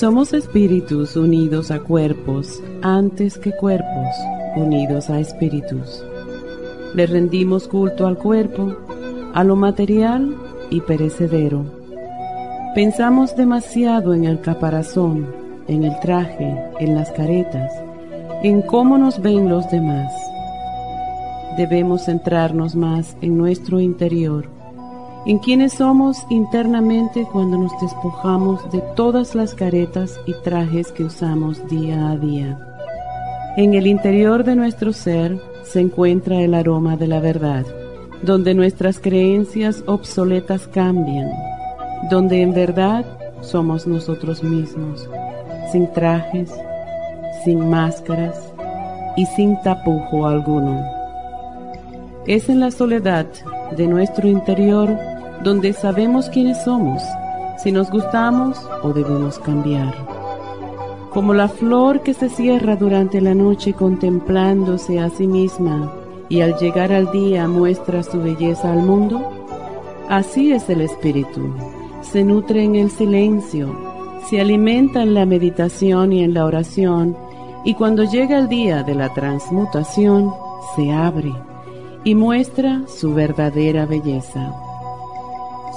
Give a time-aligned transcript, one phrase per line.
[0.00, 4.16] Somos espíritus unidos a cuerpos antes que cuerpos
[4.56, 6.02] unidos a espíritus.
[6.94, 8.74] Le rendimos culto al cuerpo,
[9.34, 10.34] a lo material
[10.70, 11.66] y perecedero.
[12.74, 15.26] Pensamos demasiado en el caparazón,
[15.68, 17.70] en el traje, en las caretas,
[18.42, 20.10] en cómo nos ven los demás.
[21.58, 24.59] Debemos centrarnos más en nuestro interior
[25.26, 31.66] en quienes somos internamente cuando nos despojamos de todas las caretas y trajes que usamos
[31.68, 32.58] día a día.
[33.56, 37.66] En el interior de nuestro ser se encuentra el aroma de la verdad,
[38.22, 41.30] donde nuestras creencias obsoletas cambian,
[42.10, 43.04] donde en verdad
[43.42, 45.08] somos nosotros mismos,
[45.70, 46.50] sin trajes,
[47.44, 48.52] sin máscaras
[49.16, 50.82] y sin tapujo alguno.
[52.26, 53.26] Es en la soledad
[53.76, 54.96] de nuestro interior
[55.42, 57.02] donde sabemos quiénes somos,
[57.62, 59.94] si nos gustamos o debemos cambiar.
[61.10, 65.92] Como la flor que se cierra durante la noche contemplándose a sí misma
[66.28, 69.20] y al llegar al día muestra su belleza al mundo,
[70.08, 71.54] así es el espíritu.
[72.02, 73.74] Se nutre en el silencio,
[74.28, 77.16] se alimenta en la meditación y en la oración,
[77.64, 80.32] y cuando llega el día de la transmutación,
[80.76, 81.32] se abre
[82.04, 84.52] y muestra su verdadera belleza.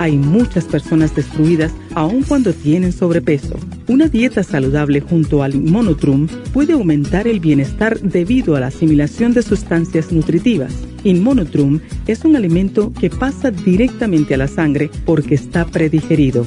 [0.00, 3.54] hay muchas personas destruidas aun cuando tienen sobrepeso.
[3.86, 9.42] Una dieta saludable junto al Inmonotrum puede aumentar el bienestar debido a la asimilación de
[9.42, 10.72] sustancias nutritivas.
[11.04, 16.46] Inmonotrum es un alimento que pasa directamente a la sangre porque está predigerido.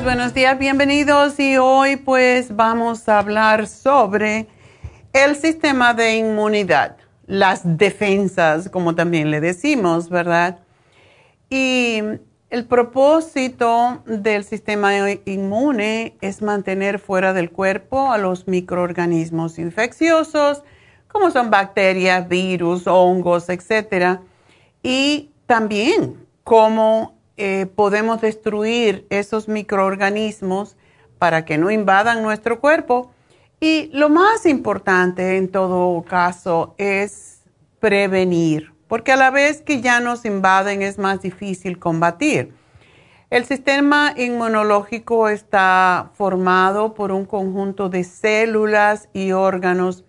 [0.00, 4.46] Buenos días, bienvenidos y hoy pues vamos a hablar sobre
[5.12, 6.96] el sistema de inmunidad,
[7.26, 10.60] las defensas, como también le decimos, ¿verdad?
[11.50, 12.00] Y
[12.48, 14.94] el propósito del sistema
[15.26, 20.62] inmune es mantener fuera del cuerpo a los microorganismos infecciosos,
[21.06, 24.20] como son bacterias, virus, hongos, etc.
[24.82, 30.76] Y también como eh, podemos destruir esos microorganismos
[31.18, 33.10] para que no invadan nuestro cuerpo
[33.60, 37.42] Y lo más importante en todo caso es
[37.78, 42.52] prevenir, porque a la vez que ya nos invaden es más difícil combatir.
[43.30, 50.04] El sistema inmunológico está formado por un conjunto de células y órganos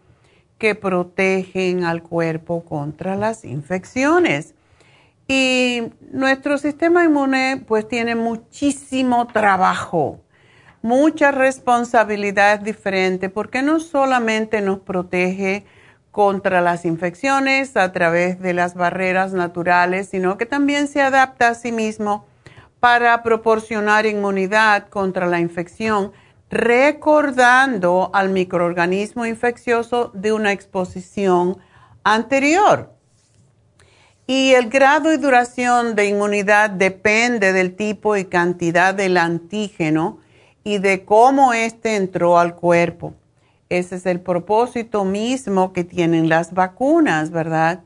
[0.58, 4.56] que protegen al cuerpo contra las infecciones.
[5.28, 10.22] Y nuestro sistema inmune pues tiene muchísimo trabajo,
[10.82, 15.66] mucha responsabilidad diferente porque no solamente nos protege
[16.12, 21.56] contra las infecciones a través de las barreras naturales, sino que también se adapta a
[21.56, 22.26] sí mismo
[22.80, 26.12] para proporcionar inmunidad contra la infección,
[26.50, 31.58] recordando al microorganismo infeccioso de una exposición
[32.04, 32.94] anterior.
[34.26, 40.20] Y el grado y duración de inmunidad depende del tipo y cantidad del antígeno
[40.64, 43.14] y de cómo éste entró al cuerpo.
[43.70, 47.82] Ese es el propósito mismo que tienen las vacunas, ¿verdad?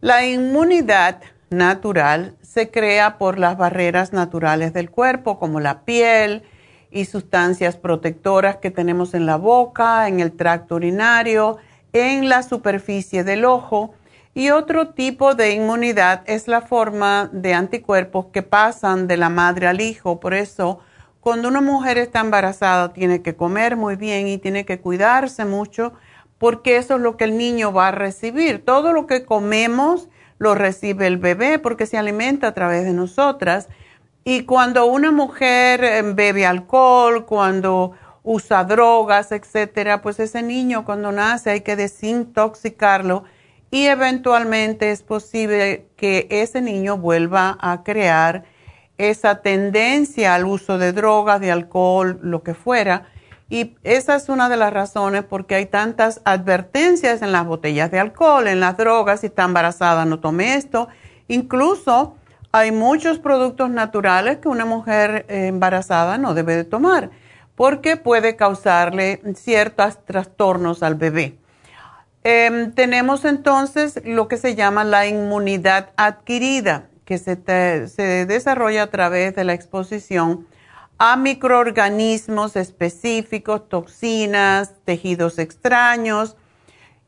[0.00, 1.20] La inmunidad
[1.50, 6.42] natural se crea por las barreras naturales del cuerpo, como la piel
[6.90, 11.58] y sustancias protectoras que tenemos en la boca, en el tracto urinario,
[11.92, 13.94] en la superficie del ojo.
[14.34, 19.66] Y otro tipo de inmunidad es la forma de anticuerpos que pasan de la madre
[19.66, 20.20] al hijo.
[20.20, 20.80] Por eso,
[21.20, 25.92] cuando una mujer está embarazada, tiene que comer muy bien y tiene que cuidarse mucho,
[26.38, 28.64] porque eso es lo que el niño va a recibir.
[28.64, 30.08] Todo lo que comemos
[30.38, 33.68] lo recibe el bebé porque se alimenta a través de nosotras.
[34.24, 37.92] Y cuando una mujer eh, bebe alcohol, cuando
[38.22, 43.24] usa drogas, etcétera, pues ese niño cuando nace hay que desintoxicarlo
[43.72, 48.44] y eventualmente es posible que ese niño vuelva a crear
[48.98, 53.08] esa tendencia al uso de drogas, de alcohol, lo que fuera.
[53.48, 57.98] Y esa es una de las razones porque hay tantas advertencias en las botellas de
[57.98, 60.88] alcohol, en las drogas, si está embarazada no tome esto.
[61.28, 62.14] Incluso
[62.52, 67.08] hay muchos productos naturales que una mujer eh, embarazada no debe de tomar
[67.54, 71.38] porque puede causarle ciertos trastornos al bebé.
[72.24, 77.36] Em, tenemos entonces lo que se llama la inmunidad adquirida, que se,
[77.88, 80.46] se desarrolla a través de la exposición
[80.98, 86.36] a microorganismos específicos, toxinas, tejidos extraños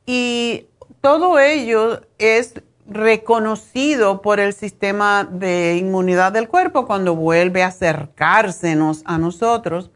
[0.04, 0.66] y
[1.00, 2.54] todo ello es
[2.86, 9.90] reconocido por el sistema de inmunidad del cuerpo cuando vuelve a acercársenos a nosotros.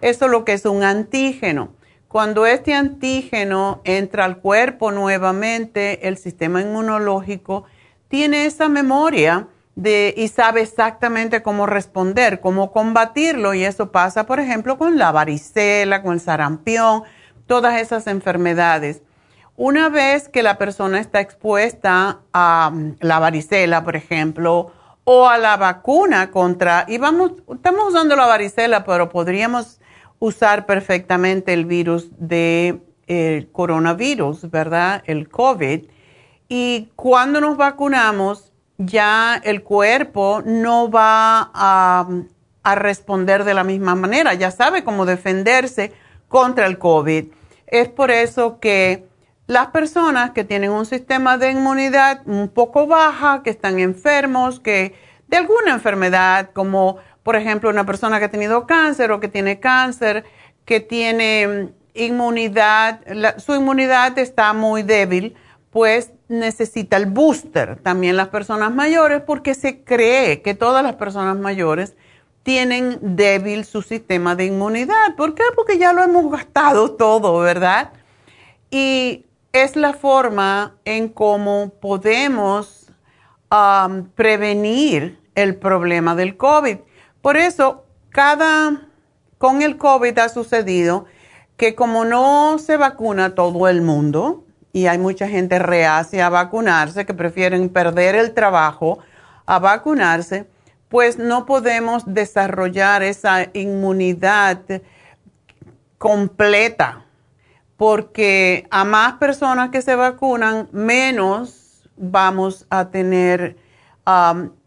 [0.00, 1.72] Eso es lo que es un antígeno.
[2.12, 7.64] Cuando este antígeno entra al cuerpo nuevamente, el sistema inmunológico
[8.08, 13.54] tiene esa memoria y sabe exactamente cómo responder, cómo combatirlo.
[13.54, 17.04] Y eso pasa, por ejemplo, con la varicela, con el sarampión,
[17.46, 19.00] todas esas enfermedades.
[19.56, 24.70] Una vez que la persona está expuesta a mm, la varicela, por ejemplo,
[25.04, 29.80] o a la vacuna contra, y vamos, estamos usando la varicela, pero podríamos
[30.22, 35.02] usar perfectamente el virus de el coronavirus, ¿verdad?
[35.06, 35.84] El COVID.
[36.48, 42.06] Y cuando nos vacunamos, ya el cuerpo no va a,
[42.76, 45.90] responder de la misma manera, ya sabe cómo defenderse
[46.28, 47.24] contra el COVID.
[47.66, 49.04] Es por eso que
[49.48, 54.94] las personas que tienen un sistema de inmunidad un poco baja, que están enfermos, que
[55.26, 59.60] de alguna enfermedad, como por ejemplo una persona que ha tenido cáncer o que tiene
[59.60, 60.24] cáncer,
[60.64, 63.00] que tiene inmunidad,
[63.38, 65.34] su inmunidad está muy débil,
[65.70, 71.36] pues necesita el booster, también las personas mayores, porque se cree que todas las personas
[71.38, 71.94] mayores
[72.42, 75.14] tienen débil su sistema de inmunidad.
[75.16, 75.44] ¿Por qué?
[75.54, 77.92] Porque ya lo hemos gastado todo, ¿verdad?
[78.70, 82.90] Y es la forma en cómo podemos
[83.50, 86.78] um, prevenir el problema del COVID.
[87.22, 88.88] Por eso, cada,
[89.38, 91.06] con el COVID ha sucedido
[91.56, 97.06] que como no se vacuna todo el mundo, y hay mucha gente reacia a vacunarse,
[97.06, 98.98] que prefieren perder el trabajo
[99.46, 100.46] a vacunarse,
[100.88, 104.60] pues no podemos desarrollar esa inmunidad
[105.98, 107.04] completa,
[107.76, 113.56] porque a más personas que se vacunan, menos vamos a tener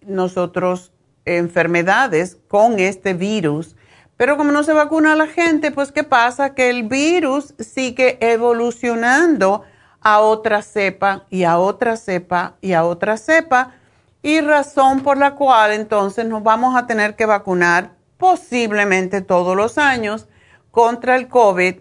[0.05, 0.93] nosotros
[1.25, 3.75] enfermedades con este virus.
[4.17, 6.53] Pero como no se vacuna la gente, pues ¿qué pasa?
[6.53, 9.63] Que el virus sigue evolucionando
[9.99, 13.73] a otra cepa y a otra cepa y a otra cepa
[14.21, 19.77] y razón por la cual entonces nos vamos a tener que vacunar posiblemente todos los
[19.77, 20.27] años
[20.71, 21.75] contra el COVID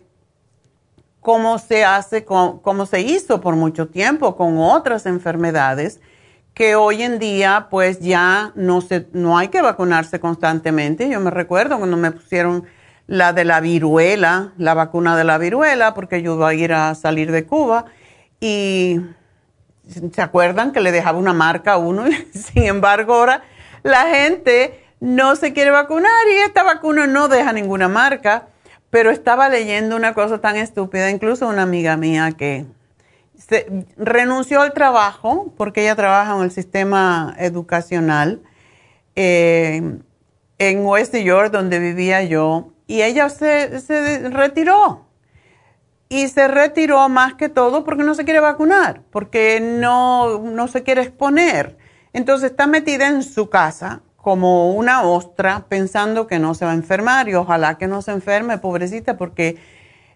[1.21, 6.01] como se hace, como se hizo por mucho tiempo con otras enfermedades
[6.55, 11.09] que hoy en día pues ya no, se, no hay que vacunarse constantemente.
[11.11, 12.65] Yo me recuerdo cuando me pusieron
[13.07, 16.95] la de la viruela, la vacuna de la viruela, porque yo iba a ir a
[16.95, 17.87] salir de Cuba
[18.41, 19.01] y
[20.13, 23.43] se acuerdan que le dejaba una marca a uno, sin embargo ahora
[23.83, 28.47] la gente no se quiere vacunar y esta vacuna no deja ninguna marca,
[28.89, 32.65] pero estaba leyendo una cosa tan estúpida, incluso una amiga mía que
[33.97, 38.43] renunció al trabajo porque ella trabaja en el sistema educacional
[39.17, 39.99] eh,
[40.59, 45.07] en West York, donde vivía yo, y ella se, se retiró.
[46.09, 50.83] Y se retiró más que todo porque no se quiere vacunar, porque no, no se
[50.83, 51.77] quiere exponer.
[52.13, 56.75] Entonces está metida en su casa como una ostra pensando que no se va a
[56.75, 59.59] enfermar y ojalá que no se enferme, pobrecita, porque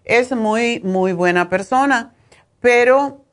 [0.03, 2.13] es muy, muy buena persona,
[2.61, 3.25] pero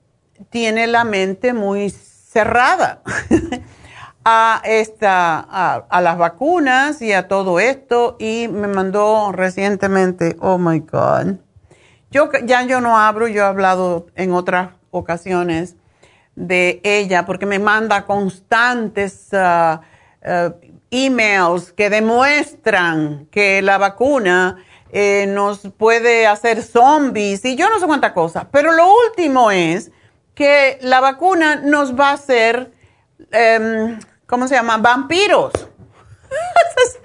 [0.51, 3.03] tiene la mente muy cerrada
[4.25, 8.17] a, esta, a, las vacunas y a todo esto.
[8.19, 11.37] Y me mandó recientemente, oh my God,
[12.11, 15.77] yo ya yo no abro, yo he hablado en otras ocasiones
[16.35, 19.79] de ella porque me manda constantes uh,
[20.29, 20.55] uh,
[20.91, 24.59] emails que demuestran que la vacuna
[24.91, 28.49] eh, nos puede hacer zombies y yo no sé cuánta cosa.
[28.51, 29.91] Pero lo último es
[30.35, 32.73] que la vacuna nos va a hacer,
[33.31, 34.77] em, ¿cómo se llama?
[34.77, 35.53] Vampiros.
[36.85, 37.01] es,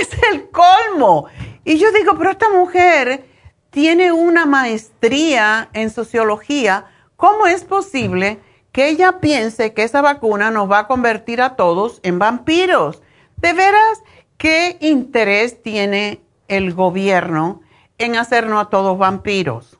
[0.00, 1.26] es el colmo.
[1.64, 3.24] Y yo digo, pero esta mujer
[3.70, 6.86] tiene una maestría en sociología.
[7.16, 8.38] ¿Cómo es posible
[8.72, 13.02] que ella piense que esa vacuna nos va a convertir a todos en vampiros?
[13.36, 14.02] ¿De veras
[14.38, 17.60] qué interés tiene el gobierno
[17.98, 19.78] en hacernos a todos vampiros?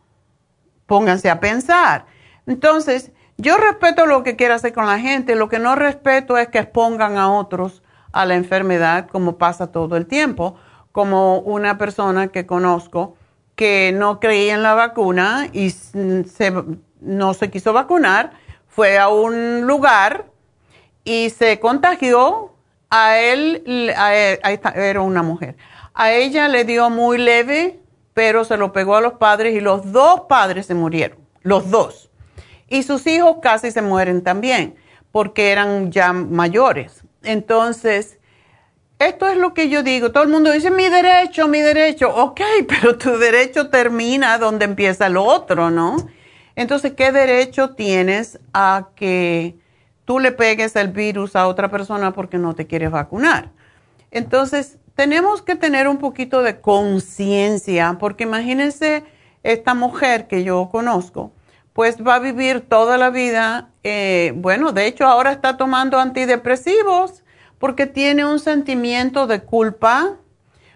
[0.87, 2.07] Pónganse a pensar.
[2.47, 6.49] Entonces, yo respeto lo que quiera hacer con la gente, lo que no respeto es
[6.49, 7.83] que expongan a otros
[8.13, 10.57] a la enfermedad como pasa todo el tiempo,
[10.93, 13.17] como una persona que conozco
[13.57, 15.75] que no creía en la vacuna y
[17.01, 18.33] no se quiso vacunar,
[18.69, 20.27] fue a un lugar
[21.05, 22.53] y se contagió,
[22.89, 25.57] a él, a era una mujer,
[25.97, 27.81] a ella le dio muy leve,
[28.13, 32.11] pero se lo pegó a los padres y los dos padres se murieron, los dos.
[32.69, 34.77] Y sus hijos casi se mueren también,
[35.11, 37.03] porque eran ya mayores.
[37.23, 38.19] Entonces,
[38.99, 40.13] esto es lo que yo digo.
[40.13, 42.15] Todo el mundo dice, mi derecho, mi derecho.
[42.15, 45.97] Ok, pero tu derecho termina donde empieza lo otro, ¿no?
[46.57, 49.57] Entonces, ¿qué derecho tienes a que
[50.05, 53.51] tú le pegues el virus a otra persona porque no te quieres vacunar?
[54.11, 59.05] Entonces, tenemos que tener un poquito de conciencia, porque imagínense
[59.45, 61.33] esta mujer que yo conozco,
[61.73, 67.23] pues va a vivir toda la vida, eh, bueno, de hecho ahora está tomando antidepresivos
[67.59, 70.17] porque tiene un sentimiento de culpa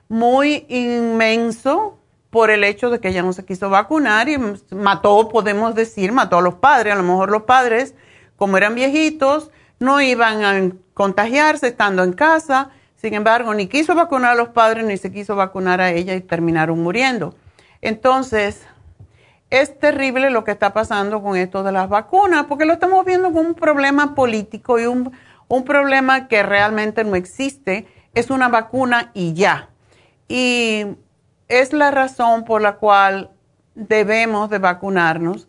[0.09, 1.99] muy inmenso
[2.29, 4.37] por el hecho de que ella no se quiso vacunar y
[4.71, 6.93] mató, podemos decir, mató a los padres.
[6.93, 7.95] A lo mejor los padres,
[8.37, 12.71] como eran viejitos, no iban a contagiarse estando en casa.
[13.01, 16.21] Sin embargo, ni quiso vacunar a los padres ni se quiso vacunar a ella y
[16.21, 17.35] terminaron muriendo.
[17.81, 18.67] Entonces,
[19.49, 23.29] es terrible lo que está pasando con esto de las vacunas, porque lo estamos viendo
[23.29, 25.13] como un problema político y un,
[25.49, 27.89] un problema que realmente no existe.
[28.15, 29.71] Es una vacuna y ya.
[30.29, 30.85] Y
[31.49, 33.31] es la razón por la cual
[33.75, 35.49] debemos de vacunarnos.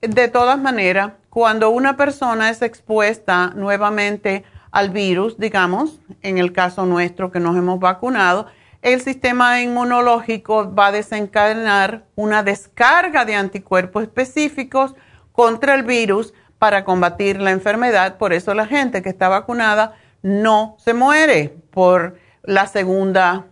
[0.00, 6.86] De todas maneras, cuando una persona es expuesta nuevamente al virus, digamos, en el caso
[6.86, 8.46] nuestro que nos hemos vacunado,
[8.82, 14.94] el sistema inmunológico va a desencadenar una descarga de anticuerpos específicos
[15.32, 18.16] contra el virus para combatir la enfermedad.
[18.16, 23.46] Por eso la gente que está vacunada no se muere por la segunda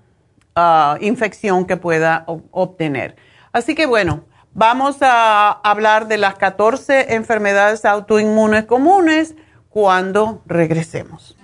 [0.54, 3.16] ah, infección que pueda obtener.
[3.52, 9.34] Así que bueno, vamos a hablar de las 14 enfermedades autoinmunes comunes
[9.68, 11.36] cuando regresemos.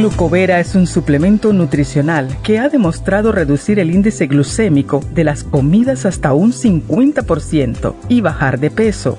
[0.00, 6.06] Glucovera es un suplemento nutricional que ha demostrado reducir el índice glucémico de las comidas
[6.06, 9.18] hasta un 50% y bajar de peso.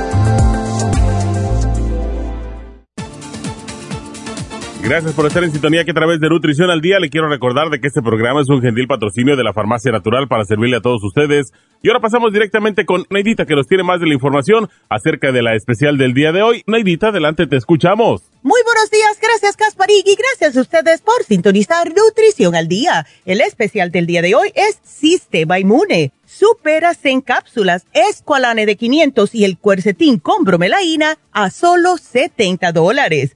[4.83, 7.69] Gracias por estar en sintonía que a través de Nutrición al Día le quiero recordar
[7.69, 10.81] de que este programa es un gentil patrocinio de la Farmacia Natural para servirle a
[10.81, 11.53] todos ustedes.
[11.83, 15.43] Y ahora pasamos directamente con Neidita que nos tiene más de la información acerca de
[15.43, 16.63] la especial del día de hoy.
[16.65, 18.23] Neidita, adelante, te escuchamos.
[18.41, 23.05] Muy buenos días, gracias Casparig y gracias a ustedes por sintonizar Nutrición al Día.
[23.25, 26.11] El especial del día de hoy es Sistema Inmune.
[26.25, 33.35] Superas en cápsulas, Esqualane de 500 y el cuercetín con bromelaína a solo 70 dólares.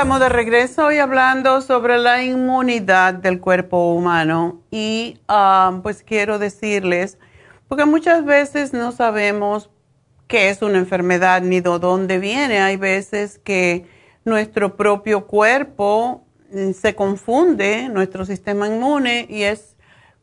[0.00, 6.38] Estamos de regreso hoy hablando sobre la inmunidad del cuerpo humano y ah, pues quiero
[6.38, 7.18] decirles,
[7.68, 9.68] porque muchas veces no sabemos
[10.26, 12.62] qué es una enfermedad ni de dónde viene.
[12.62, 13.84] Hay veces que
[14.24, 19.76] nuestro propio cuerpo mm, se confunde, nuestro sistema inmune, y es,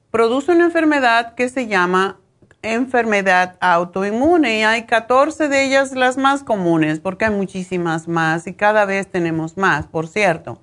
[0.10, 2.20] produce una enfermedad que se llama
[2.62, 8.54] enfermedad autoinmune y hay 14 de ellas las más comunes porque hay muchísimas más y
[8.54, 10.60] cada vez tenemos más, por cierto.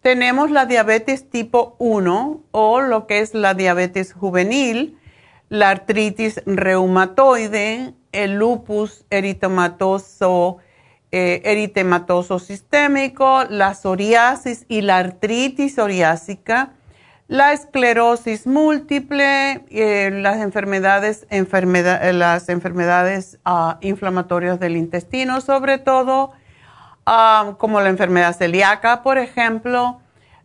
[0.00, 4.98] tenemos la diabetes tipo 1 o lo que es la diabetes juvenil,
[5.48, 10.58] la artritis reumatoide, el lupus eritematoso,
[11.10, 16.77] eh, eritematoso sistémico, la psoriasis y la artritis psoriásica
[17.28, 26.32] la esclerosis múltiple, eh, las enfermedades, eh, las enfermedades ah, inflamatorias del intestino, sobre todo,
[27.04, 30.00] ah, como la enfermedad celíaca, por ejemplo,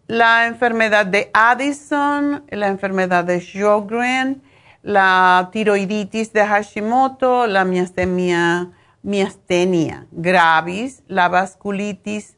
[0.07, 4.43] la enfermedad de Addison, la enfermedad de Sjogren,
[4.81, 12.35] la tiroiditis de Hashimoto, la miastenia, miastenia gravis, la vasculitis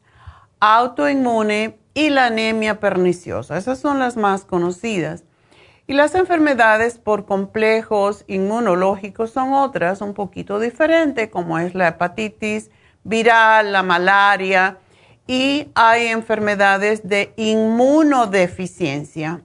[0.60, 3.56] autoinmune y la anemia perniciosa.
[3.56, 5.24] Esas son las más conocidas.
[5.86, 12.70] Y las enfermedades por complejos inmunológicos son otras un poquito diferentes, como es la hepatitis
[13.02, 14.76] viral, la malaria,
[15.26, 19.40] y hay enfermedades de inmunodeficiencia,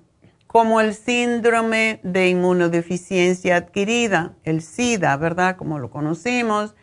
[0.46, 5.56] como el síndrome de inmunodeficiencia adquirida, el SIDA, ¿verdad?
[5.56, 6.76] Como lo conocimos.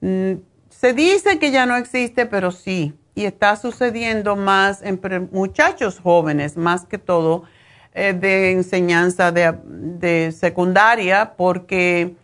[0.00, 0.38] Mm,
[0.70, 5.00] se dice que ya no existe, pero sí, y está sucediendo más en
[5.32, 7.44] muchachos jóvenes, más que todo
[7.94, 12.16] eh, de enseñanza de, secundaria, porque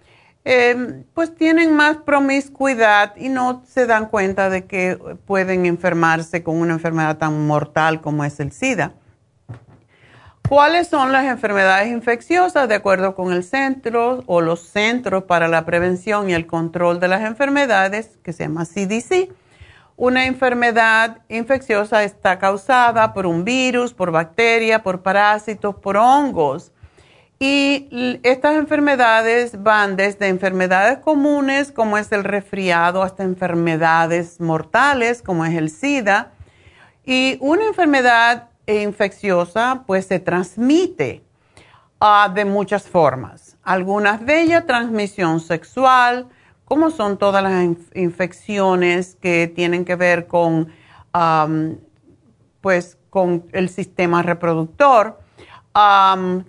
[0.45, 6.57] eh, pues tienen más promiscuidad y no se dan cuenta de que pueden enfermarse con
[6.57, 8.95] una enfermedad tan mortal como es el SIDA.
[10.49, 15.65] ¿Cuáles son las enfermedades infecciosas de acuerdo con el centro o los centros para la
[15.65, 19.31] prevención y el control de las enfermedades que se llama CDC?
[20.01, 26.73] Una enfermedad infecciosa está causada por un virus, por bacteria, por parásitos, por hongos.
[27.39, 35.45] Y estas enfermedades van desde enfermedades comunes, como es el resfriado, hasta enfermedades mortales, como
[35.45, 36.33] es el SIDA.
[37.05, 41.23] Y una enfermedad infecciosa, pues se transmite
[42.01, 43.59] ah, de muchas formas.
[43.63, 46.31] Algunas de ellas, transmisión sexual,
[46.71, 50.73] cómo son todas las infecciones que tienen que ver con,
[52.61, 55.19] pues, con el sistema reproductor.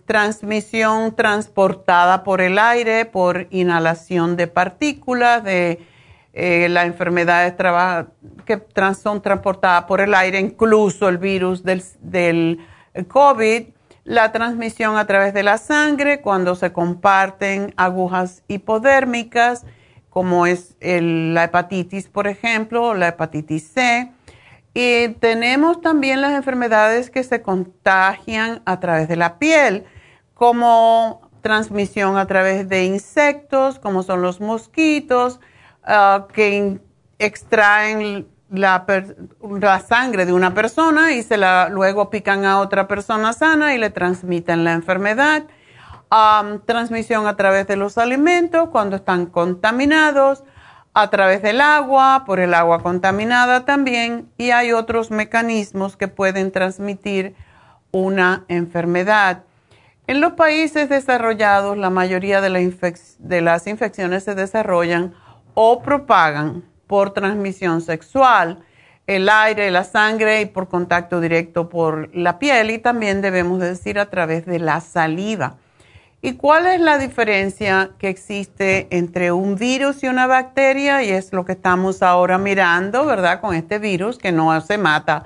[0.06, 5.80] transmisión transportada por el aire, por inhalación de partículas, de
[6.34, 7.56] eh, las enfermedades
[8.46, 8.62] que
[8.94, 12.60] son transportadas por el aire, incluso el virus del
[13.08, 13.64] COVID,
[14.04, 19.66] la transmisión a través de la sangre cuando se comparten agujas hipodérmicas,
[20.12, 24.12] como es la hepatitis, por ejemplo, la hepatitis C.
[24.74, 29.86] Y tenemos también las enfermedades que se contagian a través de la piel,
[30.36, 35.40] como transmisión a través de insectos, como son los mosquitos,
[35.84, 36.80] ah, que
[37.18, 38.86] extraen la,
[39.88, 43.90] sangre de una persona y se la luego pican a otra persona sana y le
[43.90, 45.44] transmiten la enfermedad.
[46.66, 50.44] Transmisión a través de los alimentos cuando están contaminados,
[50.94, 56.52] a través del agua, por el agua contaminada también, y hay otros mecanismos que pueden
[56.52, 57.34] transmitir
[57.92, 59.44] una enfermedad.
[60.08, 62.50] En los países desarrollados, la mayoría de,
[63.20, 65.14] de las infecciones se desarrollan
[65.54, 68.66] o propagan por transmisión sexual,
[69.08, 73.98] el aire, la sangre y por contacto directo por la piel y también debemos decir
[73.98, 75.58] a través de la saliva.
[76.24, 81.02] ¿Y cuál es la diferencia que existe entre un virus y una bacteria?
[81.02, 83.42] Y es lo que estamos ahora mirando, ¿verdad?
[83.42, 85.26] Con este virus que no se mata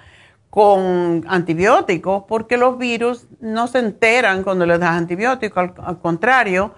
[0.50, 6.74] con antibióticos, porque los virus no se enteran cuando les das antibióticos, al contrario,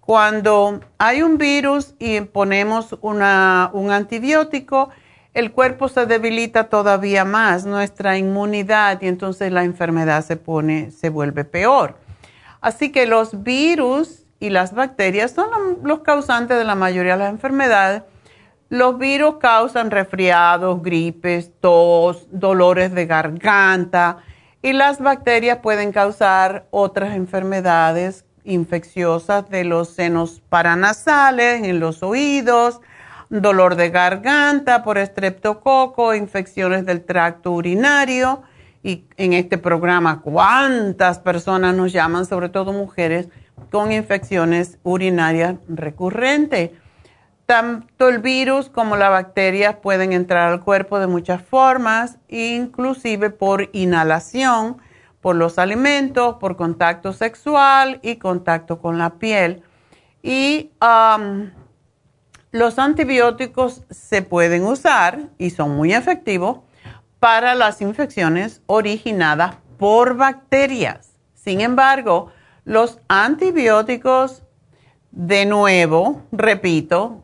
[0.00, 4.90] cuando hay un virus y ponemos un antibiótico,
[5.32, 11.08] el cuerpo se debilita todavía más, nuestra inmunidad, y entonces la enfermedad se pone, se
[11.08, 12.01] vuelve peor.
[12.62, 15.50] Así que los virus y las bacterias son
[15.82, 18.02] los causantes de la mayoría de las enfermedades.
[18.70, 24.18] Los virus causan resfriados, gripes, tos, dolores de garganta
[24.62, 32.80] y las bacterias pueden causar otras enfermedades infecciosas de los senos paranasales, en los oídos,
[33.28, 38.42] dolor de garganta por estreptococo, infecciones del tracto urinario.
[38.82, 43.28] Y en este programa, ¿cuántas personas nos llaman, sobre todo mujeres,
[43.70, 46.70] con infecciones urinarias recurrentes?
[47.46, 53.68] Tanto el virus como la bacteria pueden entrar al cuerpo de muchas formas, inclusive por
[53.72, 54.78] inhalación
[55.22, 59.62] por los alimentos, por contacto sexual y contacto con la piel.
[60.22, 61.50] Y um,
[62.50, 66.58] los antibióticos se pueden usar y son muy efectivos
[67.22, 71.12] para las infecciones originadas por bacterias.
[71.34, 72.32] Sin embargo,
[72.64, 74.42] los antibióticos,
[75.12, 77.22] de nuevo, repito,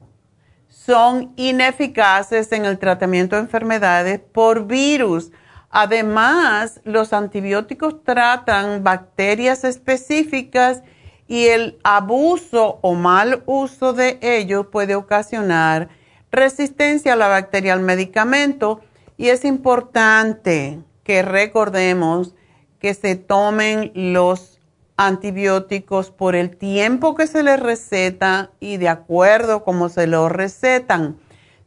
[0.69, 5.33] son ineficaces en el tratamiento de enfermedades por virus
[5.71, 10.83] Además, los antibióticos tratan bacterias específicas
[11.27, 15.89] y el abuso o mal uso de ellos puede ocasionar
[16.31, 18.81] resistencia a la bacteria al medicamento
[19.19, 22.35] y es importante que recordemos
[22.79, 24.59] que se tomen los
[24.97, 31.19] antibióticos por el tiempo que se les receta y de acuerdo como se los recetan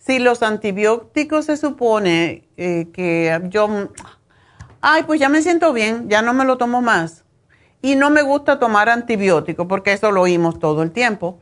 [0.01, 3.89] si los antibióticos se supone eh, que yo,
[4.81, 7.23] ay, pues ya me siento bien, ya no me lo tomo más.
[7.83, 11.39] Y no me gusta tomar antibióticos porque eso lo oímos todo el tiempo.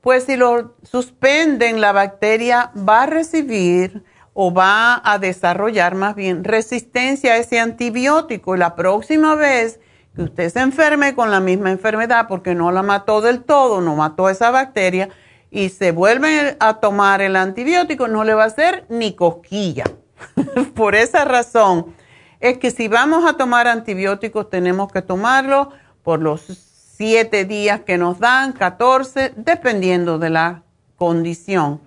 [0.00, 4.04] Pues si lo suspenden, la bacteria va a recibir
[4.38, 8.54] o va a desarrollar más bien resistencia a ese antibiótico.
[8.54, 9.80] Y la próxima vez
[10.14, 13.96] que usted se enferme con la misma enfermedad porque no la mató del todo, no
[13.96, 15.08] mató esa bacteria,
[15.50, 19.84] y se vuelven a tomar el antibiótico, no le va a hacer ni cosquilla.
[20.74, 21.94] Por esa razón
[22.38, 25.70] es que si vamos a tomar antibióticos tenemos que tomarlo
[26.02, 30.62] por los siete días que nos dan, 14, dependiendo de la
[30.96, 31.80] condición.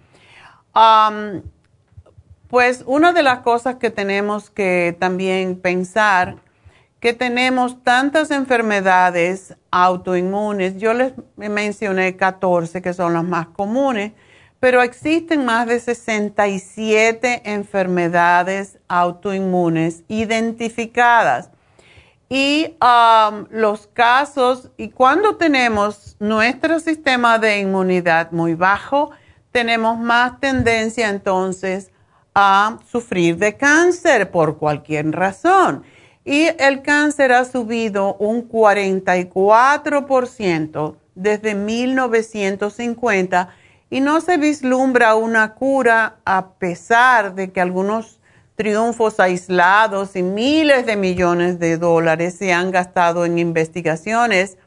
[2.50, 6.38] Pues una de las cosas que tenemos que también pensar
[7.00, 10.78] que tenemos tantas enfermedades autoinmunes.
[10.78, 14.14] Yo les mencioné 14 que son las más comunes,
[14.60, 21.52] pero existen más de 67 enfermedades autoinmunes identificadas.
[22.28, 29.12] Y um, los casos, y cuando tenemos nuestro sistema de inmunidad muy bajo,
[29.52, 31.92] tenemos más tendencia entonces
[32.42, 35.84] a sufrir de cáncer por cualquier razón.
[36.24, 43.50] Y el cáncer ha subido un 44% desde 1950
[43.90, 48.22] y no se vislumbra una cura a pesar de que algunos
[48.56, 54.58] triunfos aislados y miles de millones de dólares se han gastado en investigaciones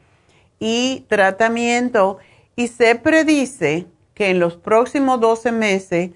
[0.58, 2.18] y tratamiento.
[2.54, 6.11] Y se predice que en los próximos 12 meses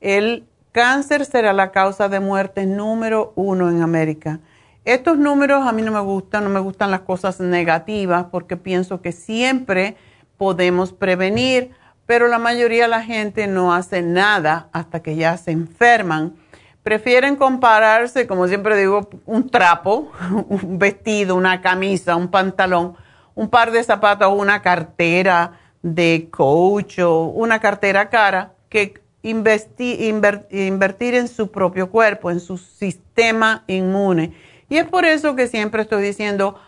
[0.00, 4.40] el cáncer será la causa de muerte número uno en América.
[4.84, 9.02] Estos números a mí no me gustan, no me gustan las cosas negativas porque pienso
[9.02, 9.96] que siempre
[10.36, 11.70] podemos prevenir,
[12.06, 16.34] pero la mayoría de la gente no hace nada hasta que ya se enferman.
[16.82, 20.10] Prefieren compararse, como siempre digo, un trapo,
[20.48, 22.96] un vestido, una camisa, un pantalón,
[23.34, 31.28] un par de zapatos, una cartera de coach o una cartera cara, que invertir en
[31.28, 34.34] su propio cuerpo, en su sistema inmune.
[34.68, 36.58] Y es por eso que siempre estoy diciendo,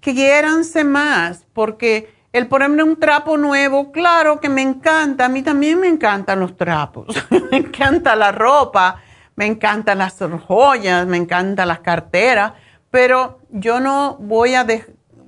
[0.00, 5.78] quiéranse más, porque el ponerme un trapo nuevo, claro que me encanta, a mí también
[5.78, 7.14] me encantan los trapos,
[7.50, 9.02] me encanta la ropa,
[9.36, 12.54] me encantan las joyas, me encantan las carteras,
[12.90, 14.66] pero yo no voy a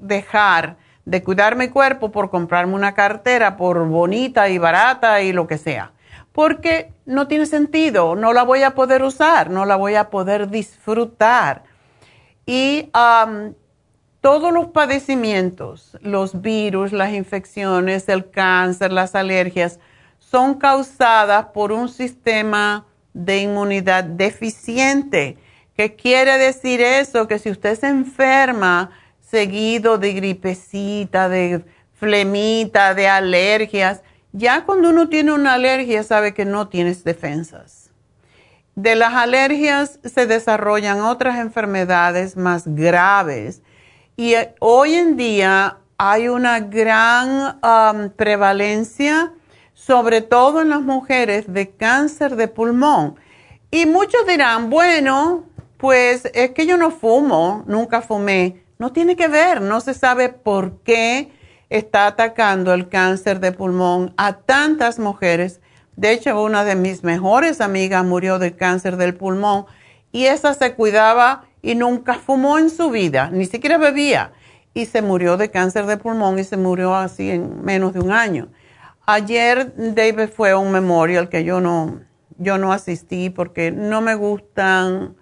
[0.01, 5.47] dejar de cuidar mi cuerpo por comprarme una cartera por bonita y barata y lo
[5.47, 5.92] que sea,
[6.35, 10.51] porque no tiene sentido, no la voy a poder usar, no la voy a poder
[10.51, 11.62] disfrutar.
[12.44, 12.90] Y
[14.20, 19.79] todos los padecimientos, los virus, las infecciones, el cáncer, las alergias,
[20.18, 25.38] son causadas por un sistema de inmunidad deficiente.
[25.77, 27.29] ¿Qué quiere decir eso?
[27.29, 34.03] Que si usted se enferma seguido de gripecita, de flemita, de alergias,
[34.35, 37.90] ya cuando uno tiene una alergia sabe que no tienes defensas.
[38.75, 43.62] De las alergias se desarrollan otras enfermedades más graves
[44.16, 49.33] y eh, hoy en día hay una gran um, prevalencia
[49.75, 53.16] sobre todo en las mujeres, de cáncer de pulmón.
[53.70, 55.44] Y muchos dirán, bueno,
[55.77, 58.64] pues es que yo no fumo, nunca fumé.
[58.79, 61.31] No tiene que ver, no se sabe por qué
[61.76, 65.60] está atacando el cáncer de pulmón a tantas mujeres.
[65.96, 69.66] De hecho, una de mis mejores amigas murió del cáncer del pulmón
[70.12, 74.32] y esa se cuidaba y nunca fumó en su vida, ni siquiera bebía.
[74.72, 78.12] Y se murió de cáncer de pulmón y se murió así en menos de un
[78.12, 78.48] año.
[79.06, 82.00] Ayer David fue a un memorial que yo no,
[82.38, 85.16] yo no asistí porque no me gustan,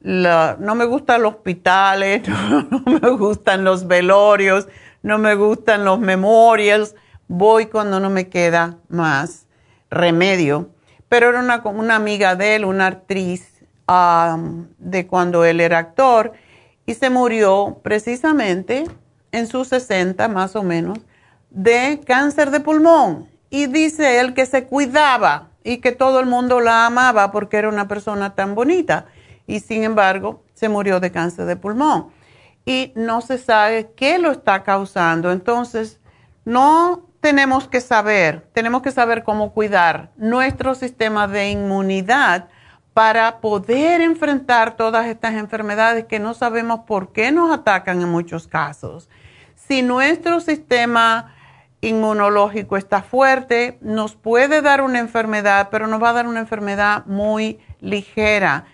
[0.00, 4.68] no me gustan los hospitales, no, me gustan los velorios,
[5.02, 6.94] no me gustan los memorials.
[7.28, 9.46] Voy cuando no me queda más
[9.90, 10.70] remedio.
[11.08, 16.32] Pero era una, una amiga de él, una actriz um, de cuando él era actor,
[16.84, 18.84] y se murió precisamente
[19.32, 20.98] en sus 60 más o menos
[21.50, 23.28] de cáncer de pulmón.
[23.50, 27.68] Y dice él que se cuidaba y que todo el mundo la amaba porque era
[27.68, 29.06] una persona tan bonita.
[29.46, 32.08] Y sin embargo, se murió de cáncer de pulmón.
[32.68, 35.32] Y no se sabe qué lo está causando.
[35.32, 36.00] Entonces,
[36.44, 42.48] no tenemos que saber, tenemos que saber cómo cuidar nuestro sistema de inmunidad
[42.94, 48.46] para poder enfrentar todas estas enfermedades que no sabemos por qué nos atacan en muchos
[48.46, 49.08] casos
[49.68, 51.34] si nuestro sistema
[51.82, 57.04] inmunológico está fuerte, nos puede dar una enfermedad, pero nos va a dar una enfermedad
[57.04, 58.64] muy ligera.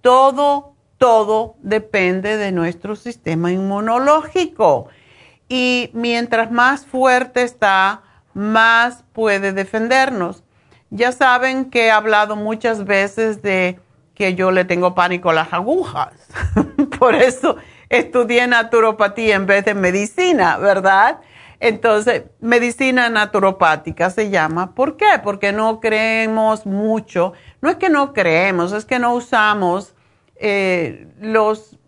[0.00, 4.88] Todo, todo depende de nuestro sistema inmunológico.
[5.48, 8.02] Y mientras más fuerte está,
[8.32, 10.42] más puede defendernos.
[10.90, 13.78] Ya saben que he hablado muchas veces de
[14.14, 16.12] que yo le tengo pánico a las agujas.
[16.98, 17.56] Por eso
[17.88, 21.18] estudié naturopatía en vez de medicina, ¿verdad?
[21.60, 24.74] Entonces, medicina naturopática se llama.
[24.74, 25.20] ¿Por qué?
[25.22, 27.32] Porque no creemos mucho.
[27.60, 29.93] No es que no creemos, es que no usamos
[30.46, 31.78] eh, los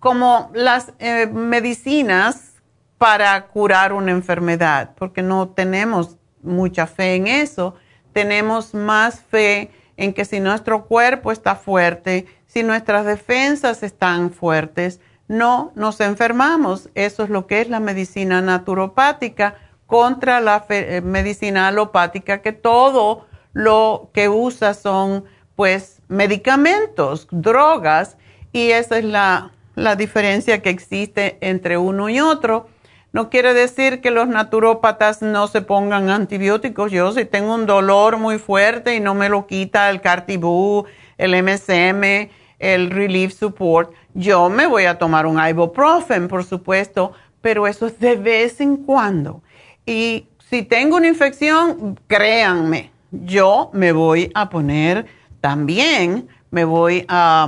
[0.00, 2.54] como las eh, medicinas
[2.98, 7.76] para curar una enfermedad, porque no tenemos mucha fe en eso.
[8.12, 15.00] Tenemos más fe en que si nuestro cuerpo está fuerte, si nuestras defensas están fuertes,
[15.28, 16.90] no nos enfermamos.
[16.96, 19.54] Eso es lo que es la medicina naturopática
[19.86, 28.16] contra la eh, medicina alopática, que todo lo que usa son pues medicamentos, drogas,
[28.52, 32.68] y esa es la, la diferencia que existe entre uno y otro.
[33.12, 36.90] No quiere decir que los naturópatas no se pongan antibióticos.
[36.90, 40.84] Yo si tengo un dolor muy fuerte y no me lo quita el Cartibú,
[41.16, 47.66] el MSM, el Relief Support, yo me voy a tomar un ibuprofen, por supuesto, pero
[47.66, 49.42] eso es de vez en cuando.
[49.86, 55.06] Y si tengo una infección, créanme, yo me voy a poner
[55.44, 57.46] también me voy a,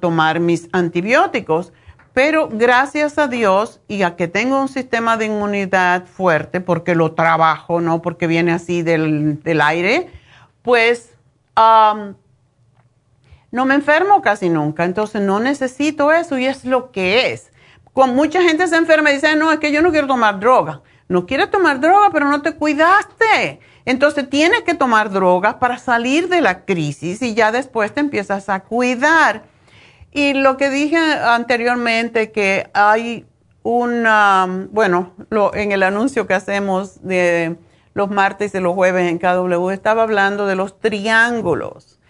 [0.00, 1.74] tomar mis antibióticos.
[2.14, 7.12] Pero gracias a Dios y a que tengo un sistema de inmunidad fuerte, porque lo
[7.12, 10.08] trabajo, no porque viene así del, aire,
[10.62, 11.10] pues
[11.54, 12.16] no
[13.66, 14.86] me enfermo casi nunca.
[14.86, 17.52] Entonces no necesito eso y es lo que es.
[17.92, 20.80] Con mucha gente se enferma y dice, no, es que yo no quiero tomar droga.
[21.08, 23.60] No quieres tomar droga, pero no te cuidaste.
[23.86, 28.48] Entonces tienes que tomar drogas para salir de la crisis y ya después te empiezas
[28.48, 29.44] a cuidar.
[30.10, 33.26] Y lo que dije anteriormente, que hay
[33.62, 37.56] una, bueno, lo, en el anuncio que hacemos de
[37.94, 42.00] los martes y los jueves en KW, estaba hablando de los triángulos.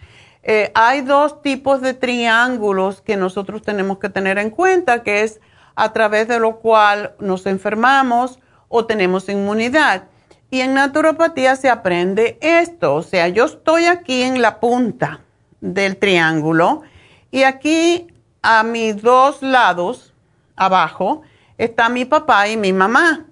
[0.41, 5.39] Eh, hay dos tipos de triángulos que nosotros tenemos que tener en cuenta, que es
[5.75, 10.05] a través de lo cual nos enfermamos o tenemos inmunidad.
[10.49, 15.21] Y en naturopatía se aprende esto, o sea, yo estoy aquí en la punta
[15.59, 16.83] del triángulo
[17.31, 18.07] y aquí
[18.41, 20.13] a mis dos lados,
[20.55, 21.23] abajo,
[21.57, 23.25] está mi papá y mi mamá.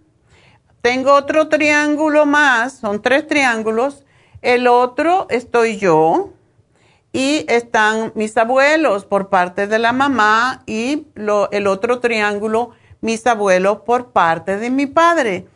[0.82, 4.04] Tengo otro triángulo más, son tres triángulos.
[4.42, 6.32] El otro estoy yo
[7.14, 13.80] y están mis abuelos por parte de la mamá y el otro triángulo, mis abuelos
[13.86, 15.48] por parte de mi padre.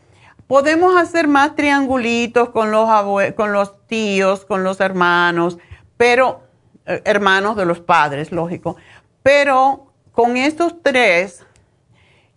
[0.50, 2.90] Podemos hacer más triangulitos con los,
[3.36, 5.60] con los tíos, con los hermanos,
[5.96, 6.42] pero
[6.88, 8.76] eh, hermanos de los padres, lógico.
[9.22, 11.46] Pero con estos tres,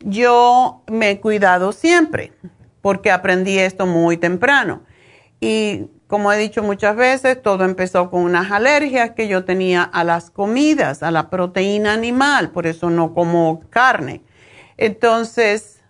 [0.01, 2.35] yo me he cuidado siempre,
[2.83, 4.83] porque aprendí esto muy temprano.
[5.41, 10.05] Y como he dicho muchas veces, todo empezó con unas alergias que yo tenía a
[10.05, 14.21] las comidas, a la proteína animal, por eso no como carne.
[14.77, 15.81] Entonces,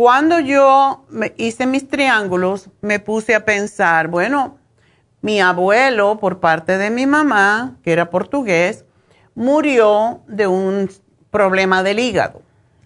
[0.00, 1.04] cuando yo
[1.36, 4.56] hice mis triángulos, me puse a pensar, bueno,
[5.20, 8.86] mi abuelo por parte de mi mamá, que era portugués,
[9.34, 10.90] murió de un
[11.30, 12.40] problema del hígado.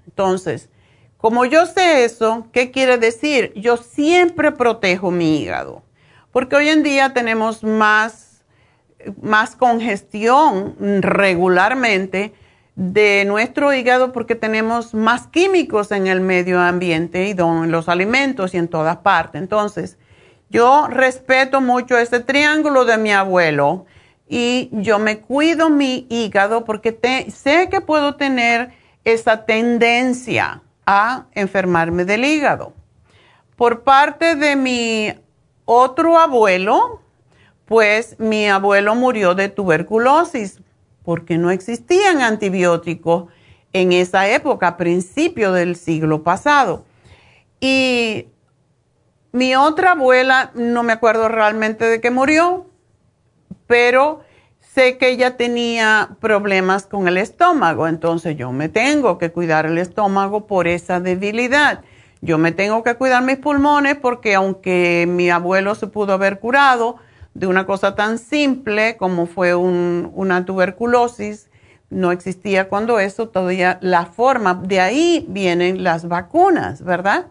[0.09, 0.71] Entonces,
[1.17, 3.53] como yo sé eso, ¿qué quiere decir?
[3.55, 5.85] Yo siempre protejo mi hígado,
[6.33, 8.43] porque hoy en día tenemos más,
[9.23, 12.35] más congestión regularmente
[12.77, 18.55] de nuestro hígado porque tenemos más químicos en el medio ambiente y en los alimentos
[18.55, 19.41] y en todas partes.
[19.41, 19.97] Entonces,
[20.51, 23.87] yo respeto mucho ese triángulo de mi abuelo
[24.29, 26.99] y yo me cuido mi hígado porque
[27.33, 28.73] sé que puedo tener
[29.05, 32.73] esa tendencia a enfermarme del hígado.
[33.57, 35.15] Por parte de mi
[35.65, 37.01] otro abuelo,
[37.67, 40.61] pues mi abuelo murió de tuberculosis
[41.05, 43.27] porque no existían antibióticos
[43.73, 46.85] en esa época, a principio del siglo pasado.
[47.61, 48.29] Y
[49.33, 52.67] mi otra abuela, no me acuerdo realmente de qué murió,
[53.67, 54.23] pero
[54.61, 59.79] sé que ella tenía problemas con el estómago, entonces yo me tengo que cuidar el
[59.79, 61.83] estómago por esa debilidad.
[62.21, 66.97] Yo me tengo que cuidar mis pulmones porque aunque mi abuelo se pudo haber curado,
[67.35, 71.51] de una cosa tan simple como fue una tuberculosis,
[71.91, 77.27] no existía cuando eso, todavía la forma, de ahí vienen las vacunas, ¿verdad?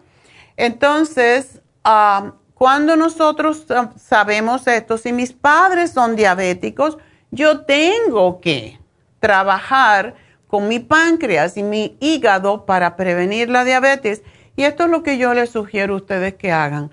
[0.56, 6.98] Entonces, ah, cuando nosotros sabemos esto, si mis padres son diabéticos,
[7.30, 8.78] yo tengo que
[9.18, 10.14] trabajar
[10.46, 14.22] con mi páncreas y mi hígado para prevenir la diabetes.
[14.54, 16.92] Y esto es lo que yo les sugiero a ustedes que hagan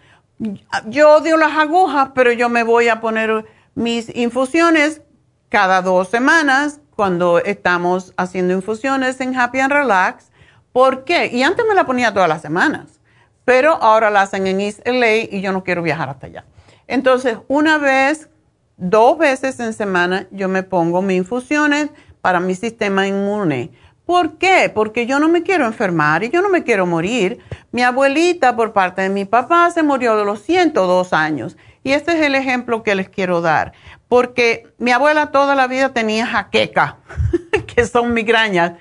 [0.88, 5.01] yo odio las agujas, pero yo me voy a poner mis infusiones
[5.49, 10.32] cada dos semanas cuando estamos haciendo infusiones en Happy and Relax.
[10.71, 11.27] ¿Por qué?
[11.27, 12.99] Y antes me la ponía todas las semanas,
[13.45, 16.45] pero ahora la hacen en East LA y yo no quiero viajar hasta allá.
[16.88, 18.30] Entonces, una vez,
[18.77, 21.89] dos veces en semana, yo me pongo mis infusiones
[22.21, 23.71] para mi sistema inmune
[24.12, 24.69] ¿Por qué?
[24.76, 27.39] Porque yo no me quiero enfermar y yo no me quiero morir.
[27.71, 31.56] Mi abuelita, por parte de mi papá, se murió de los 102 años.
[31.82, 33.71] Y este es el ejemplo que les quiero dar.
[34.10, 36.98] Porque mi abuela toda la vida tenía jaqueca,
[37.73, 38.73] que son migrañas.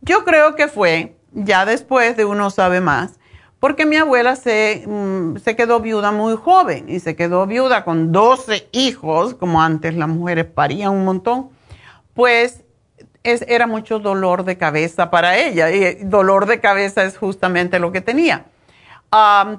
[0.00, 3.20] Yo creo que fue, ya después de uno sabe más,
[3.58, 8.12] porque mi abuela se, mm, se quedó viuda muy joven y se quedó viuda con
[8.12, 11.50] 12 hijos, como antes las mujeres parían un montón.
[12.14, 12.64] Pues
[13.22, 18.00] era mucho dolor de cabeza para ella y dolor de cabeza es justamente lo que
[18.00, 18.46] tenía.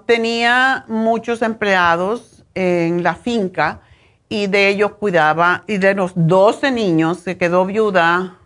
[0.05, 3.82] tenía muchos empleados en la finca
[4.30, 8.38] y de ellos cuidaba y de los 12 niños se quedó viuda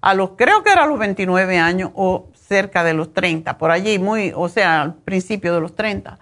[0.00, 3.70] a los, creo que era a los 29 años o cerca de los 30, por
[3.70, 6.18] allí, muy, o sea, al principio de los 30.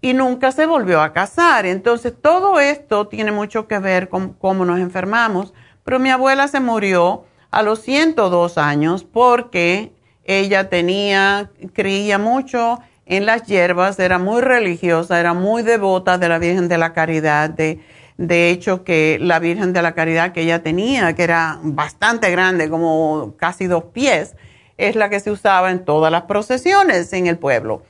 [0.00, 1.66] y nunca se volvió a casar.
[1.66, 5.52] Entonces, todo esto tiene mucho que ver con cómo nos enfermamos.
[5.86, 9.92] Pero mi abuela se murió a los 102 años porque
[10.24, 16.40] ella tenía, creía mucho en las hierbas, era muy religiosa, era muy devota de la
[16.40, 17.50] Virgen de la Caridad.
[17.50, 17.78] De,
[18.16, 22.68] de hecho, que la Virgen de la Caridad que ella tenía, que era bastante grande,
[22.68, 24.34] como casi dos pies,
[24.78, 27.84] es la que se usaba en todas las procesiones en el pueblo.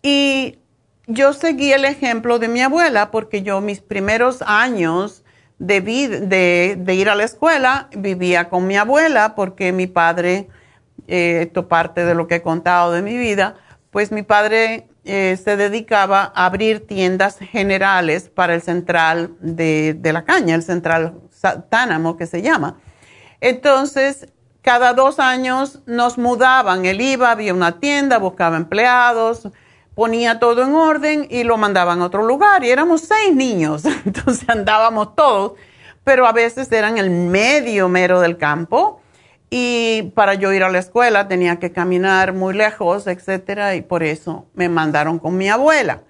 [0.00, 0.58] Y
[1.06, 5.21] yo seguí el ejemplo de mi abuela porque yo mis primeros años
[5.62, 10.48] de, de, ir a la escuela vivía con mi abuela porque mi padre,
[11.06, 13.54] eh, esto parte de lo que he contado de mi vida,
[13.90, 20.12] pues mi padre eh, se dedicaba a abrir tiendas generales para el central de, de
[20.12, 21.14] la caña, el central
[21.68, 22.78] Tánamo que se llama.
[23.40, 24.28] Entonces,
[24.62, 29.48] cada dos años nos mudaban, él iba, había una tienda, buscaba empleados,
[29.94, 32.64] ponía todo en orden y lo mandaban a otro lugar.
[32.64, 35.52] Y éramos seis niños, entonces andábamos todos,
[36.04, 39.02] pero a veces eran el medio mero del campo
[39.54, 44.02] y para yo ir a la escuela tenía que caminar muy lejos, etcétera, y por
[44.02, 46.04] eso me mandaron con mi abuela.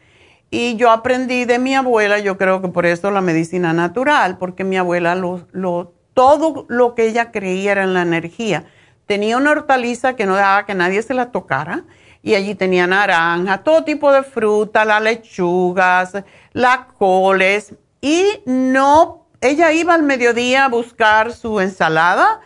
[0.48, 4.62] Y yo aprendí de mi abuela, yo creo que por eso la medicina natural, porque
[4.62, 8.66] mi abuela lo, todo lo que ella creía era en la energía.
[9.06, 11.82] Tenía una hortaliza que no dejaba que nadie se la tocara
[12.22, 19.72] y allí tenía naranja, todo tipo de fruta, las lechugas, las coles y no, ella
[19.72, 22.40] iba al mediodía a buscar su ensalada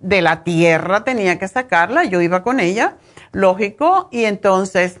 [0.00, 2.96] de la tierra tenía que sacarla, yo iba con ella,
[3.32, 5.00] lógico, y entonces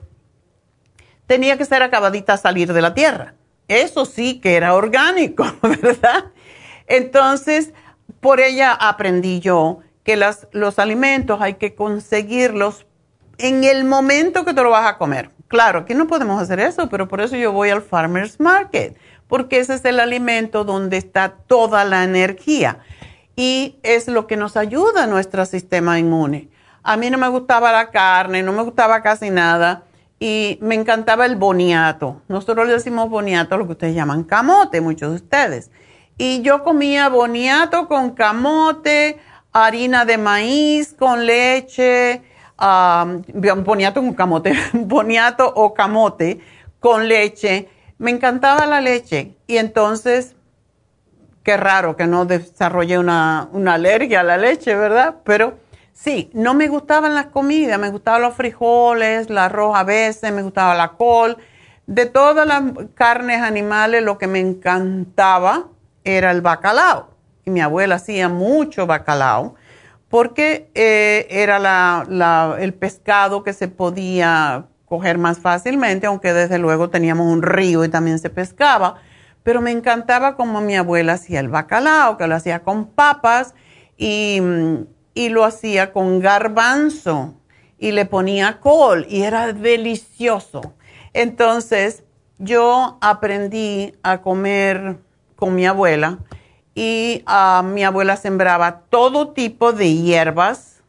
[1.26, 3.34] tenía que ser acabadita a salir de la tierra.
[3.68, 6.26] Eso sí que era orgánico, ¿verdad?
[6.86, 7.72] Entonces,
[8.20, 12.86] por ella aprendí yo que las, los alimentos hay que conseguirlos
[13.42, 15.30] en el momento que te lo vas a comer.
[15.48, 19.58] Claro, aquí no podemos hacer eso, pero por eso yo voy al Farmer's Market, porque
[19.58, 22.78] ese es el alimento donde está toda la energía
[23.34, 26.48] y es lo que nos ayuda a nuestro sistema inmune.
[26.84, 29.82] A mí no me gustaba la carne, no me gustaba casi nada
[30.20, 32.22] y me encantaba el boniato.
[32.28, 35.70] Nosotros le decimos boniato, lo que ustedes llaman camote, muchos de ustedes.
[36.16, 39.18] Y yo comía boniato con camote,
[39.52, 42.22] harina de maíz con leche,
[42.60, 43.22] um,
[43.64, 46.40] boniato con camote, boniato o camote
[46.80, 47.68] con leche.
[47.98, 50.34] Me encantaba la leche y entonces
[51.42, 55.16] Qué raro que no desarrollé una, alergia a la leche, ¿verdad?
[55.24, 55.58] Pero
[55.92, 60.42] sí, no me gustaban las comidas, me gustaban los frijoles, la arroz a veces, me
[60.42, 61.36] gustaba la col.
[61.86, 62.62] De todas las
[62.94, 65.66] carnes animales, lo que me encantaba
[66.04, 67.10] era el bacalao.
[67.44, 69.56] Y mi abuela hacía mucho bacalao
[70.12, 72.04] porque eh, era
[72.60, 77.88] el pescado que se podía coger más fácilmente, aunque desde luego teníamos un río y
[77.88, 79.00] también se pescaba
[79.42, 83.54] pero me encantaba como mi abuela hacía el bacalao, que lo hacía con papas
[83.96, 84.40] y,
[85.14, 87.34] lo hacía con garbanzo
[87.78, 90.74] y le ponía col y era delicioso.
[91.12, 92.04] Entonces
[92.38, 94.98] yo aprendí a comer
[95.36, 96.18] con mi abuela
[96.74, 100.82] y ah, mi abuela sembraba todo tipo de hierbas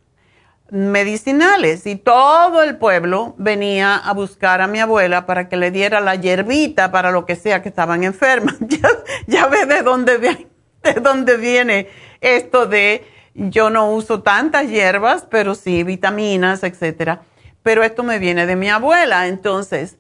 [0.69, 6.01] medicinales y todo el pueblo venía a buscar a mi abuela para que le diera
[6.01, 8.55] la hierbita para lo que sea que estaban enfermas.
[8.59, 8.89] ya,
[9.27, 11.89] ya ve de dónde, de dónde viene
[12.21, 13.05] esto de
[13.35, 17.21] yo no uso tantas hierbas, pero sí vitaminas, etcétera.
[17.61, 19.27] Pero esto me viene de mi abuela.
[19.27, 19.97] Entonces,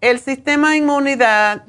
[0.00, 1.62] el sistema de inmunidad,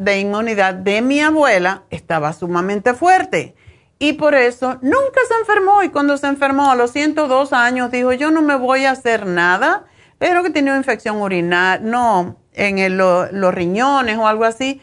[0.73, 3.55] de mi abuela estaba sumamente fuerte.
[3.99, 5.83] Y por eso nunca se enfermó.
[5.83, 9.27] Y cuando se enfermó a los 102 años, dijo, yo no me voy a hacer
[9.27, 9.85] nada.
[10.17, 14.81] Pero que tenía infección urinaria, no, en los riñones o algo así.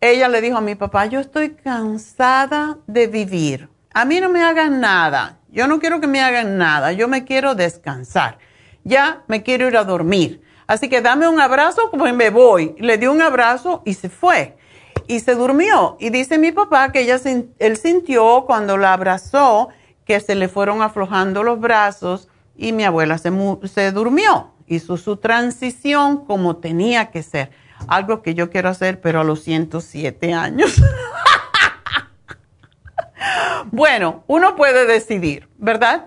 [0.00, 3.68] Ella le dijo a mi papá, yo estoy cansada de vivir.
[3.92, 5.38] A mí no me hagan nada.
[5.50, 6.92] Yo no quiero que me hagan nada.
[6.92, 8.38] Yo me quiero descansar.
[8.84, 10.42] Ya me quiero ir a dormir.
[10.70, 12.76] Así que dame un abrazo, pues me voy.
[12.78, 14.56] Le dio un abrazo y se fue
[15.08, 15.96] y se durmió.
[15.98, 17.18] Y dice mi papá que ella,
[17.58, 19.70] él sintió cuando la abrazó
[20.04, 23.32] que se le fueron aflojando los brazos y mi abuela se,
[23.64, 24.52] se durmió.
[24.68, 27.50] Hizo su transición como tenía que ser.
[27.88, 30.80] Algo que yo quiero hacer, pero a los 107 años.
[33.72, 36.04] bueno, uno puede decidir, ¿verdad?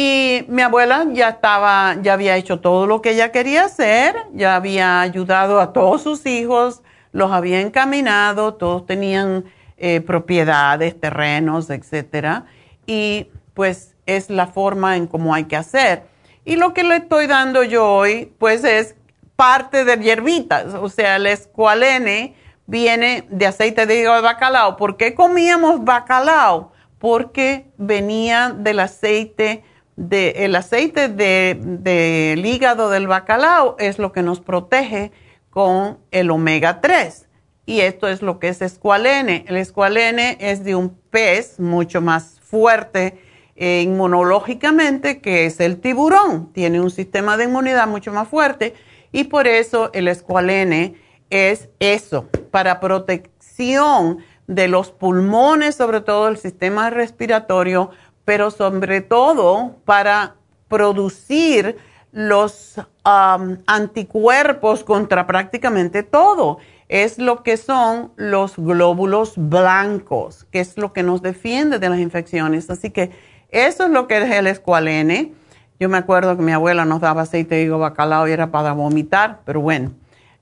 [0.00, 4.54] Y mi abuela ya estaba, ya había hecho todo lo que ella quería hacer, ya
[4.54, 9.46] había ayudado a todos sus hijos los había encaminado, todos tenían
[9.76, 12.44] eh, propiedades, terrenos, etcétera,
[12.86, 16.04] y pues es la forma en cómo hay que hacer.
[16.44, 18.94] Y lo que le estoy dando yo hoy, pues es
[19.34, 22.36] parte de hierbitas, o sea, el escualene
[22.66, 24.76] viene de aceite de de bacalao.
[24.76, 26.70] ¿Por qué comíamos bacalao?
[27.00, 29.64] Porque venía del aceite
[29.98, 35.10] el aceite del de, hígado del bacalao es lo que nos protege
[35.50, 37.26] con el omega 3.
[37.66, 39.44] Y esto es lo que es escualene.
[39.48, 43.18] El escualene es de un pez mucho más fuerte
[43.56, 46.52] eh, inmunológicamente que es el tiburón.
[46.52, 48.74] Tiene un sistema de inmunidad mucho más fuerte
[49.12, 50.94] y por eso el escualene
[51.30, 57.90] es eso, para protección de los pulmones, sobre todo el sistema respiratorio,
[58.28, 60.34] pero sobre todo para
[60.68, 61.78] producir
[62.12, 66.58] los anticuerpos contra prácticamente todo.
[66.90, 72.00] Es lo que son los glóbulos blancos, que es lo que nos defiende de las
[72.00, 72.68] infecciones.
[72.68, 73.12] Así que
[73.48, 75.32] eso es lo que es el escualene.
[75.80, 78.74] Yo me acuerdo que mi abuela nos daba aceite de hígado bacalao y era para
[78.74, 79.92] vomitar, pero bueno,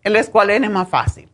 [0.03, 1.29] el escualene es más fácil.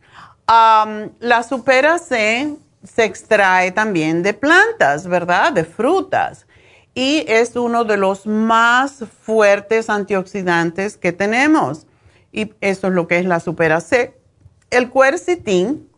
[0.47, 2.53] la supera C
[2.83, 5.53] se extrae también de plantas, ¿verdad?
[5.53, 6.47] De frutas.
[6.93, 11.87] Y es uno de los más fuertes antioxidantes que tenemos.
[12.31, 14.15] Y eso es lo que es la supera C.
[14.69, 15.89] El quercitín,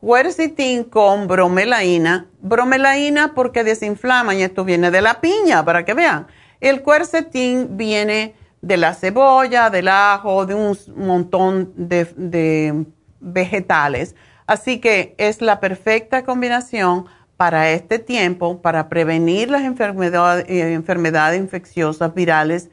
[0.00, 2.26] quercitín con bromelaína.
[2.40, 6.26] Bromelaína porque desinflama y esto viene de la piña, para que vean.
[6.60, 12.86] El cuercetín viene de la cebolla, del ajo, de un montón de,
[13.20, 14.14] vegetales.
[14.46, 21.40] Así que es la perfecta combinación para este tiempo, para prevenir las enfermedades, eh, enfermedades
[21.40, 22.70] infecciosas virales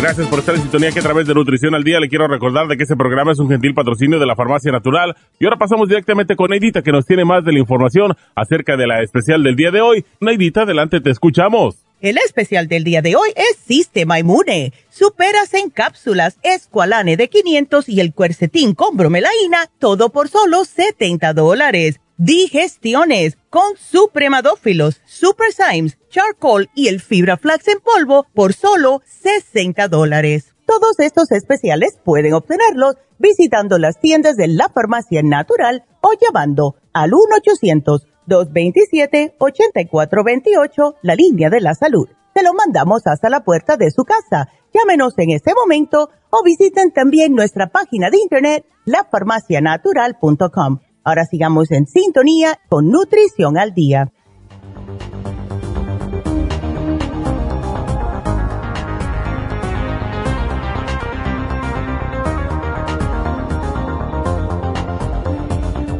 [0.00, 2.66] Gracias por estar en sintonía que a través de Nutrición al Día le quiero recordar
[2.68, 5.14] de que este programa es un gentil patrocinio de la Farmacia Natural.
[5.38, 8.86] Y ahora pasamos directamente con Neidita que nos tiene más de la información acerca de
[8.86, 10.06] la especial del día de hoy.
[10.20, 11.84] Neidita, adelante, te escuchamos.
[12.00, 14.72] El especial del día de hoy es Sistema Inmune.
[14.88, 21.34] Superas en cápsulas, Esqualane de 500 y el cuercetín con bromelaína, todo por solo 70
[21.34, 22.00] dólares.
[22.22, 29.88] Digestiones con supremadófilos, super Symes, charcoal y el fibra flax en polvo por solo 60
[29.88, 30.54] dólares.
[30.66, 37.14] Todos estos especiales pueden obtenerlos visitando las tiendas de la farmacia natural o llamando al
[37.14, 42.06] 1 800 227-8428, la línea de la salud.
[42.34, 44.50] Se lo mandamos hasta la puerta de su casa.
[44.74, 50.80] Llámenos en este momento o visiten también nuestra página de internet, lafarmacianatural.com.
[51.04, 54.10] Ahora sigamos en sintonía con Nutrición al Día.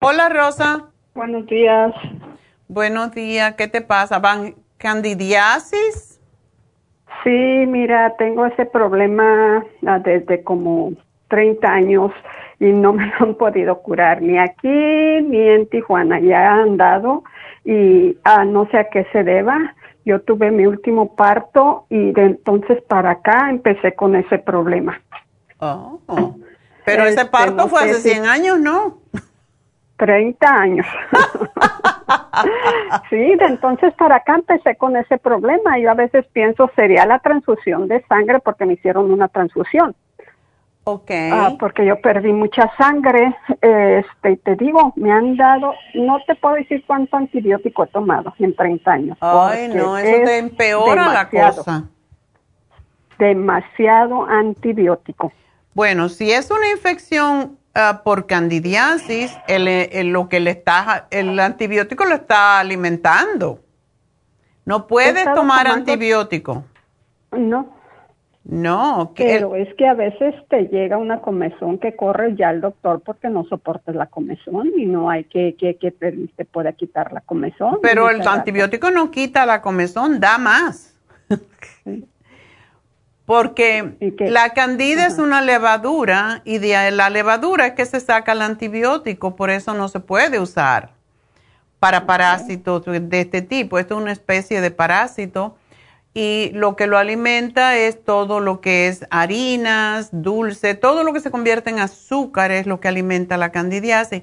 [0.00, 0.88] Hola Rosa.
[1.14, 1.92] Buenos días.
[2.68, 4.18] Buenos días, ¿qué te pasa?
[4.18, 6.20] ¿Van candidiasis?
[7.24, 7.30] Sí,
[7.66, 10.92] mira, tengo ese problema ah, desde como
[11.28, 12.12] 30 años
[12.60, 16.20] y no me lo han podido curar ni aquí ni en Tijuana.
[16.20, 17.24] Ya han dado
[17.64, 19.74] y ah, no sé a qué se deba.
[20.04, 25.00] Yo tuve mi último parto y de entonces para acá empecé con ese problema.
[25.58, 26.00] Oh,
[26.84, 28.98] pero ese este, parto fue hace 100 años, ¿no?
[29.96, 30.86] 30 años.
[33.10, 35.78] sí, de entonces para acá empecé con ese problema.
[35.78, 39.94] Yo a veces pienso sería la transfusión de sangre porque me hicieron una transfusión.
[40.84, 41.10] Ok.
[41.32, 43.36] Ah, porque yo perdí mucha sangre.
[43.60, 48.32] Este, y te digo, me han dado, no te puedo decir cuánto antibiótico he tomado
[48.38, 49.18] en 30 años.
[49.20, 51.84] Ay, no, eso te empeora la cosa.
[53.18, 55.30] Demasiado antibiótico.
[55.74, 62.04] Bueno, si es una infección ah, por candidiasis, el, lo que le está, el antibiótico
[62.04, 63.60] lo está alimentando.
[64.64, 66.64] No puedes tomar antibiótico.
[67.32, 67.78] No,
[68.48, 73.02] no, pero es que a veces te llega una comezón que corre ya al doctor
[73.04, 77.20] porque no soportas la comezón y no hay que que, que te, pueda quitar la
[77.20, 77.78] comezón.
[77.82, 80.98] Pero el antibiótico no quita la comezón, da más.
[83.28, 88.40] Porque la candida es una levadura y de la levadura es que se saca el
[88.40, 90.92] antibiótico, por eso no se puede usar
[91.78, 93.78] para parásitos de este tipo.
[93.78, 95.58] Esto es una especie de parásito
[96.14, 101.20] y lo que lo alimenta es todo lo que es harinas, dulce, todo lo que
[101.20, 104.22] se convierte en azúcar es lo que alimenta la candidiasis.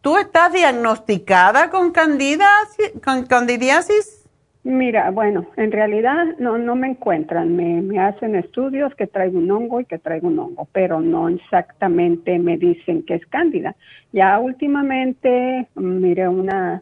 [0.00, 2.92] ¿Tú estás diagnosticada con candidiasis?
[3.04, 4.21] Con candidiasis?
[4.64, 9.80] Mira, bueno, en realidad no, no me encuentran, me, hacen estudios que traigo un hongo
[9.80, 13.74] y que traigo un hongo, pero no exactamente me dicen que es cándida.
[14.12, 16.80] Ya últimamente miré una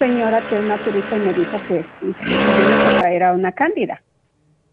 [0.00, 1.84] señora que es naturista y me dijo que
[3.14, 4.02] era una cándida.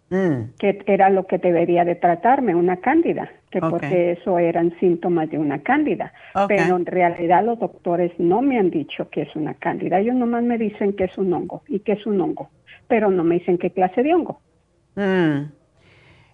[0.10, 0.54] Mm.
[0.58, 5.38] que era lo que debería de tratarme, una cándida, que porque eso eran síntomas de
[5.38, 6.14] una cándida.
[6.48, 10.44] Pero en realidad los doctores no me han dicho que es una cándida, ellos nomás
[10.44, 12.50] me dicen que es un hongo y que es un hongo,
[12.88, 14.40] pero no me dicen qué clase de hongo.
[14.96, 15.52] Mm.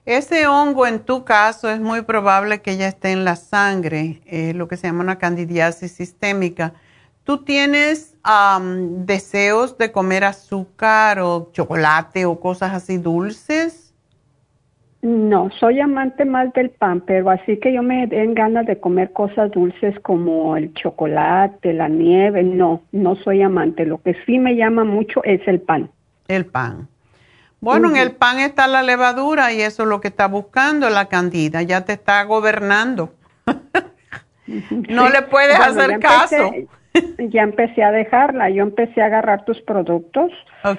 [0.05, 4.21] Ese hongo en tu caso es muy probable que ya esté en la sangre,
[4.53, 6.73] lo que se llama una candidiasis sistémica.
[7.23, 8.15] ¿Tú tienes
[9.05, 13.93] deseos de comer azúcar o chocolate o cosas así dulces?
[15.01, 19.11] No, soy amante más del pan, pero así que yo me den ganas de comer
[19.11, 23.85] cosas dulces como el chocolate, la nieve, no, no soy amante.
[23.85, 25.91] Lo que sí me llama mucho es el pan.
[26.29, 26.87] El pan.
[27.59, 31.07] Bueno, en el pan está la levadura y eso es lo que está buscando la
[31.07, 33.13] candida, ya te está gobernando.
[34.89, 36.51] no le puedes hacer caso.
[37.29, 40.31] ya empecé a dejarla, yo empecé a agarrar tus productos.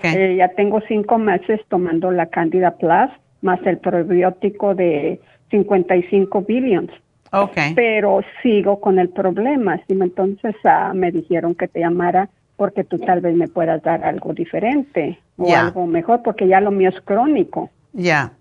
[0.02, 3.10] Eh, ya tengo cinco meses tomando la Candida Plus
[3.42, 6.90] más el probiótico de 55 billions.
[7.30, 7.74] Okay.
[7.74, 9.80] Pero sigo con el problema.
[9.88, 14.32] Entonces ah, me dijeron que te llamara porque tú tal vez me puedas dar algo
[14.32, 17.70] diferente o algo mejor, porque ya lo mío es crónico.
[17.92, 18.32] Ya.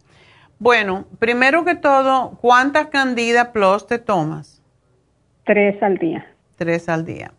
[0.60, 4.62] Bueno, primero que todo, ¿cuántas Candida Plus te tomas?
[5.44, 6.26] Tres al día.
[6.56, 7.32] Tres al día.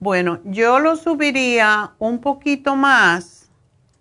[0.00, 3.50] Bueno, yo lo subiría un poquito más,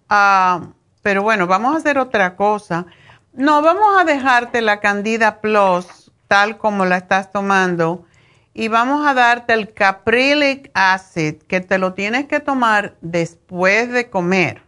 [0.08, 0.70] ah,
[1.02, 2.86] pero bueno, vamos a hacer otra cosa.
[3.34, 8.06] No, vamos a dejarte la Candida Plus tal como la estás tomando
[8.54, 14.10] y vamos a darte el Caprilic Acid, que te lo tienes que tomar después de
[14.10, 14.62] comer.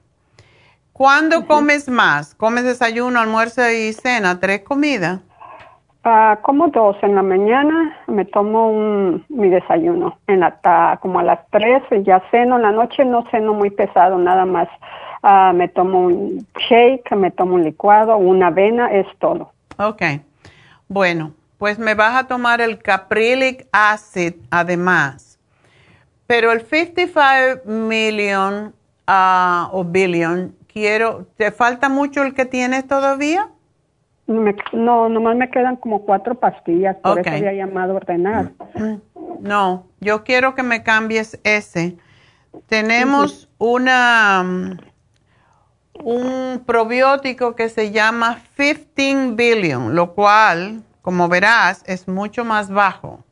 [0.92, 2.36] ¿Cuándo comes más?
[2.36, 4.42] ¿Comes desayuno, almuerzo y cena?
[4.42, 5.22] ¿Tres comidas?
[6.04, 11.24] Uh, como dos en la mañana me tomo un, mi desayuno, en la como a
[11.24, 14.68] las tres ya ceno, en la noche no ceno muy pesado, nada más
[15.22, 19.52] uh, me tomo un shake, me tomo un licuado, una avena, es todo.
[19.78, 20.02] Ok,
[20.88, 25.38] bueno, pues me vas a tomar el caprilic acid además,
[26.26, 28.74] pero el 55 million
[29.08, 33.50] uh, o billion, quiero, ¿te falta mucho el que tienes todavía?
[34.74, 38.52] No, nomás me quedan como cuatro pastillas, por eso había llamado a ordenar.
[39.40, 41.98] No, yo quiero que me cambies ese.
[42.68, 44.78] Tenemos una um,
[46.04, 53.24] un probiótico que se llama 15 billion, lo cual, como verás, es mucho más bajo.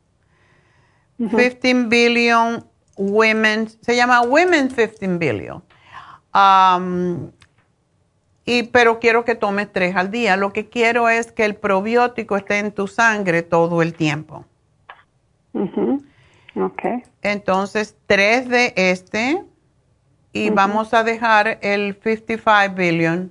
[1.18, 2.64] 15 billion
[2.96, 5.62] women, se llama Women 15 billion.
[6.34, 7.30] Um,
[8.50, 10.36] y, pero quiero que tomes tres al día.
[10.36, 14.44] Lo que quiero es que el probiótico esté en tu sangre todo el tiempo.
[16.56, 17.02] Okay.
[17.22, 19.44] Entonces, tres de este
[20.32, 23.30] y vamos a dejar el 55 billion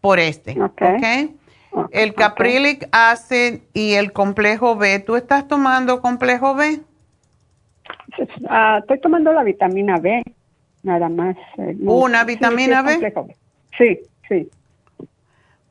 [0.00, 0.62] por este.
[0.62, 1.36] Okay.
[1.90, 5.00] El caprilic acid y el complejo B.
[5.00, 6.82] ¿Tú estás tomando complejo B?
[8.48, 10.22] Ah, estoy tomando la vitamina B,
[10.84, 11.36] nada más.
[11.58, 13.12] Eh, ¿Una vitamina B?
[13.76, 14.48] Sí, sí.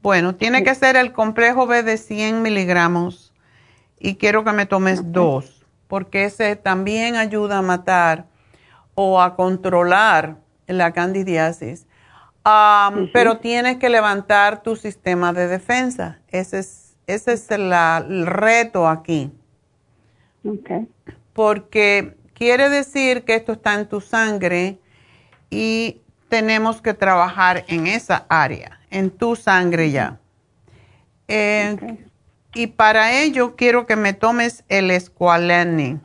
[0.02, 3.34] Bueno, tiene que ser el complejo B de 100 miligramos
[4.00, 8.26] y quiero que me tomes dos, porque ese también ayuda a matar
[8.96, 10.38] o a controlar
[10.68, 11.88] la candidiasis.
[13.12, 16.20] Pero tienes que levantar tu sistema de defensa.
[16.30, 19.32] Ese es, ese es el, reto aquí.
[21.34, 24.80] Porque quiere decir que esto está en tu sangre
[25.50, 30.20] y tenemos que trabajar en esa área, en tu sangre ya.
[31.28, 31.98] Eh,
[32.54, 36.00] y para ello quiero que me tomes el escualene.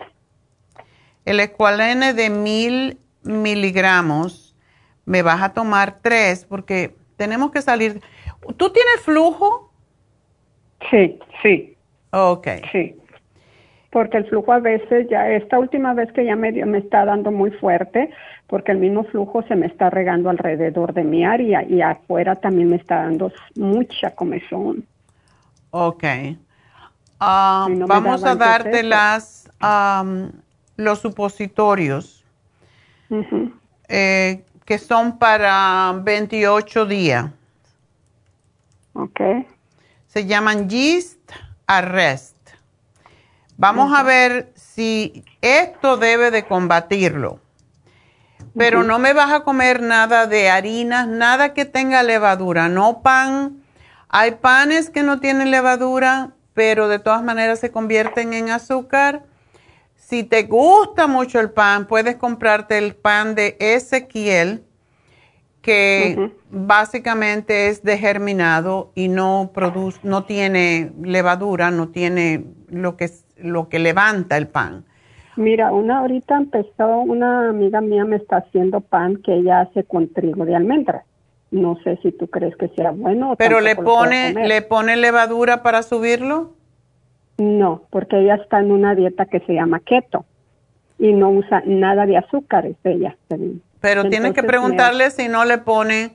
[1.24, 4.56] El escualene de mil miligramos,
[5.04, 8.00] me vas a tomar tres porque tenemos que salir.
[8.56, 9.72] ¿Tú tienes flujo?
[10.90, 11.76] Sí, sí.
[12.10, 12.48] Ok.
[12.72, 12.96] Sí.
[13.90, 17.30] Porque el flujo a veces ya, esta última vez que ya me, me está dando
[17.30, 18.10] muy fuerte,
[18.52, 22.68] porque el mismo flujo se me está regando alrededor de mi área y afuera también
[22.68, 24.86] me está dando mucha comezón.
[25.70, 26.04] Ok.
[27.18, 29.50] Ah, vamos a darte las,
[30.76, 32.26] los supositorios
[33.88, 37.30] eh, que son para 28 días.
[38.92, 39.20] Ok.
[40.08, 41.32] Se llaman Yeast
[41.66, 42.36] Arrest.
[43.56, 47.40] Vamos a ver si esto debe de combatirlo.
[48.56, 53.62] Pero no me vas a comer nada de harinas, nada que tenga levadura, no pan
[54.14, 59.22] hay panes que no tienen levadura, pero de todas maneras se convierten en azúcar.
[59.96, 64.64] Si te gusta mucho el pan, puedes comprarte el pan de Ezequiel,
[65.62, 73.70] que básicamente es degerminado y no produce, no tiene levadura, no tiene lo que, lo
[73.70, 74.84] que levanta el pan.
[75.36, 80.08] Mira, una ahorita empezó, una amiga mía me está haciendo pan que ella hace con
[80.12, 81.04] trigo de almendras.
[81.50, 83.34] No sé si tú crees que sea bueno.
[83.36, 86.52] ¿Pero le pone, le pone levadura para subirlo?
[87.38, 90.24] No, porque ella está en una dieta que se llama keto
[90.98, 93.16] y no usa nada de azúcares ella.
[93.80, 96.12] Pero tienes que preguntarle si no le pone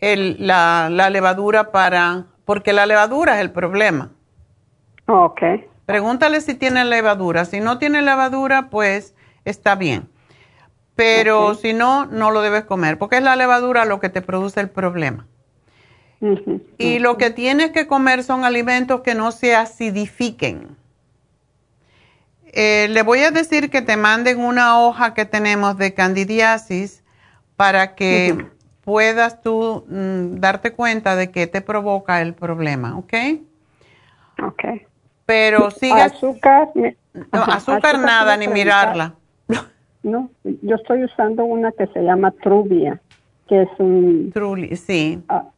[0.00, 4.10] el, la, la, levadura para, porque la levadura es el problema.
[5.06, 5.42] Ok.
[5.88, 7.46] Pregúntale si tiene levadura.
[7.46, 9.14] Si no tiene levadura, pues
[9.46, 10.06] está bien.
[10.94, 14.60] Pero si no, no lo debes comer, porque es la levadura lo que te produce
[14.60, 15.26] el problema.
[16.76, 20.76] Y lo que tienes que comer son alimentos que no se acidifiquen.
[22.52, 27.02] Eh, le voy a decir que te manden una hoja que tenemos de candidiasis
[27.56, 28.46] para que
[28.82, 33.14] puedas tú mm, darte cuenta de qué te provoca el problema, ¿ok?
[34.42, 34.87] Ok.
[35.28, 36.00] Pero sigue.
[36.00, 36.70] Azúcar.
[37.32, 39.14] azúcar, nada, ni mirarla.
[40.00, 42.98] No, yo estoy usando una que se llama Trubia,
[43.48, 44.30] que es un...
[44.32, 45.22] Truly, sí.
[45.28, 45.50] Ah,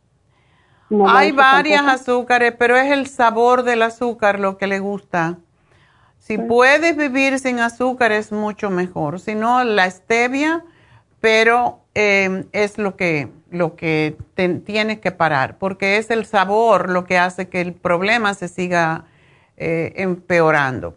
[1.07, 5.37] Hay varias azúcares, pero es el sabor del azúcar lo que le gusta.
[6.19, 9.21] Si puedes vivir sin azúcar es mucho mejor.
[9.21, 10.65] Si no, la stevia,
[11.21, 14.17] pero em, es lo que, lo que
[14.65, 19.05] tienes que parar, porque es el sabor lo que hace que el problema se siga
[19.63, 20.97] eh, empeorando.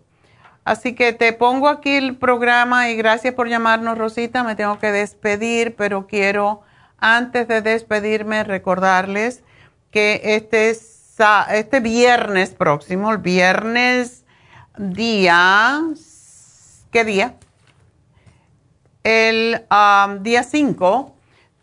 [0.64, 4.45] Así que te pongo aquí el programa y gracias por llamarnos, Rosita.
[4.45, 6.61] Me tengo que despedir, pero quiero,
[6.97, 9.43] antes de despedirme, recordarles
[9.91, 14.24] que este, este viernes próximo, el viernes
[14.78, 15.82] día,
[16.89, 17.36] ¿qué día?
[19.03, 21.14] El um, día 5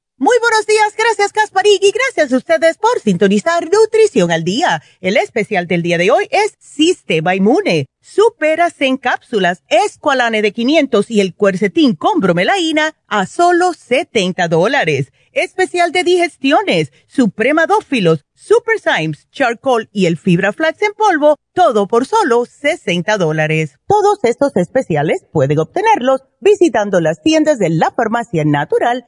[0.23, 4.83] Muy buenos días, gracias Casparig y gracias a ustedes por sintonizar Nutrición al Día.
[4.99, 11.09] El especial del día de hoy es Sistema Inmune, Superas en cápsulas, Esqualane de 500
[11.09, 15.11] y el Cuercetín con bromelaína a solo 70 dólares.
[15.31, 22.05] Especial de digestiones, Supremadófilos, Super Symes, Charcoal y el Fibra Flax en polvo, todo por
[22.05, 23.79] solo 60 dólares.
[23.87, 29.07] Todos estos especiales pueden obtenerlos visitando las tiendas de la Farmacia Natural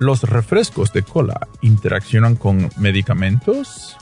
[0.00, 3.98] ¿Los refrescos de cola interaccionan con medicamentos?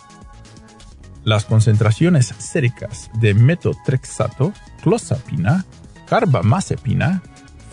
[1.25, 5.65] Las concentraciones séricas de metotrexato, clozapina,
[6.09, 7.21] carbamazepina,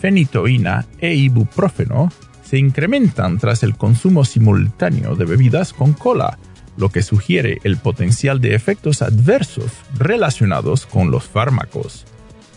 [0.00, 2.10] fenitoína e ibuprofeno
[2.42, 6.36] se incrementan tras el consumo simultáneo de bebidas con cola,
[6.76, 12.06] lo que sugiere el potencial de efectos adversos relacionados con los fármacos.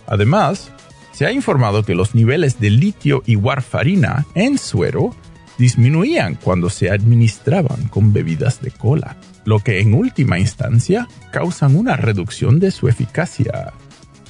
[0.08, 0.72] Además,
[1.12, 5.16] se ha informado que los niveles de litio y warfarina en suero
[5.60, 11.98] disminuían cuando se administraban con bebidas de cola, lo que en última instancia causan una
[11.98, 13.74] reducción de su eficacia.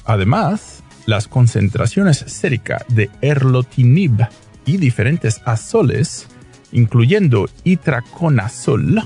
[0.04, 4.26] Además, las concentraciones sérica de erlotinib
[4.66, 6.26] y diferentes azoles,
[6.72, 9.02] incluyendo itraconazol,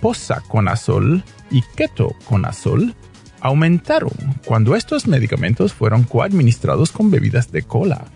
[0.00, 2.94] posaconazol y ketoconazol,
[3.40, 4.12] aumentaron
[4.44, 8.06] cuando estos medicamentos fueron coadministrados con bebidas de cola.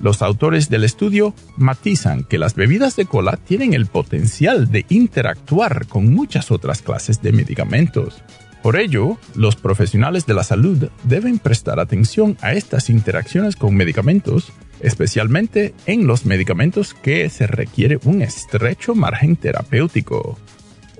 [0.00, 5.86] Los autores del estudio matizan que las bebidas de cola tienen el potencial de interactuar
[5.86, 8.22] con muchas otras clases de medicamentos.
[8.62, 14.52] Por ello, los profesionales de la salud deben prestar atención a estas interacciones con medicamentos,
[14.80, 20.38] especialmente en los medicamentos que se requiere un estrecho margen terapéutico.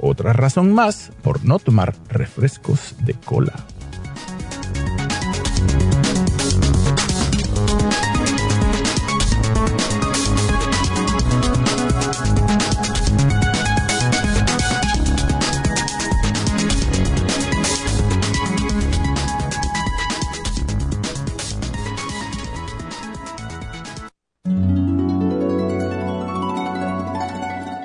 [0.01, 3.55] Otra razón más por no tomar refrescos de cola.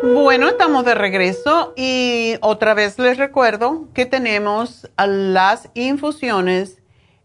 [0.00, 6.78] Bueno, estamos de regreso y otra vez les recuerdo que tenemos las infusiones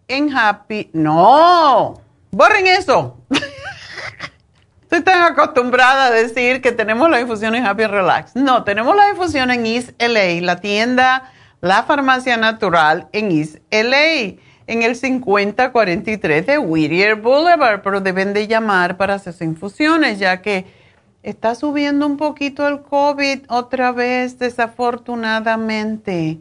[0.08, 0.90] en Happy.
[0.92, 2.02] No,
[2.32, 3.18] borren eso.
[4.82, 8.36] Estoy tan acostumbrada a decir que tenemos la infusión en Happy Relax.
[8.36, 14.40] No, tenemos la infusión en East LA, la tienda, la farmacia natural en East LA,
[14.66, 20.82] en el 5043 de Whittier Boulevard, pero deben de llamar para hacer infusiones, ya que
[21.24, 26.40] Está subiendo un poquito el COVID otra vez, desafortunadamente.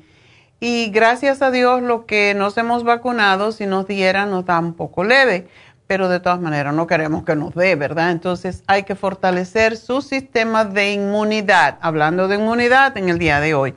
[0.59, 4.75] Y gracias a Dios lo que nos hemos vacunado, si nos diera, nos da un
[4.75, 5.47] poco leve.
[5.87, 8.11] Pero de todas maneras no queremos que nos dé, ¿verdad?
[8.11, 11.79] Entonces hay que fortalecer su sistema de inmunidad.
[11.81, 13.75] Hablando de inmunidad en el día de hoy.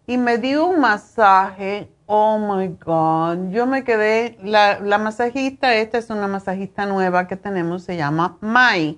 [0.07, 6.09] Y me di un masaje Oh my God, yo me quedé, la, masajista, esta es
[6.09, 8.97] una masajista nueva que tenemos, se llama Mai,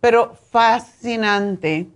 [0.00, 1.88] pero fascinante.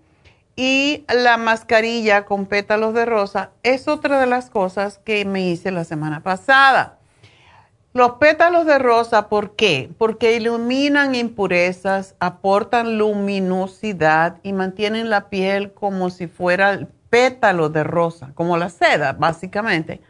[0.55, 5.71] Y la mascarilla con pétalos de rosa es otra de las cosas que me hice
[5.71, 6.99] la semana pasada.
[7.93, 9.91] Los pétalos de rosa, ¿por qué?
[9.97, 17.85] Porque iluminan impurezas, aportan luminosidad y mantienen la piel como si fuera el pétalo de
[17.85, 20.03] rosa, como la seda, básicamente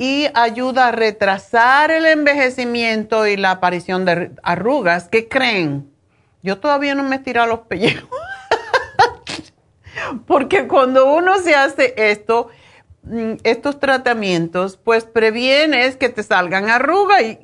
[0.00, 5.10] y ayuda a retrasar el envejecimiento y la aparición de arrugas.
[5.10, 5.92] ¿Qué creen?
[6.42, 8.08] Yo todavía no me he tirado los pellejos.
[10.26, 12.48] Porque cuando uno se hace esto,
[13.02, 17.38] mm, estos tratamientos, pues previenes que te salgan arrugas y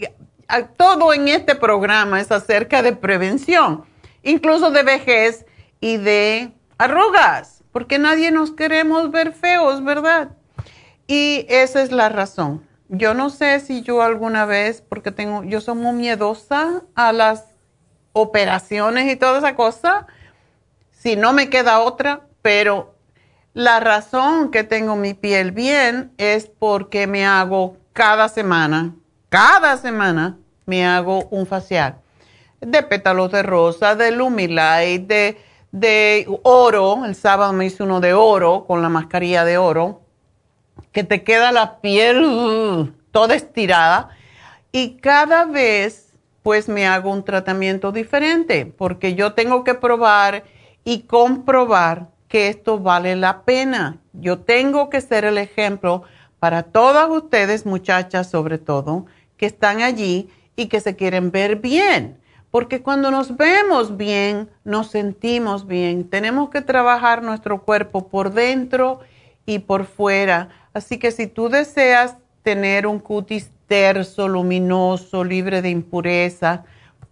[0.78, 3.84] todo en este programa es acerca de prevención,
[4.22, 5.44] incluso de vejez
[5.78, 10.35] y de arrugas, porque nadie nos queremos ver feos, ¿verdad?
[11.06, 12.66] Y esa es la razón.
[12.88, 17.46] Yo no sé si yo alguna vez, porque tengo, yo soy muy miedosa a las
[18.12, 20.06] operaciones y toda esa cosa,
[20.90, 22.94] si no me queda otra, pero
[23.54, 28.94] la razón que tengo mi piel bien es porque me hago cada semana,
[29.28, 32.00] cada semana me hago un facial
[32.60, 35.38] de pétalos de rosa, de Lumilight, de,
[35.72, 37.04] de oro.
[37.04, 40.02] El sábado me hice uno de oro con la mascarilla de oro
[40.96, 44.08] que te queda la piel uh, toda estirada
[44.72, 50.44] y cada vez pues me hago un tratamiento diferente porque yo tengo que probar
[50.84, 53.98] y comprobar que esto vale la pena.
[54.14, 56.04] Yo tengo que ser el ejemplo
[56.38, 59.04] para todas ustedes, muchachas sobre todo,
[59.36, 62.16] que están allí y que se quieren ver bien.
[62.50, 66.08] Porque cuando nos vemos bien, nos sentimos bien.
[66.08, 69.00] Tenemos que trabajar nuestro cuerpo por dentro
[69.44, 75.70] y por fuera Así que si tú deseas tener un cutis terso, luminoso, libre de
[75.70, 76.64] impureza,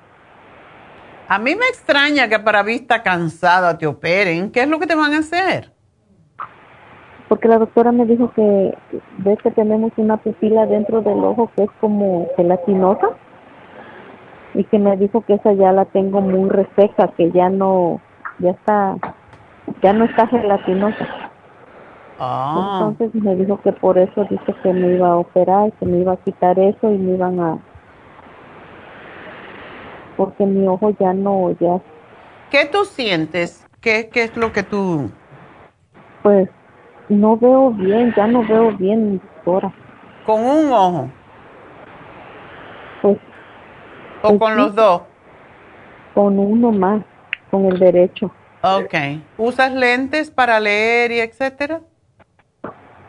[1.29, 4.51] A mí me extraña que para vista cansada te operen.
[4.51, 5.73] ¿Qué es lo que te van a hacer?
[7.29, 8.77] Porque la doctora me dijo que
[9.19, 13.09] ves que tenemos una pupila dentro del ojo que es como gelatinosa
[14.53, 18.01] y que me dijo que esa ya la tengo muy reseca, que ya no,
[18.39, 18.97] ya está,
[19.83, 21.33] ya no está gelatinosa.
[22.19, 22.89] Ah.
[22.89, 26.13] Entonces me dijo que por eso dice que me iba a operar, que me iba
[26.13, 27.59] a quitar eso y me iban a,
[30.17, 31.81] porque mi ojo ya no, ya.
[32.51, 33.67] ¿Qué tú sientes?
[33.81, 35.11] ¿Qué, qué es lo que tú?
[36.23, 36.49] Pues
[37.09, 39.73] no veo bien, ya no veo bien, doctora.
[40.25, 41.11] ¿Con un ojo?
[43.03, 43.19] Pues.
[44.23, 45.03] ¿O pues con sí, los dos?
[46.15, 47.03] Con uno más,
[47.51, 48.31] con el derecho.
[48.63, 48.95] Ok.
[49.37, 51.83] ¿Usas lentes para leer y etcétera?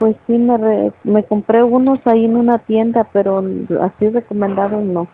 [0.05, 3.39] Pues sí, me, re- me compré unos ahí en una tienda, pero
[3.81, 5.07] así recomendados no.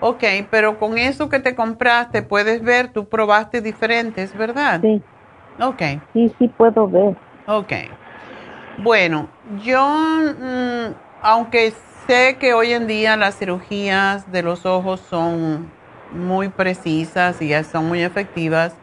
[0.00, 0.22] Ok,
[0.52, 4.80] pero con eso que te compraste puedes ver, tú probaste diferentes, ¿verdad?
[4.82, 5.02] Sí.
[5.60, 5.82] Ok.
[6.12, 7.16] Sí, sí puedo ver.
[7.48, 7.72] Ok.
[8.84, 9.26] Bueno,
[9.64, 10.94] yo, mm,
[11.24, 11.72] aunque
[12.06, 15.68] sé que hoy en día las cirugías de los ojos son
[16.12, 18.76] muy precisas y ya son muy efectivas,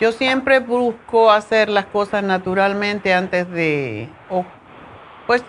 [0.00, 4.44] yo siempre busco hacer las cosas naturalmente antes de, o-
[5.26, 5.44] pues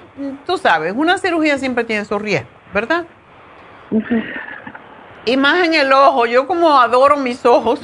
[0.46, 3.06] tú sabes, una cirugía siempre tiene su riesgo, ¿verdad?
[5.26, 7.80] Y más en el ojo, yo como adoro mis ojos,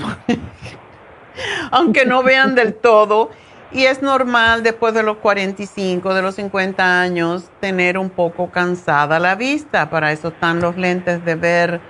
[1.71, 3.29] aunque no vean del todo,
[3.71, 9.19] y es normal después de los 45, de los 50 años, tener un poco cansada
[9.19, 11.81] la vista, para eso están los lentes de ver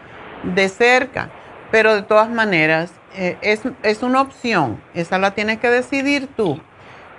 [0.43, 1.29] de cerca,
[1.71, 6.59] pero de todas maneras eh, es, es una opción, esa la tienes que decidir tú.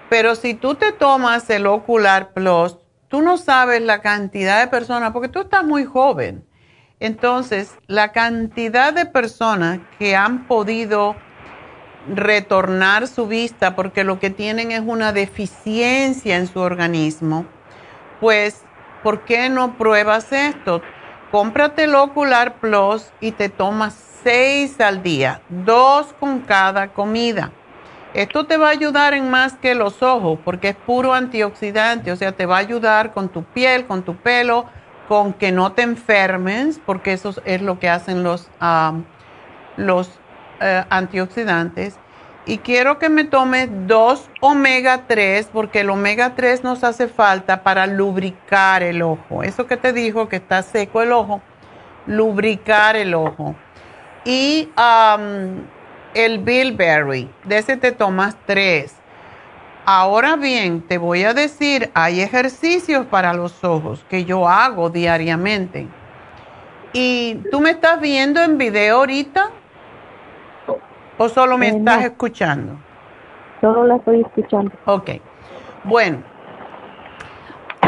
[0.09, 2.76] Pero si tú te tomas el Ocular Plus,
[3.09, 6.44] tú no sabes la cantidad de personas, porque tú estás muy joven.
[7.01, 11.16] Entonces, la cantidad de personas que han podido
[12.09, 17.47] retornar su vista porque lo que tienen es una deficiencia en su organismo,
[18.20, 18.62] pues,
[19.03, 20.82] ¿por qué no pruebas esto?
[21.30, 27.53] Cómprate el Ocular Plus y te tomas seis al día, dos con cada comida.
[28.12, 32.16] Esto te va a ayudar en más que los ojos porque es puro antioxidante, o
[32.16, 34.66] sea, te va a ayudar con tu piel, con tu pelo,
[35.07, 38.95] con que no te enfermes, porque eso es lo que hacen los, ah,
[39.77, 40.11] los
[40.61, 41.97] eh, antioxidantes.
[42.47, 47.62] Y quiero que me tomes dos omega 3, porque el omega 3 nos hace falta
[47.62, 49.45] para lubricar el ojo.
[49.45, 51.43] Eso que te dijo que está seco el ojo,
[52.09, 53.55] lubricar el ojo.
[54.27, 55.68] Y am,
[56.14, 58.97] el bilberry, de ese te tomas tres.
[59.85, 65.87] Ahora bien, te voy a decir, hay ejercicios para los ojos que yo hago diariamente.
[66.93, 69.51] ¿Y tú me estás viendo en video ahorita?
[71.18, 72.07] ¿O solo me Eh, estás no.
[72.07, 72.72] escuchando?
[73.61, 74.72] Solo la estoy escuchando.
[74.87, 75.11] Ok.
[75.85, 76.24] Bueno,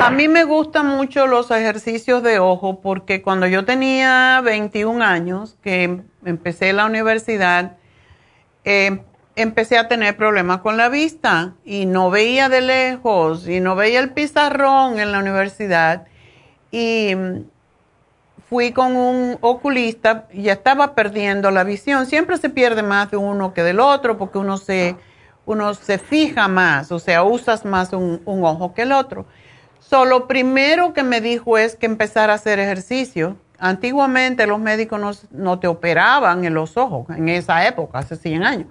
[0.00, 5.56] a mí me gustan mucho los ejercicios de ojo porque cuando yo tenía 21 años,
[5.62, 7.76] que empecé la universidad,
[8.64, 9.02] eh,
[9.34, 14.00] empecé a tener problemas con la vista y no veía de lejos y no veía
[14.00, 16.06] el pizarrón en la universidad
[16.70, 17.44] y mm,
[18.48, 22.06] fui con un oculista y estaba perdiendo la visión.
[22.06, 24.96] Siempre se pierde más de uno que del otro porque uno se,
[25.44, 29.26] uno se fija más, o sea, usas más un ojo que el otro.
[29.80, 33.36] So, lo primero que me dijo es que empezar a hacer ejercicio.
[33.58, 38.44] Antiguamente los médicos no, no te operaban en los ojos, en esa época, hace 100
[38.44, 38.68] años.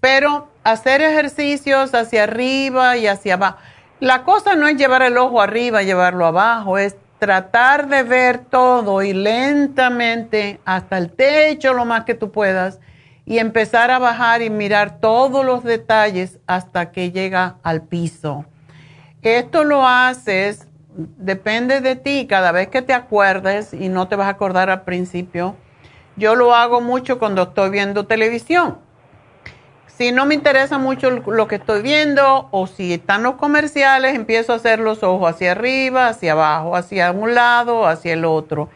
[0.00, 3.58] Pero hacer ejercicios hacia arriba y hacia abajo.
[4.00, 8.38] La cosa no es llevar el ojo arriba y llevarlo abajo, es tratar de ver
[8.38, 12.78] todo y lentamente hasta el techo lo más que tú puedas
[13.24, 18.44] y empezar a bajar y mirar todos los detalles hasta que llega al piso.
[19.22, 24.26] Esto lo haces, depende de ti, cada vez que te acuerdes y no te vas
[24.26, 25.56] a acordar al principio.
[26.16, 28.78] Yo lo hago mucho cuando estoy viendo televisión.
[29.86, 34.52] Si no me interesa mucho lo que estoy viendo o si están los comerciales, empiezo
[34.52, 38.68] a hacer los ojos hacia arriba, hacia abajo, hacia un lado, hacia el otro,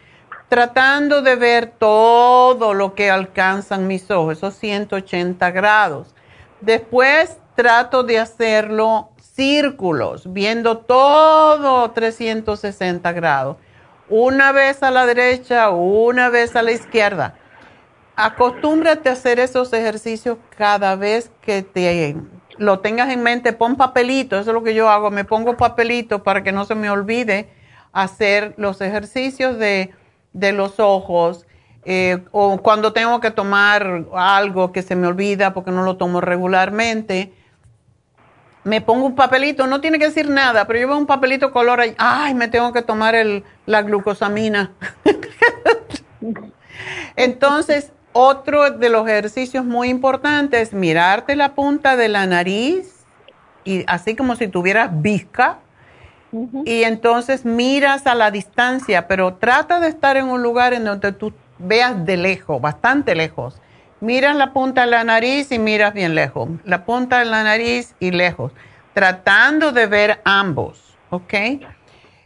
[0.48, 6.14] tratando de ver todo lo que alcanzan mis ojos, esos 180 grados.
[6.62, 13.56] Después trato de hacerlo círculos, viendo todo 360 grados.
[14.08, 17.36] Una vez a la derecha, una vez a la izquierda.
[18.16, 22.16] Acostúmbrate a hacer esos ejercicios cada vez que te
[22.58, 23.52] lo tengas en mente.
[23.52, 25.10] Pon papelito, eso es lo que yo hago.
[25.10, 27.48] Me pongo papelito para que no se me olvide
[27.92, 29.90] hacer los ejercicios de,
[30.32, 31.46] de los ojos
[31.84, 36.20] eh, o cuando tengo que tomar algo que se me olvida porque no lo tomo
[36.20, 37.32] regularmente,
[38.64, 41.80] me pongo un papelito, no tiene que decir nada, pero yo veo un papelito color
[41.80, 44.72] ahí, ay, me tengo que tomar el, la glucosamina.
[47.16, 53.04] Entonces, otro de los ejercicios muy importantes es mirarte la punta de la nariz,
[53.64, 55.58] y así como si tuvieras visca,
[56.64, 61.12] y entonces miras a la distancia, pero trata de estar en un lugar en donde
[61.12, 63.60] tú veas de lejos, bastante lejos.
[64.00, 66.48] Miras la punta de la nariz y miras bien lejos.
[66.64, 68.52] La punta de la nariz y lejos.
[68.94, 71.34] Tratando de ver ambos, ¿ok?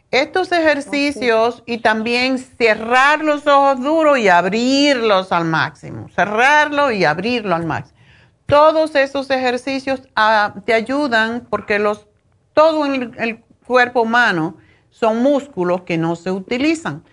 [0.09, 6.07] Estos ejercicios y también cerrar los ojos duros y abrirlos al máximo.
[6.15, 7.99] Cerrarlo y abrirlo al máximo.
[8.45, 12.07] Todos esos ejercicios ah, te ayudan porque los,
[12.53, 14.55] todo el, el cuerpo humano
[14.91, 17.03] son músculos que no se utilizan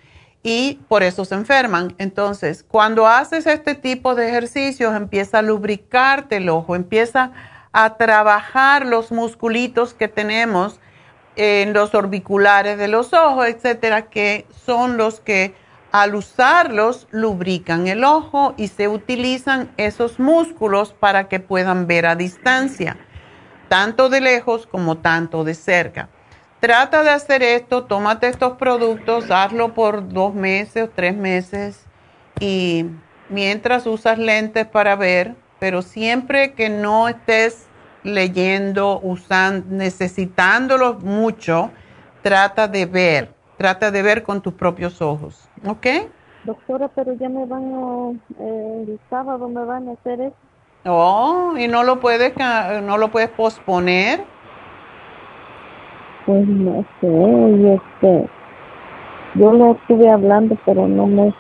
[0.42, 1.94] y por eso se enferman.
[1.98, 7.32] Entonces, cuando haces este tipo de ejercicios, empieza a lubricarte el ojo, empieza
[7.72, 10.80] a trabajar los musculitos que tenemos
[11.36, 15.54] en los orbiculares de los ojos, etcétera, que son los que
[15.90, 22.16] al usarlos lubrican el ojo y se utilizan esos músculos para que puedan ver a
[22.16, 22.96] distancia,
[23.68, 26.08] tanto de lejos como tanto de cerca.
[26.62, 31.84] Trata de hacer esto, tómate estos productos, hazlo por dos meses o tres meses
[32.38, 32.86] y
[33.28, 37.66] mientras usas lentes para ver, pero siempre que no estés
[38.04, 41.72] leyendo, usando, necesitándolos mucho,
[42.22, 45.86] trata de ver, trata de ver con tus propios ojos, ¿ok?
[46.44, 48.10] Doctora, pero ya me van a,
[48.40, 50.36] eh, el sábado me van a hacer eso.
[50.84, 54.30] Oh, y no lo puedes, no lo puedes posponer.
[56.26, 58.28] Pues no sé, y este,
[59.34, 61.34] yo le estuve hablando, pero no me...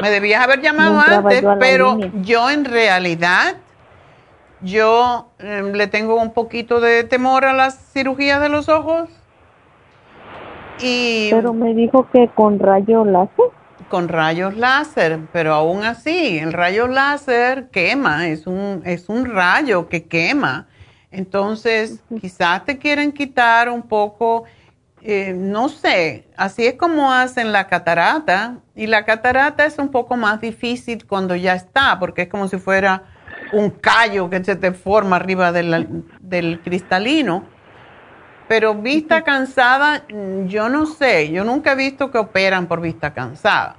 [0.00, 3.56] Me debías haber llamado antes, pero yo en realidad,
[4.62, 9.10] yo em, le tengo un poquito de temor a las cirugías de los ojos.
[10.80, 13.46] Y pero me dijo que con rayos láser.
[13.90, 19.88] Con rayos láser, pero aún así, el rayo láser quema, es un, es un rayo
[19.88, 20.66] que quema.
[21.10, 24.44] Entonces, quizás te quieren quitar un poco,
[25.02, 28.58] eh, no sé, así es como hacen la catarata.
[28.76, 32.58] Y la catarata es un poco más difícil cuando ya está, porque es como si
[32.58, 33.02] fuera
[33.52, 37.44] un callo que se te forma arriba del cristalino.
[38.46, 40.02] Pero vista cansada,
[40.46, 43.76] yo no sé, yo nunca he visto que operan por vista cansada.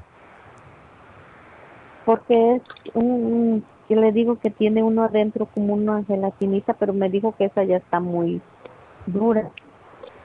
[2.06, 2.62] Porque es
[2.94, 7.45] un, yo le digo que tiene uno adentro como una gelatinita, pero me dijo que
[7.45, 8.41] esa ya está muy
[9.05, 9.49] dura.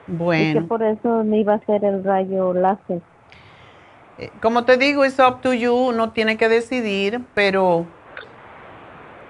[0.06, 0.50] Bueno.
[0.50, 3.00] Y que por eso me iba a hacer el rayo láser.
[4.18, 7.86] Eh, como te digo, es up to you, no tiene que decidir, pero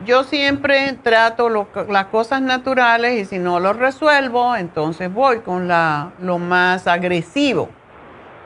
[0.05, 1.49] yo siempre trato
[1.89, 7.71] las cosas naturales y si no lo resuelvo, entonces voy con la, lo más agresivo.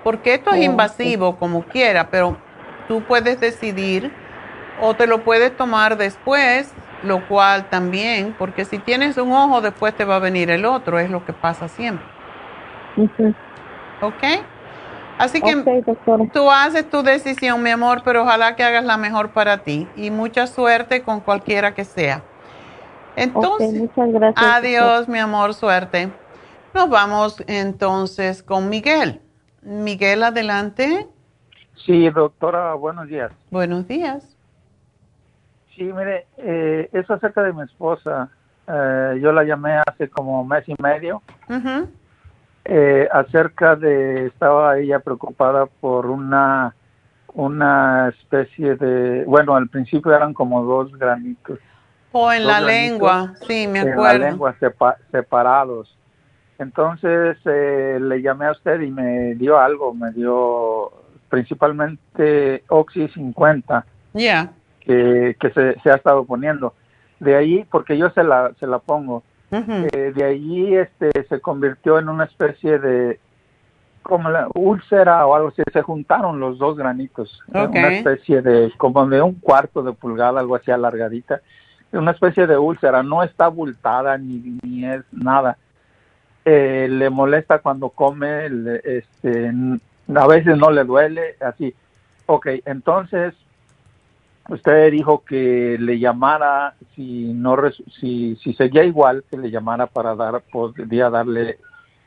[0.05, 2.37] Porque esto es invasivo como quiera, pero
[2.87, 4.13] tú puedes decidir
[4.81, 9.95] o te lo puedes tomar después, lo cual también, porque si tienes un ojo, después
[9.95, 12.07] te va a venir el otro, es lo que pasa siempre.
[14.01, 14.45] ¿Ok?
[15.19, 15.85] Así que
[16.33, 20.11] tú haces tu decisión, mi amor, pero ojalá que hagas la mejor para ti y
[20.11, 22.23] mucha suerte con cualquiera que sea.
[23.17, 26.11] Entonces, muchas gracias, adiós, mi amor, suerte.
[26.73, 29.21] Nos vamos entonces con Miguel.
[29.61, 31.07] Miguel, adelante.
[31.85, 33.31] Sí, doctora, buenos días.
[33.51, 34.40] Buenos días.
[35.81, 38.29] Sí, mire, eh, es acerca de mi esposa.
[38.69, 41.23] Eh, yo la llamé hace como mes y medio.
[42.67, 46.75] eh, acerca de, estaba ella preocupada por una,
[47.33, 51.59] una especie de, bueno, al principio eran como dos granitos.
[52.13, 54.17] O oh, en la lengua, sí, me acuerdo.
[54.17, 54.57] En la lengua
[55.11, 55.97] separados.
[56.59, 60.93] Entonces eh, le llamé a usted y me dio algo, me dio
[61.31, 63.87] principalmente Oxy 50.
[64.13, 64.53] Ya
[65.39, 65.51] que,
[65.83, 66.75] se, ha estado poniendo.
[67.19, 71.99] De ahí, porque yo se la, se la pongo, eh, de ahí este, se convirtió
[71.99, 73.21] en una especie de
[74.03, 79.07] como la úlcera o algo así, se juntaron los dos granitos, una especie de, como
[79.07, 81.43] de un cuarto de pulgada, algo así alargadita,
[81.93, 85.59] una especie de úlcera, no está abultada ni, ni es nada,
[86.47, 88.47] eh, le molesta cuando come,
[88.85, 89.53] este,
[90.15, 91.75] a veces no le duele, así.
[92.25, 93.35] Ok, entonces
[94.51, 97.57] usted dijo que le llamara, si no
[98.01, 101.59] si, si seguía igual, que le llamara para dar, podría darle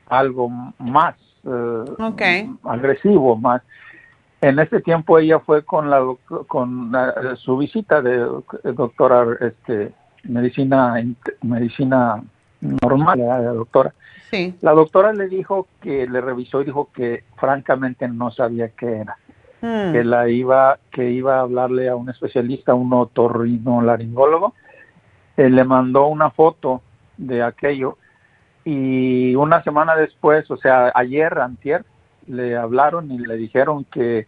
[0.08, 1.16] algo más
[1.46, 3.62] eh, agresivo, más.
[4.42, 6.02] En ese tiempo ella fue con la
[6.48, 6.92] con
[7.38, 8.28] su visita de
[8.76, 9.94] doctora este
[10.24, 10.96] medicina
[11.42, 12.22] medicina
[12.60, 13.94] normal, la doctora.
[14.30, 14.54] Sí.
[14.62, 19.18] La doctora le dijo que le revisó y dijo que francamente no sabía qué era.
[19.64, 19.94] Hmm.
[19.94, 24.54] Que la iba que iba a hablarle a un especialista, un otorrinolaringólogo.
[25.38, 26.82] Él le mandó una foto
[27.16, 27.98] de aquello
[28.66, 31.86] y una semana después, o sea, ayer, antier,
[32.28, 34.28] le hablaron y le dijeron que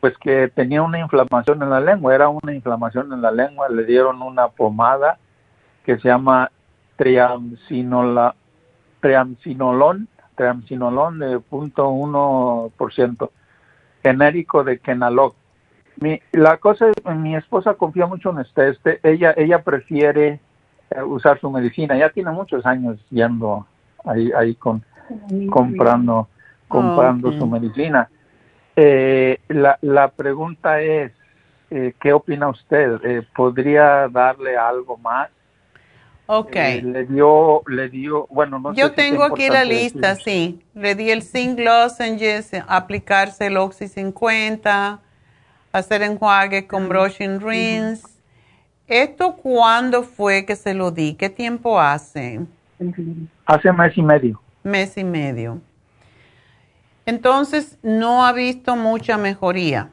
[0.00, 3.84] pues que tenía una inflamación en la lengua, era una inflamación en la lengua, le
[3.84, 5.18] dieron una pomada
[5.86, 6.50] que se llama
[6.96, 8.34] triamcinola,
[9.00, 13.30] triamcinolon, triamcinolon de 0.1%,
[14.06, 15.34] genérico de Kenalog.
[15.96, 20.40] Mi, la cosa es, mi esposa confía mucho en este, este ella, ella prefiere
[20.90, 23.66] eh, usar su medicina, ya tiene muchos años yendo
[24.04, 24.84] ahí, ahí con,
[25.50, 26.28] comprando,
[26.68, 28.08] comprando su medicina.
[28.76, 31.12] Eh, la, la pregunta es,
[31.70, 33.00] eh, ¿qué opina usted?
[33.02, 35.30] Eh, ¿Podría darle algo más?
[36.26, 36.56] Ok.
[36.56, 40.60] Eh, le dio, le dio, bueno, no Yo tengo aquí la lista, sí.
[40.74, 45.00] Le di el zinc lozenges, aplicarse el Oxy 50,
[45.72, 48.08] hacer enjuague con brushing rinse.
[48.88, 51.14] ¿Esto cuándo fue que se lo di?
[51.14, 52.40] ¿Qué tiempo hace?
[53.44, 54.40] Hace mes y medio.
[54.64, 55.60] Mes y medio.
[57.04, 59.90] Entonces, ¿no ha visto mucha mejoría?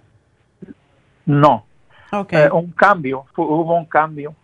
[1.26, 1.66] No.
[2.12, 2.44] Okay.
[2.44, 4.36] Eh, un cambio, hubo un cambio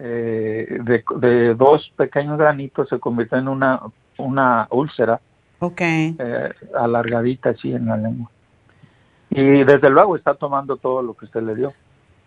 [0.00, 3.80] eh, de, dos pequeños granitos se convirtió en una,
[4.18, 5.20] una úlcera
[5.60, 6.16] okay.
[6.18, 8.30] Eh, alargadita así en la lengua.
[9.30, 11.72] Y desde luego está tomando todo lo que usted le dio.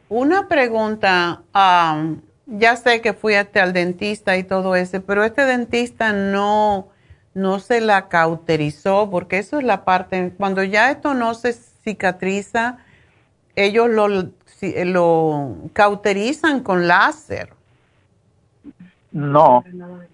[0.09, 5.43] Una pregunta, um, ya sé que fui hasta al dentista y todo ese, pero este
[5.43, 6.87] dentista no,
[7.33, 12.77] no se la cauterizó, porque eso es la parte, cuando ya esto no se cicatriza,
[13.55, 14.29] ellos lo
[14.85, 17.49] lo cauterizan con láser.
[19.11, 19.63] No,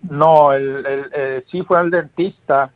[0.10, 2.72] no, el, el, eh, sí fue al dentista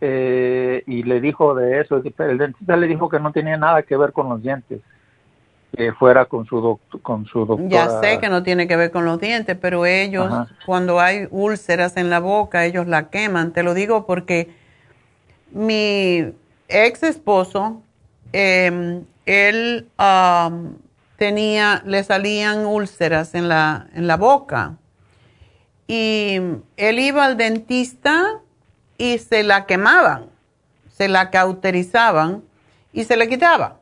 [0.00, 2.02] eh, y le dijo de eso.
[2.18, 4.80] El dentista le dijo que no tenía nada que ver con los dientes,
[5.76, 7.68] que fuera con su, doctor, con su doctora.
[7.68, 10.32] Ya sé que no tiene que ver con los dientes, pero ellos,
[10.66, 13.52] cuando hay úlceras en la boca, ellos la queman.
[13.52, 14.50] Te lo digo porque
[15.52, 16.32] mi
[16.68, 17.82] ex esposo
[18.32, 19.88] eh, él
[21.20, 24.78] tenía, le salían úlceras en la, en la boca.
[25.86, 26.40] Y
[26.78, 28.38] él iba al dentista
[28.96, 30.30] y se la quemaban,
[30.96, 32.42] se la cauterizaban
[32.94, 33.76] y se le quitaba.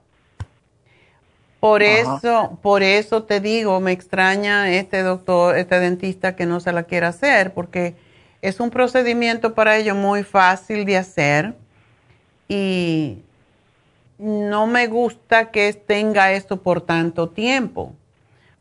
[1.60, 6.73] Por eso, por eso te digo, me extraña este doctor, este dentista que no se
[6.73, 7.94] la quiera hacer, porque
[8.43, 11.55] es un procedimiento para ellos muy fácil de hacer
[12.48, 13.19] y
[14.19, 17.95] no me gusta que tenga esto por tanto tiempo,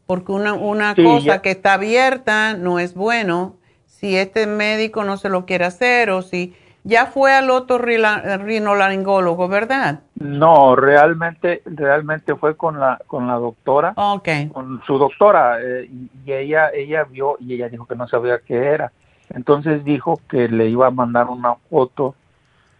[0.05, 3.55] porque una, una cosa que está abierta no es bueno.
[3.85, 9.47] Si este médico no se lo quiere hacer o si ya fue al otro rinolaringólogo,
[9.49, 10.01] ¿verdad?
[10.15, 14.47] No, realmente, realmente fue con la con la doctora, okay.
[14.49, 15.89] con su doctora eh,
[16.25, 18.91] y ella ella vio y ella dijo que no sabía qué era.
[19.29, 22.15] Entonces dijo que le iba a mandar una foto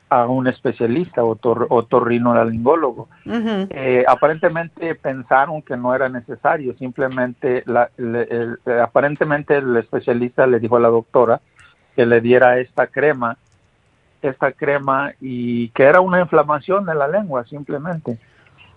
[0.10, 3.10] a un especialista, otor, otorrinolaringólogo.
[3.26, 10.78] eh, aparentemente pensaron que no era necesario, simplemente, la, el, aparentemente el especialista le dijo
[10.78, 11.42] a la doctora
[11.96, 13.38] que le diera esta crema,
[14.22, 18.18] esta crema y que era una inflamación de la lengua, simplemente.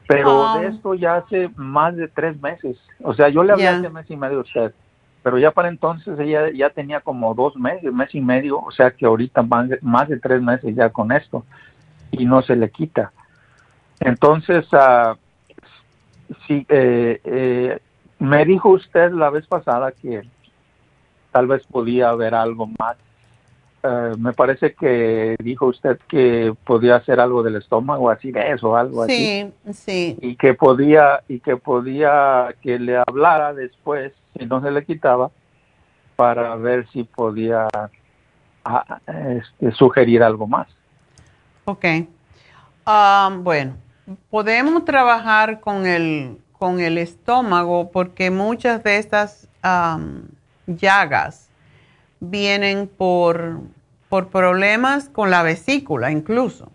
[0.08, 0.68] Pero de ah.
[0.68, 2.76] esto ya hace más de tres meses.
[3.02, 4.74] O sea, yo le hablé hace mes y medio a usted
[5.22, 8.90] pero ya para entonces ella ya tenía como dos meses, mes y medio, o sea
[8.90, 11.44] que ahorita más de, más de tres meses ya con esto
[12.10, 13.12] y no se le quita.
[14.00, 15.14] Entonces, uh,
[16.46, 17.78] sí, eh, eh,
[18.18, 20.22] me dijo usted la vez pasada que
[21.30, 22.96] tal vez podía haber algo más.
[23.82, 28.76] Uh, me parece que dijo usted que podía hacer algo del estómago, así de eso,
[28.76, 29.52] algo así.
[29.66, 30.18] Sí, sí.
[30.20, 35.30] Y que podía, y que podía que le hablara después se le quitaba
[36.16, 37.68] para ver si podía
[38.64, 40.68] ah, este, sugerir algo más.
[41.64, 41.84] Ok.
[42.86, 43.74] Um, bueno,
[44.30, 50.22] podemos trabajar con el, con el estómago porque muchas de estas um,
[50.66, 51.48] llagas
[52.20, 53.60] vienen por
[54.10, 56.70] por problemas con la vesícula incluso.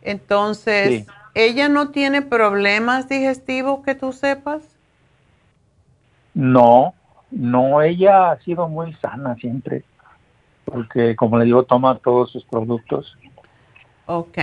[0.00, 4.62] Entonces, ¿ella no tiene problemas digestivos que tú sepas?
[6.34, 6.94] No,
[7.30, 9.84] no, ella ha sido muy sana siempre,
[10.64, 13.16] porque como le digo, toma todos sus productos.
[14.06, 14.38] Ok.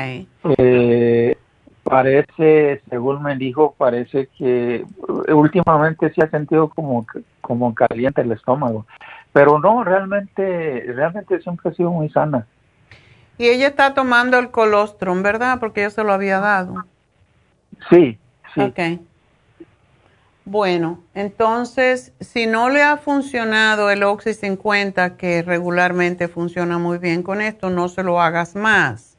[0.57, 1.38] Eh,
[1.84, 4.86] parece, según me dijo, parece que
[5.34, 7.06] últimamente se ha sentido como,
[7.41, 8.86] como caliente el estómago,
[9.34, 12.45] pero no, realmente, realmente siempre ha sido muy sana.
[13.38, 15.60] Y ella está tomando el colostrum, ¿verdad?
[15.60, 16.84] Porque yo se lo había dado.
[17.90, 18.20] Sí,
[18.53, 18.61] sí.
[18.61, 18.80] Ok.
[20.50, 27.22] Bueno, entonces, si no le ha funcionado el Oxy 50, que regularmente funciona muy bien
[27.22, 29.16] con esto, no se lo hagas más.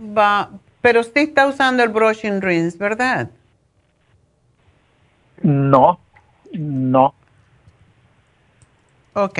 [0.00, 0.50] va,
[0.80, 3.30] pero usted está usando el brushing rinse, ¿verdad?
[5.40, 6.00] No,
[6.52, 7.14] no.
[9.12, 9.38] Ok.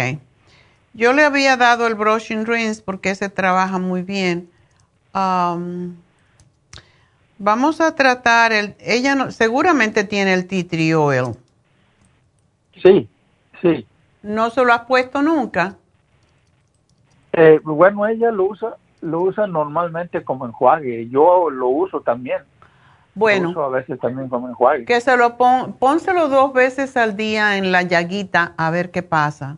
[0.94, 4.48] Yo le había dado el brushing rinse porque ese trabaja muy bien.
[7.38, 8.74] Vamos a tratar el.
[8.80, 11.34] Ella no, seguramente tiene el tea tree oil.
[12.82, 13.08] Sí,
[13.62, 13.86] sí.
[14.22, 15.76] ¿No se lo has puesto nunca?
[17.32, 21.08] Eh, bueno, ella lo usa, lo usa normalmente como enjuague.
[21.08, 22.42] Yo lo uso también.
[23.14, 23.52] Bueno.
[23.60, 24.84] a veces también como enjuague.
[24.84, 29.02] Que se lo pon, pónselo dos veces al día en la llaguita a ver qué
[29.02, 29.56] pasa.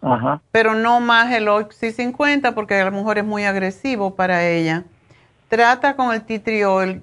[0.00, 0.40] Ajá.
[0.50, 4.84] Pero no más el Oxy 50 porque a lo mejor es muy agresivo para ella.
[5.52, 7.02] Trata con el titriol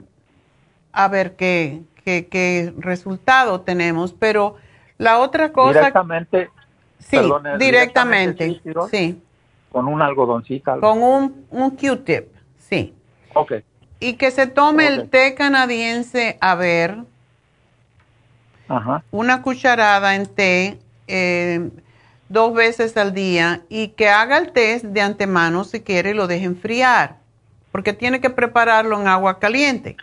[0.92, 4.12] a ver qué, qué, qué resultado tenemos.
[4.12, 4.56] Pero
[4.98, 5.82] la otra cosa...
[5.82, 6.50] Directamente.
[6.98, 7.20] Sí,
[7.60, 8.60] directamente.
[8.90, 9.22] sí.
[9.72, 10.80] Con un algodoncito.
[10.80, 12.26] Con un, un Q-tip,
[12.58, 12.96] sí.
[13.36, 13.54] Ok.
[14.00, 16.98] Y que se tome el té canadiense a ver.
[18.68, 19.04] Ajá.
[19.12, 21.70] Una cucharada en té eh,
[22.30, 26.26] dos veces al día y que haga el test de antemano si quiere y lo
[26.26, 27.19] deje enfriar,
[27.72, 29.98] porque tiene que prepararlo en agua caliente.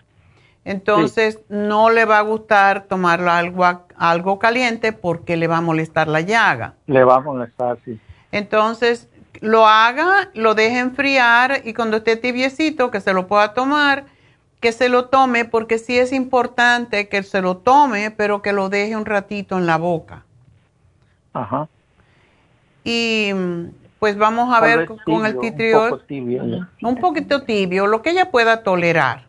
[0.65, 3.65] Entonces no le va a gustar tomarlo algo,
[3.97, 6.75] algo caliente porque le va a molestar la llaga.
[6.87, 8.01] Le va a molestar, sí.
[8.33, 9.09] Entonces
[9.41, 14.07] lo haga, lo deje enfriar y cuando esté tibiecito, que se lo pueda tomar,
[14.61, 18.69] que se lo tome, porque sí es importante que se lo tome, pero que lo
[18.69, 20.25] deje un ratito en la boca.
[21.33, 21.69] Ajá.
[22.83, 23.31] Y
[23.99, 25.93] pues vamos a ver con el titriol.
[25.93, 29.25] Un, tibio, un poquito tibio, lo que ella pueda tolerar.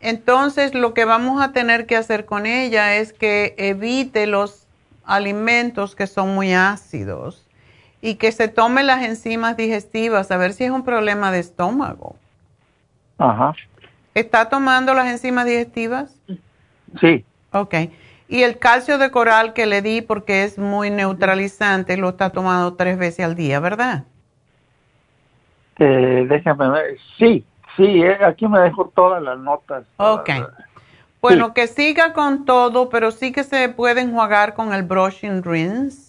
[0.00, 4.66] entonces, lo que vamos a tener que hacer con ella es que evite los
[5.04, 7.46] alimentos que son muy ácidos
[8.00, 12.16] y que se tome las enzimas digestivas, a ver si es un problema de estómago.
[13.18, 13.54] Ajá.
[14.14, 16.14] ¿Está tomando las enzimas digestivas?
[17.00, 17.24] Sí.
[17.52, 17.74] Ok.
[18.28, 22.74] Y el calcio de coral que le di porque es muy neutralizante, lo está tomando
[22.74, 24.04] tres veces al día, ¿verdad?
[25.78, 26.96] Eh, déjame ver.
[27.18, 27.44] Sí,
[27.76, 29.84] sí, eh, aquí me dejo todas las notas.
[29.96, 30.30] Ok.
[31.20, 36.06] Bueno, que siga con todo, pero sí que se puede enjuagar con el brushing rinse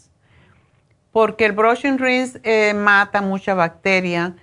[1.17, 4.35] porque el brushing rinse eh, mata mucha bacteria.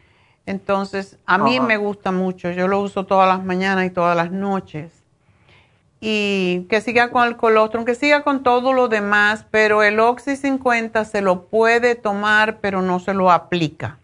[0.45, 2.51] Entonces, a mí me gusta mucho.
[2.51, 5.04] Yo lo uso todas las mañanas y todas las noches.
[6.07, 10.37] Y que siga con el colostrum, que siga con todo lo demás, pero el Oxy
[10.37, 13.97] 50 se lo puede tomar, pero no se lo aplica.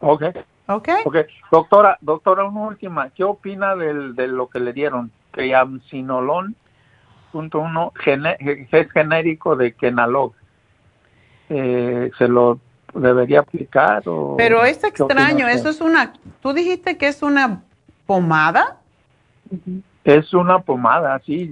[0.00, 0.24] Ok.
[0.66, 0.88] Ok.
[1.04, 1.24] okay.
[1.52, 3.10] Doctora, doctora, una última.
[3.10, 5.12] ¿Qué opina del, de lo que le dieron?
[5.30, 6.56] Triamcinolon,
[7.30, 10.32] punto uno, es genérico de Kenalog
[11.48, 12.58] eh, se lo
[12.94, 14.02] debería aplicar.
[14.06, 17.62] O Pero es extraño, eso es una, tú dijiste que es una
[18.06, 18.78] pomada.
[20.04, 21.50] Es una pomada, sí,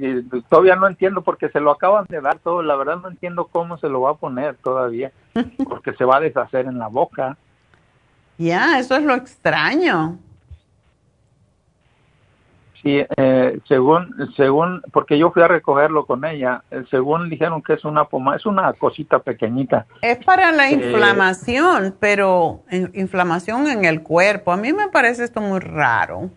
[0.50, 3.78] todavía no entiendo porque se lo acaban de dar todo, la verdad no entiendo cómo
[3.78, 5.10] se lo va a poner todavía,
[5.68, 7.38] porque se va a deshacer en la boca.
[8.36, 10.18] Ya, eso es lo extraño.
[12.82, 17.74] Sí, eh, según, según, porque yo fui a recogerlo con ella, eh, según dijeron que
[17.74, 19.86] es una pomada, es una cosita pequeñita.
[20.02, 24.50] Es para la eh, inflamación, pero inflamación en el cuerpo.
[24.50, 26.28] A mí me parece esto muy raro.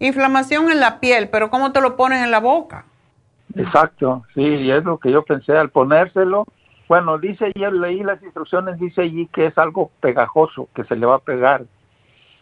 [0.00, 2.84] Inflamación en la piel, pero ¿cómo te lo pones en la boca?
[3.56, 6.46] Exacto, sí, y es lo que yo pensé al ponérselo.
[6.88, 11.06] Bueno, dice yo leí las instrucciones, dice allí que es algo pegajoso, que se le
[11.06, 11.64] va a pegar.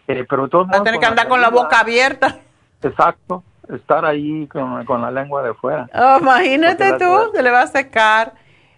[0.06, 2.38] pero todos Va a tener que andar con la boca abierta.
[2.82, 3.42] Exacto,
[3.72, 5.88] estar ahí con, la lengua de fuera.
[5.94, 8.34] Oh, imagínate tú, se le va a secar.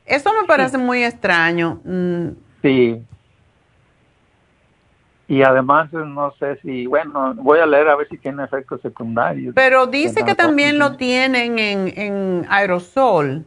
[0.06, 1.80] Eso me parece muy extraño.
[1.84, 2.28] Mm.
[2.62, 3.02] Sí.
[5.28, 9.55] Y además, no sé si, bueno, voy a leer a ver si tiene efectos secundarios.
[9.55, 13.44] Pero dice que también lo tienen en, en aerosol,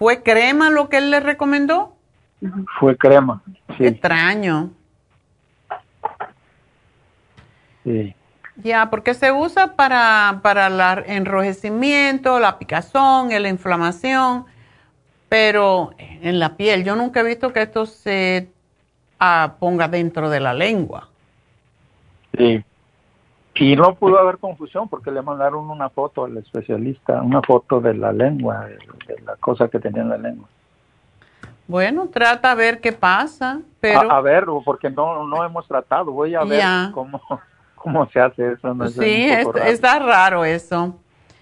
[0.00, 1.94] ¿Fue crema lo que él le recomendó?
[2.78, 3.42] Fue crema.
[3.76, 4.70] Qué extraño.
[7.84, 8.14] Sí.
[8.56, 14.46] Ya, porque se usa para, para el enrojecimiento, la picazón, la inflamación,
[15.28, 16.82] pero en la piel.
[16.82, 18.48] Yo nunca he visto que esto se
[19.20, 21.08] ah, ponga dentro de la lengua.
[22.36, 22.64] Sí.
[23.54, 27.94] Y no pudo haber confusión porque le mandaron una foto al especialista, una foto de
[27.94, 30.48] la lengua, de, la cosa que tenía en la lengua.
[31.68, 34.10] Bueno, trata a ver qué pasa, pero...
[34.10, 37.20] A, ver, porque no, no hemos tratado, voy a ver cómo
[37.80, 38.88] cómo se hace eso.
[38.88, 39.26] sí,
[39.64, 40.94] está raro eso.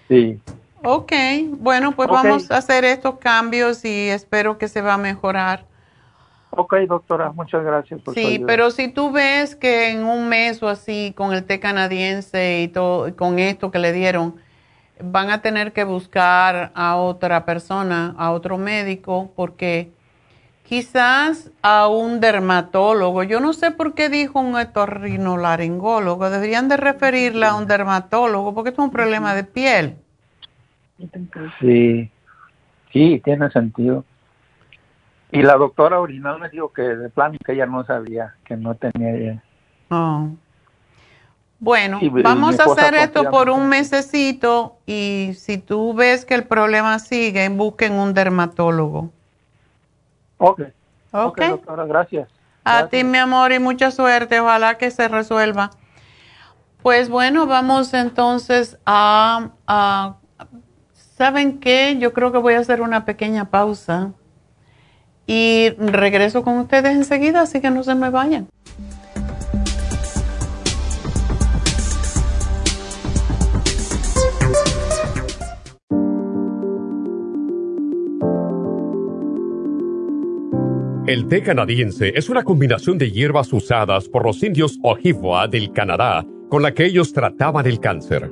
[0.07, 0.39] Sí.
[0.83, 1.11] Ok,
[1.49, 5.65] bueno, pues vamos a hacer estos cambios y espero que se va a mejorar.
[6.51, 10.67] Ok, doctora, muchas gracias por Sí, pero si tú ves que en un mes o
[10.67, 14.35] así, con el té canadiense y todo, con esto que le dieron,
[15.01, 19.91] van a tener que buscar a otra persona, a otro médico, porque
[20.63, 23.23] quizás a un dermatólogo.
[23.23, 26.29] Yo no sé por qué dijo un etorrinolaringólogo.
[26.29, 29.95] Deberían de referirla a un dermatólogo porque esto es un problema de piel.
[31.59, 32.11] Sí,
[32.91, 34.03] sí, tiene sentido.
[35.31, 38.75] Y la doctora original me dijo que de plan que ella no sabía, que no
[38.75, 39.41] tenía
[39.91, 40.29] Oh.
[41.59, 46.99] Bueno, vamos a hacer esto por un mesecito y si tú ves que el problema
[46.99, 49.11] sigue, busquen un dermatólogo.
[50.37, 50.61] Ok.
[51.11, 52.29] Ok, doctora, gracias.
[52.63, 54.39] A ti, mi amor, y mucha suerte.
[54.39, 55.71] Ojalá que se resuelva.
[56.83, 60.15] Pues bueno, vamos entonces a, a,
[60.93, 61.97] ¿Saben qué?
[61.99, 64.13] Yo creo que voy a hacer una pequeña pausa
[65.29, 68.47] y regreso con ustedes enseguida, así que no se me vayan.
[81.05, 86.25] El té canadiense es una combinación de hierbas usadas por los indios Ojibwa del Canadá
[86.49, 88.31] con la que ellos trataban el cáncer.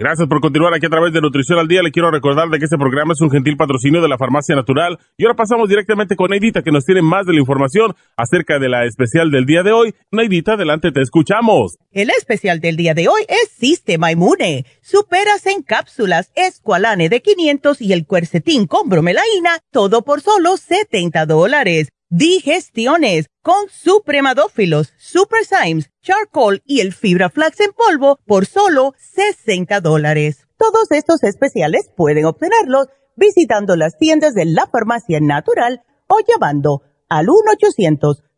[0.00, 1.82] Gracias por continuar aquí a través de Nutrición al Día.
[1.82, 4.98] Le quiero recordar de que este programa es un gentil patrocinio de la Farmacia Natural.
[5.18, 8.70] Y ahora pasamos directamente con Neidita, que nos tiene más de la información acerca de
[8.70, 9.94] la especial del día de hoy.
[10.10, 11.76] Neidita, adelante, te escuchamos.
[11.92, 14.64] El especial del día de hoy es Sistema Inmune.
[14.80, 21.26] Superas en cápsulas, escualane de 500 y el cuercetín con bromelaína, todo por solo 70
[21.26, 28.94] dólares digestiones con supremadófilos, super Symes, charcoal y el fibra flax en polvo por solo
[28.98, 30.48] 60 dólares.
[30.58, 37.28] Todos estos especiales pueden obtenerlos visitando las tiendas de la farmacia natural o llamando al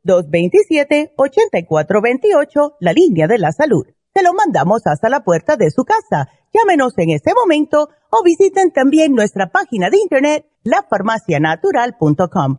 [0.04, 3.86] 1-800-227-8428, la línea de la salud.
[4.14, 6.28] Se lo mandamos hasta la puerta de su casa.
[6.52, 12.58] Llámenos en este momento o visiten también nuestra página de internet, lafarmacianatural.com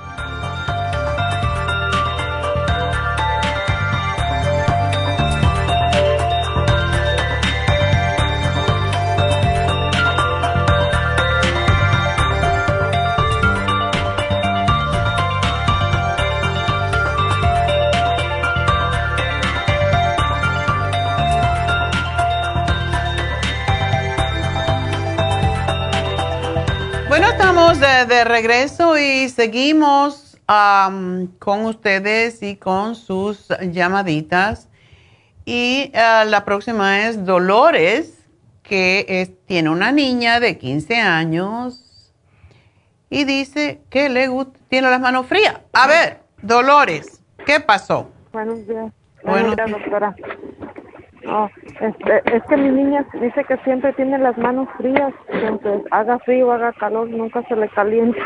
[28.05, 30.37] De, regreso y seguimos
[31.39, 34.67] con ustedes y con sus llamaditas.
[35.45, 38.25] Y ah, la próxima es Dolores,
[38.63, 42.13] que tiene una niña de 15 años
[43.09, 44.29] y dice que le
[44.69, 45.59] tiene las manos frías.
[45.73, 48.09] A ver, Dolores, ¿qué pasó?
[48.31, 48.91] Buenos días.
[49.23, 50.15] Buenos días, doctora.
[51.79, 55.13] Este, es que mi niña dice que siempre tiene las manos frías,
[55.45, 58.19] aunque haga frío, haga calor, nunca se le calienta.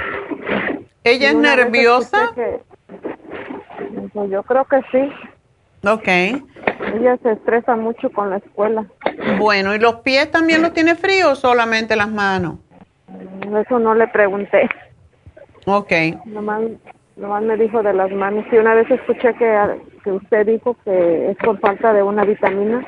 [1.03, 2.31] ¿Ella es nerviosa?
[4.13, 5.11] pues yo creo que sí.
[5.87, 6.07] Ok.
[6.95, 8.85] Ella se estresa mucho con la escuela.
[9.37, 12.55] Bueno, ¿y los pies también los tiene frío o solamente las manos?
[13.55, 14.69] Eso no le pregunté.
[15.65, 15.91] Ok.
[16.25, 16.61] Nomás,
[17.15, 18.45] nomás me dijo de las manos.
[18.51, 19.45] Y una vez escuché que,
[20.05, 22.85] que usted dijo que es por falta de una vitamina.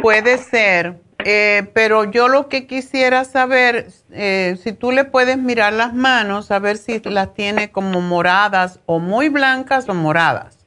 [0.00, 5.74] Puede ser, eh, pero yo lo que quisiera saber, eh, si tú le puedes mirar
[5.74, 10.66] las manos, a ver si las tiene como moradas o muy blancas o moradas.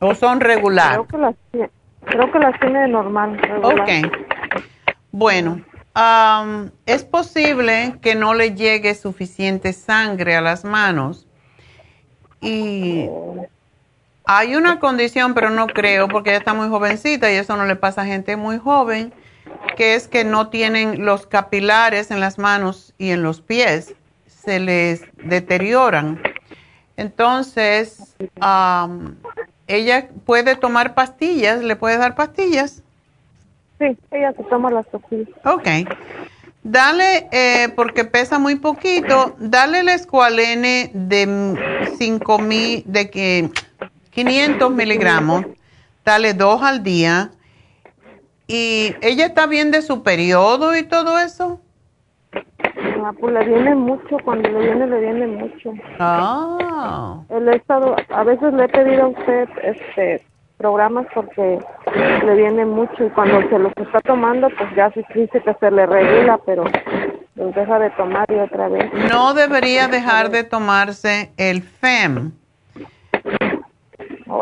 [0.00, 0.98] ¿O son regulares?
[0.98, 1.68] Creo que las,
[2.06, 3.40] creo que las tiene normal.
[3.62, 3.88] Ok.
[5.12, 5.60] Bueno,
[6.86, 11.28] es posible que no le llegue suficiente sangre a las manos.
[12.40, 13.08] Y
[14.24, 17.76] hay una condición, pero no creo, porque ella está muy jovencita y eso no le
[17.76, 19.12] pasa a gente muy joven,
[19.76, 23.94] que es que no tienen los capilares en las manos y en los pies,
[24.26, 26.22] se les deterioran.
[26.96, 28.14] Entonces,
[29.66, 32.82] ella puede tomar pastillas, ¿le puede dar pastillas?
[33.78, 35.28] Sí, ella se toma las pastillas.
[35.44, 35.66] Ok.
[36.62, 43.50] Dale, eh, porque pesa muy poquito, dale el escualene de 5 mil, de que
[44.10, 45.46] 500 miligramos,
[46.04, 47.30] dale dos al día.
[48.46, 51.60] ¿Y ella está bien de su periodo y todo eso?
[53.02, 55.72] Ah, pues le viene mucho, cuando le viene, le viene mucho.
[55.98, 57.22] Ah.
[57.54, 60.22] Estado, a veces le he pedido a usted este
[60.60, 61.58] programas porque
[62.26, 65.70] le viene mucho y cuando se los está tomando, pues ya se dice que se
[65.70, 66.64] le regula, pero
[67.34, 68.92] los deja de tomar y otra vez.
[69.10, 72.32] No debería dejar de tomarse el FEM.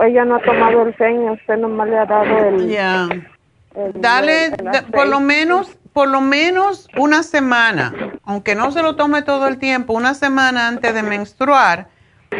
[0.05, 2.69] Ella no ha tomado el FEM, usted nomás le ha dado el...
[2.69, 3.09] Ya.
[3.95, 4.51] Dale,
[4.93, 7.93] por lo menos por lo menos una semana,
[8.25, 11.89] aunque no se lo tome todo el tiempo, una semana antes de menstruar,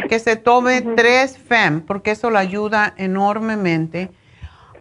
[0.09, 4.11] que se tome tres FEM, porque eso le ayuda enormemente.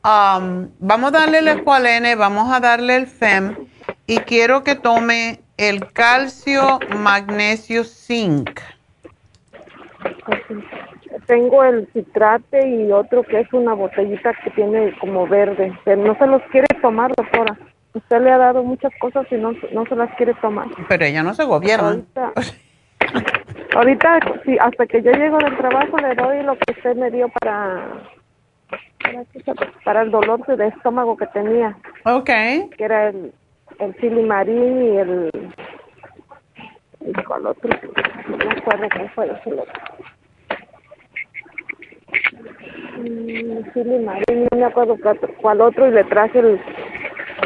[0.03, 3.55] Um, vamos a darle el escualene, vamos a darle el FEM
[4.05, 8.61] y quiero que tome el calcio, magnesio, zinc.
[11.25, 16.17] Tengo el citrate y otro que es una botellita que tiene como verde, pero no
[16.17, 17.57] se los quiere tomar, doctora.
[17.93, 20.67] Usted le ha dado muchas cosas y no, no se las quiere tomar.
[20.87, 21.87] Pero ella no se gobierna.
[21.89, 22.33] Ahorita,
[23.77, 27.29] ahorita sí, hasta que yo llego del trabajo le doy lo que usted me dio
[27.29, 28.03] para
[29.83, 31.77] para el dolor de estómago que tenía.
[32.03, 32.25] Ok.
[32.25, 33.31] Que era el,
[33.79, 35.31] el silimarín y el...
[36.99, 37.69] ¿Y cuál otro?
[38.27, 39.73] No me acuerdo cuál fue el otro.
[42.97, 44.97] Mm, silimarín, no me acuerdo
[45.41, 46.59] cuál otro y le traje el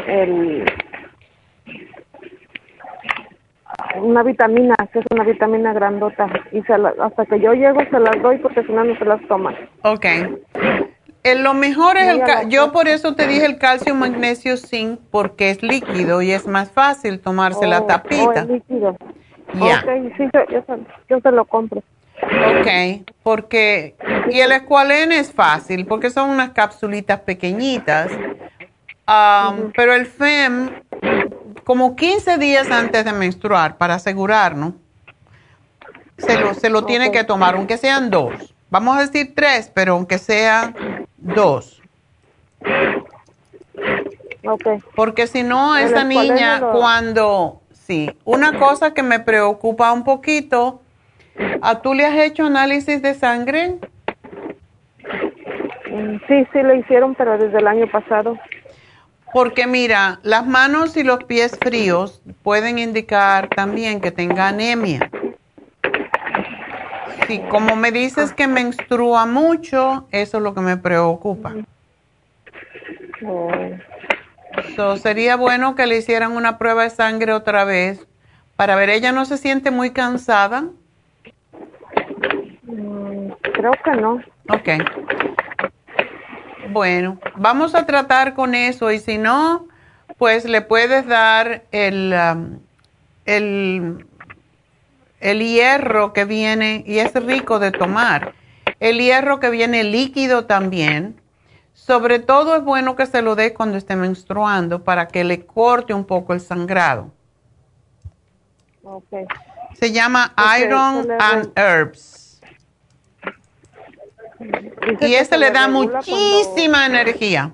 [0.06, 0.64] el,
[4.00, 8.22] una vitamina, que es una vitamina grandota, y se hasta que yo llego se las
[8.22, 9.54] doy porque si no, no se las toman.
[9.82, 10.04] Ok.
[11.24, 15.50] Eh, lo mejor es el yo por eso te dije el calcio, magnesio, zinc, porque
[15.50, 18.44] es líquido y es más fácil tomarse la oh, tapita.
[18.48, 18.96] Oh, líquido.
[19.54, 19.82] Ya.
[20.16, 20.62] sí, yo,
[21.08, 21.82] yo, se lo compro.
[22.22, 23.94] Ok, porque,
[24.30, 28.10] y el escualene es fácil, porque son unas capsulitas pequeñitas
[29.06, 30.70] Um, pero el FEM,
[31.64, 34.74] como 15 días antes de menstruar, para asegurarnos,
[36.18, 38.54] se lo, se lo tiene que tomar, aunque sean dos.
[38.70, 41.82] Vamos a decir tres, pero aunque sean dos.
[44.44, 44.78] Okay.
[44.94, 50.80] Porque si no, esa niña, cuando, sí, una cosa que me preocupa un poquito,
[51.60, 53.78] ¿a tú le has hecho análisis de sangre?
[55.90, 58.36] Mm, sí, sí lo hicieron, pero desde el año pasado.
[59.32, 65.10] Porque mira, las manos y los pies fríos pueden indicar también que tenga anemia.
[67.26, 71.54] Sí, como me dices que menstrua mucho, eso es lo que me preocupa.
[73.24, 74.96] Oh.
[74.96, 78.06] sería bueno que le hicieran una prueba de sangre otra vez
[78.62, 80.66] para ver, ella no se siente muy cansada.
[83.54, 84.20] Creo que no.
[84.48, 84.68] Ok.
[86.70, 89.66] Bueno, vamos a tratar con eso y si no,
[90.16, 92.58] pues le puedes dar el, um,
[93.24, 94.06] el,
[95.20, 98.34] el hierro que viene, y es rico de tomar,
[98.80, 101.20] el hierro que viene líquido también.
[101.74, 105.92] Sobre todo es bueno que se lo dé cuando esté menstruando para que le corte
[105.92, 107.10] un poco el sangrado.
[108.84, 109.24] Okay.
[109.74, 112.21] Se llama Iron and Herbs.
[115.00, 117.52] Y este le da muchísima energía.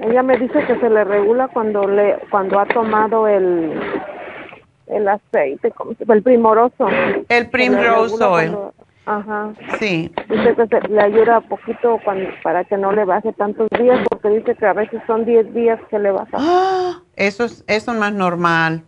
[0.00, 3.80] Ella me dice que se le regula cuando le cuando ha tomado el
[4.86, 5.72] el aceite,
[6.08, 6.88] el primoroso.
[7.28, 8.56] El primrose oil.
[9.06, 9.52] ajá.
[9.78, 10.10] Sí.
[10.28, 11.98] Dice que le ayuda poquito
[12.42, 15.78] para que no le baje tantos días, porque dice que a veces son 10 días
[15.90, 16.36] que le baja.
[16.38, 17.02] ¡Ah!
[17.16, 18.82] Eso, es, eso no es normal.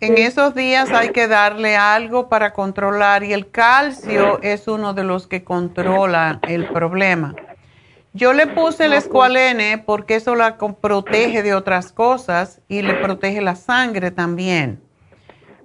[0.00, 5.04] En esos días hay que darle algo para controlar y el calcio es uno de
[5.04, 7.34] los que controla el problema.
[8.14, 13.42] Yo le puse el escualene porque eso la protege de otras cosas y le protege
[13.42, 14.80] la sangre también.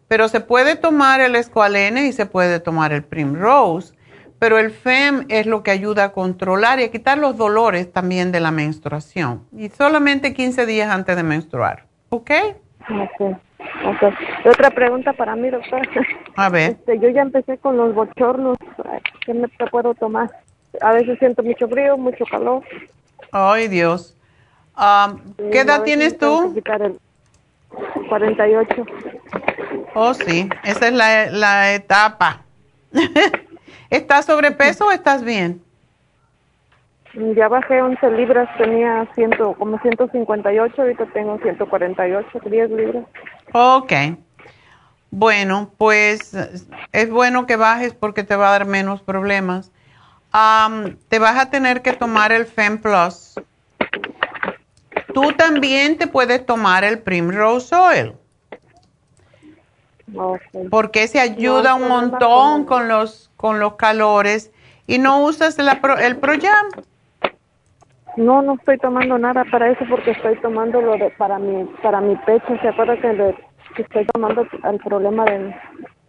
[0.10, 3.96] Pero se puede tomar el escualene y se puede tomar el primrose,
[4.38, 8.34] pero el FEM es lo que ayuda a controlar y a quitar los dolores también
[8.34, 9.48] de la menstruación.
[9.58, 11.86] Y solamente 15 días antes de menstruar.
[12.10, 12.32] ¿Ok?
[12.90, 13.38] Ok.
[13.86, 14.12] Okay.
[14.46, 15.84] Otra pregunta para mí, doctora.
[16.36, 16.72] A ver.
[16.72, 18.58] Este, yo ya empecé con los bochornos.
[19.26, 20.30] ¿Qué me puedo tomar?
[20.82, 22.64] A veces siento mucho frío, mucho calor.
[23.32, 24.18] Ay, Dios.
[24.78, 25.20] Um,
[25.52, 26.54] ¿Qué edad tienes tú?
[28.10, 28.86] 48.
[29.94, 32.44] Oh, sí, esa es la, la etapa.
[33.90, 35.62] ¿Estás sobrepeso o estás bien?
[37.36, 43.06] Ya bajé 11 libras, tenía ciento, como 158, ahorita tengo 148, 10 libras.
[43.58, 43.94] Ok.
[45.12, 46.36] Bueno, pues
[46.92, 49.72] es bueno que bajes porque te va a dar menos problemas
[51.08, 53.36] te vas a tener que tomar el Fem Plus.
[55.14, 58.14] Tú también te puedes tomar el Primrose Oil.
[60.70, 64.52] Porque se ayuda un montón con los, con los calores
[64.88, 66.68] y no usas la el Proyam.
[68.18, 72.00] No, no estoy tomando nada para eso porque estoy tomando lo de para mi para
[72.02, 72.58] mi pecho.
[72.62, 73.36] ¿Se acuerda que,
[73.76, 75.56] que estoy tomando el problema de,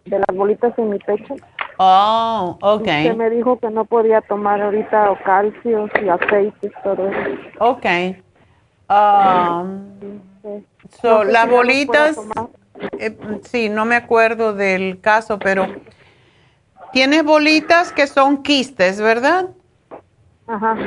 [0.05, 1.35] de las bolitas en mi pecho?
[1.77, 2.81] Oh, ok.
[2.81, 7.39] Usted me dijo que no podía tomar ahorita o calcio y aceites, todo eso.
[7.59, 7.85] Ok.
[8.89, 10.21] Um,
[11.01, 12.17] so, las bolitas,
[12.99, 15.67] eh, sí, no me acuerdo del caso, pero
[16.93, 19.49] tienes bolitas que son quistes, ¿verdad?
[20.47, 20.77] Ajá.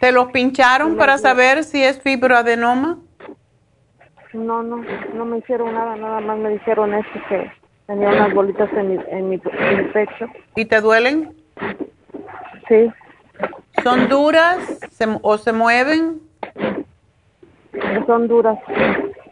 [0.00, 2.98] ¿Te los pincharon para saber si es fibroadenoma?
[4.32, 4.84] No, no,
[5.14, 7.50] no me hicieron nada, nada más me dijeron esto que
[7.88, 10.26] Tenía unas bolitas en mi, en mi, pecho.
[10.54, 11.34] ¿Y te duelen?
[12.68, 12.92] Sí.
[13.82, 14.58] ¿Son duras
[15.22, 16.20] o se mueven?
[18.06, 18.58] Son duras.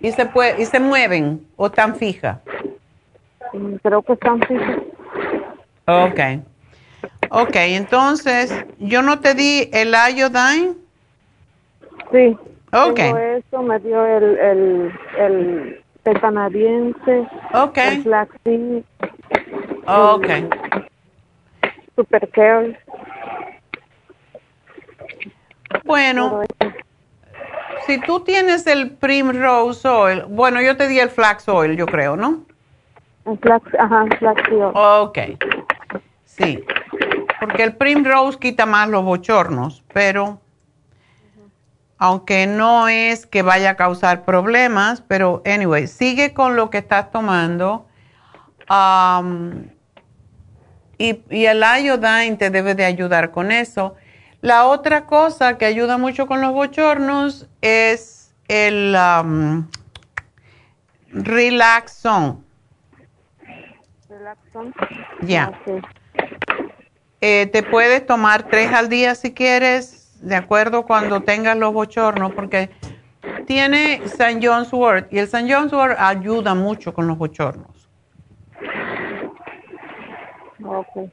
[0.01, 2.39] ¿Y se, puede, ¿Y se mueven o están fijas?
[3.53, 4.79] Mm, creo que están fijas.
[5.87, 6.21] Ok.
[7.31, 10.75] Ok, entonces, ¿yo no te di el iodine?
[12.13, 12.37] Sí.
[12.73, 12.99] Ok.
[12.99, 17.97] eso, me dio el, el, el el canadiense, okay.
[17.97, 18.85] el flaxseed,
[19.87, 20.49] okay.
[21.97, 22.79] super care.
[25.85, 26.43] Bueno,
[27.87, 32.17] si tú tienes el primrose oil, bueno, yo te di el flax oil, yo creo,
[32.17, 32.45] ¿no?
[33.25, 34.73] El flax, ajá, flax oil.
[34.75, 35.19] Ok,
[36.25, 36.65] sí,
[37.47, 40.41] porque el primrose quita más los bochornos, pero
[41.97, 47.13] aunque no es que vaya a causar problemas, pero anyway, sigue con lo que estás
[47.13, 47.87] tomando.
[48.69, 49.69] Um,
[50.99, 53.95] y, el iodine te debe de ayudar con eso.
[54.41, 59.69] La otra cosa que ayuda mucho con los bochornos es el um,
[61.13, 62.45] Relaxon.
[64.09, 64.75] Relaxon.
[65.23, 65.53] Ya.
[67.21, 72.33] Eh, te puedes tomar tres al día si quieres de acuerdo cuando tengas los bochornos,
[72.33, 72.71] porque
[73.47, 74.41] tiene St.
[74.43, 75.53] John's Wort y el St.
[75.53, 77.89] John's Wort ayuda mucho con los bochornos.
[80.65, 81.11] Ok.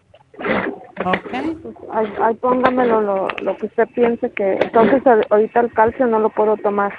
[1.05, 1.31] Ok.
[1.61, 1.75] Pues,
[2.21, 4.53] ahí, póngamelo lo, lo, que usted piense que...
[4.53, 6.93] Entonces ahorita el calcio no lo puedo tomar.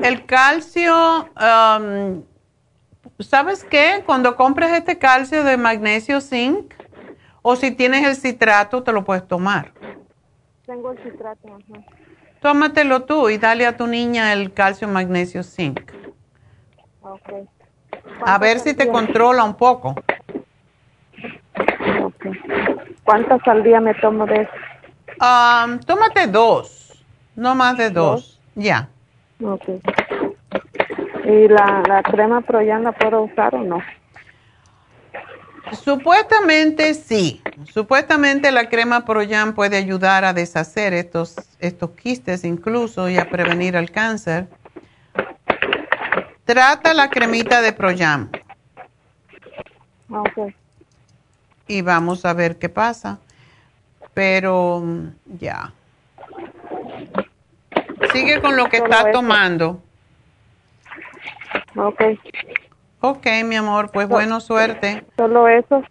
[0.00, 2.22] El calcio, um,
[3.18, 4.02] ¿sabes qué?
[4.06, 6.72] Cuando compres este calcio de magnesio zinc,
[7.42, 9.72] o si tienes el citrato, te lo puedes tomar.
[10.66, 11.58] Tengo el citrato,
[12.40, 15.92] Tómatelo tú y dale a tu niña el calcio, magnesio, zinc.
[17.02, 17.46] Okay.
[18.24, 19.94] A ver si te controla un poco.
[22.02, 22.32] Okay.
[23.04, 24.52] ¿Cuántas al día me tomo de eso?
[25.20, 27.04] Um, tómate dos,
[27.36, 28.40] no más de dos.
[28.54, 28.88] Ya.
[29.42, 29.80] Okay.
[31.24, 33.82] ¿Y la, la crema Proyan la puedo usar o no?
[35.82, 37.42] Supuestamente sí.
[37.72, 43.76] Supuestamente la crema Proyan puede ayudar a deshacer estos, estos quistes incluso y a prevenir
[43.76, 44.48] el cáncer.
[46.44, 48.30] Trata la cremita de Proyan.
[50.08, 50.52] Ok.
[51.68, 53.18] Y vamos a ver qué pasa.
[54.14, 54.82] Pero
[55.38, 55.72] ya.
[58.12, 59.20] Sigue con lo que Solo está eso.
[59.20, 59.82] tomando.
[61.76, 62.02] Ok.
[63.00, 65.04] Ok, mi amor, pues bueno, suerte.
[65.16, 65.82] ¿Solo eso?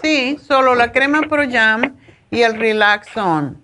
[0.00, 1.96] Sí, solo la crema Pro Jam
[2.30, 3.58] y el Relaxon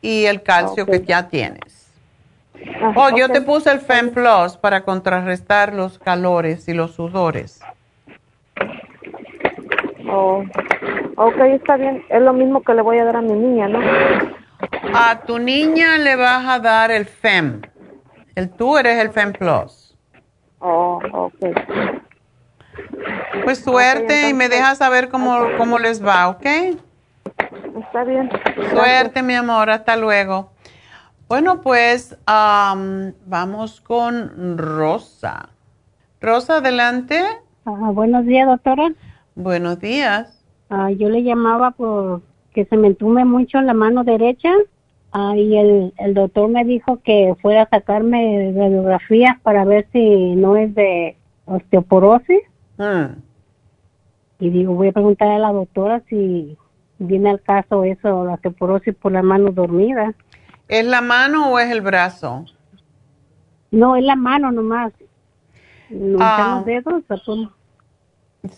[0.00, 1.90] y el calcio que ya tienes.
[2.80, 7.60] Ah, Oh, yo te puse el Fem Plus para contrarrestar los calores y los sudores.
[10.10, 10.44] Oh.
[11.16, 12.04] Ok, está bien.
[12.08, 13.80] Es lo mismo que le voy a dar a mi niña, ¿no?
[14.94, 17.62] A tu niña le vas a dar el Fem.
[18.34, 19.96] El tú eres el Fem Plus.
[20.58, 22.01] Oh, ok.
[23.44, 26.46] Pues suerte y me dejas saber cómo, cómo les va, ¿ok?
[27.76, 28.30] Está bien.
[28.70, 30.50] Suerte, mi amor, hasta luego.
[31.28, 35.48] Bueno, pues am, vamos con Rosa.
[36.20, 37.20] Rosa, adelante.
[37.64, 38.92] Ah, buenos días, doctora.
[39.34, 40.44] Buenos días.
[40.68, 44.50] Ah, yo le llamaba porque se me entume mucho la mano derecha
[45.12, 50.34] ah, y el, el doctor me dijo que fuera a sacarme radiografías para ver si
[50.36, 51.16] no es de
[51.46, 52.42] osteoporosis.
[54.38, 56.56] Y digo, voy a preguntarle a la doctora si
[56.98, 60.14] viene al caso eso, la osteoporosis por la mano dormida.
[60.68, 62.44] ¿Es la mano o es el brazo?
[63.70, 64.92] No, es la mano nomás.
[65.90, 66.56] No Ah.
[66.56, 67.02] los dedos.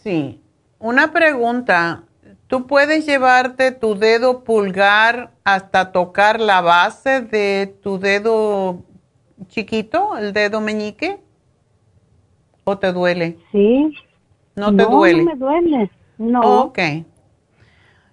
[0.03, 0.41] Sí.
[0.79, 2.03] Una pregunta.
[2.47, 8.83] ¿Tú puedes llevarte tu dedo pulgar hasta tocar la base de tu dedo
[9.49, 11.21] chiquito, el dedo meñique?
[12.65, 13.39] ¿O te duele?
[13.51, 13.93] Sí.
[14.57, 15.25] ¿No te no, duele?
[15.25, 15.91] No me duele.
[16.19, 16.63] No.
[16.63, 16.79] Ok.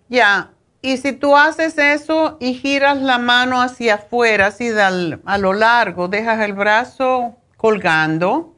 [0.10, 0.52] Ya.
[0.82, 5.54] Y si tú haces eso y giras la mano hacia afuera, así de a lo
[5.54, 8.56] largo, dejas el brazo colgando,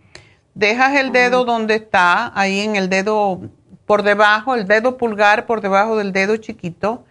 [0.54, 3.42] dejas el dedo donde está, ahí en el dedo
[3.86, 7.04] por debajo, el dedo pulgar por debajo del dedo chiquito,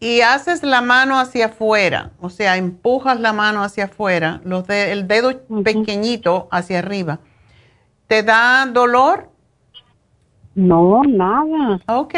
[0.00, 4.92] y haces la mano hacia afuera, o sea, empujas la mano hacia afuera, los de-
[4.92, 7.18] el dedo pequeñito hacia arriba.
[8.06, 9.30] ¿Te da dolor?
[10.56, 11.80] No, nada.
[11.86, 12.14] Ok.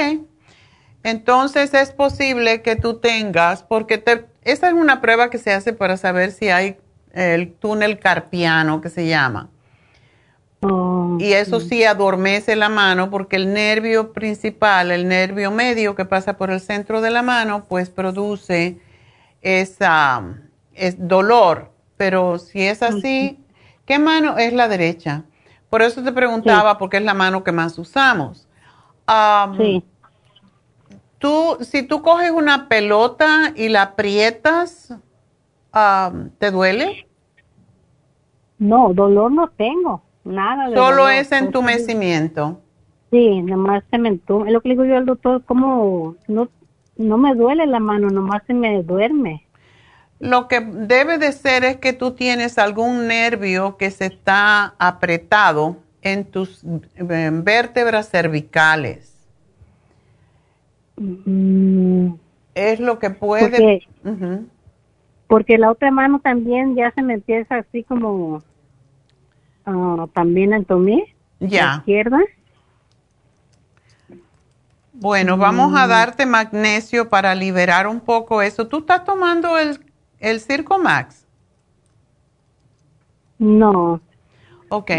[1.02, 5.73] Entonces es posible que tú tengas, porque te, esa es una prueba que se hace
[5.73, 6.77] para saber si hay
[7.12, 9.51] el túnel carpiano que se llama.
[11.20, 16.36] Y eso sí adormece la mano porque el nervio principal, el nervio medio que pasa
[16.36, 18.81] por el centro de la mano, pues produce
[19.40, 20.24] esa
[20.74, 21.70] es dolor.
[21.97, 23.39] Pero si es así,
[23.85, 25.24] ¿qué mano es la derecha?
[25.70, 28.49] Por eso te preguntaba porque es la mano que más usamos.
[29.07, 29.85] Am, Sí.
[31.19, 34.95] Tú, si tú coges una pelota y la aprietas,
[35.73, 37.09] am, ¿te duele?
[38.59, 41.12] No, dolor no tengo, nada de Solo dolor.
[41.12, 42.61] es entumecimiento.
[43.11, 44.47] Sí, nomás se me entume.
[44.49, 46.49] Es lo que le digo yo al doctor, como no,
[46.97, 49.47] no me duele la mano, nomás se me duerme.
[50.20, 55.77] Lo que debe de ser es que tú tienes algún nervio que se está apretado
[56.03, 56.62] en tus
[56.97, 59.15] vértebras cervicales.
[60.97, 62.15] Mm,
[62.55, 63.86] Es lo que puede...
[65.28, 68.43] Porque- la otra mano también ya se me empieza así como
[69.66, 71.05] ah, también a entumir.
[71.39, 71.66] Ya.
[71.66, 72.19] La izquierda.
[74.95, 75.77] Bueno, vamos Mm.
[75.77, 78.66] a darte magnesio para liberar un poco eso.
[78.66, 79.78] ¿Tú estás tomando el,
[80.20, 81.27] el Circo Max?
[83.39, 84.01] No.
[84.69, 84.90] Ok.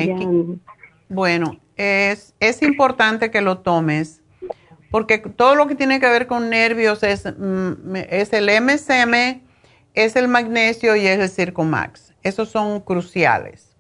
[1.10, 4.22] Bueno, es, es importante que lo tomes
[4.91, 9.41] porque todo lo que tiene que ver con nervios es, mm, es el MSM,
[9.94, 12.14] es el magnesio y es el Circo Max.
[12.24, 13.76] Esos son cruciales.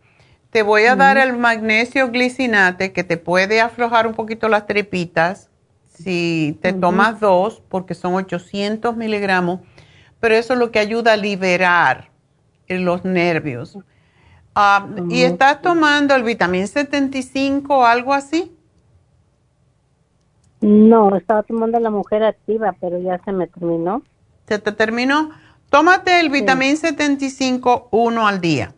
[0.51, 5.49] Te voy a dar el magnesio glicinate que te puede aflojar un poquito las tripitas
[5.93, 9.59] si te tomas dos porque son 800 miligramos,
[10.19, 12.09] pero eso es lo que ayuda a liberar
[12.67, 13.77] eh, los nervios.
[14.55, 18.51] Ah, ¿Y estás tomando el vitamín 75 o algo así?
[20.61, 24.01] No, estaba tomando la mujer activa, pero ya se me terminó.
[24.47, 25.31] ¿Se te terminó?
[25.69, 28.73] Tómate el vitamín 75 uno al día.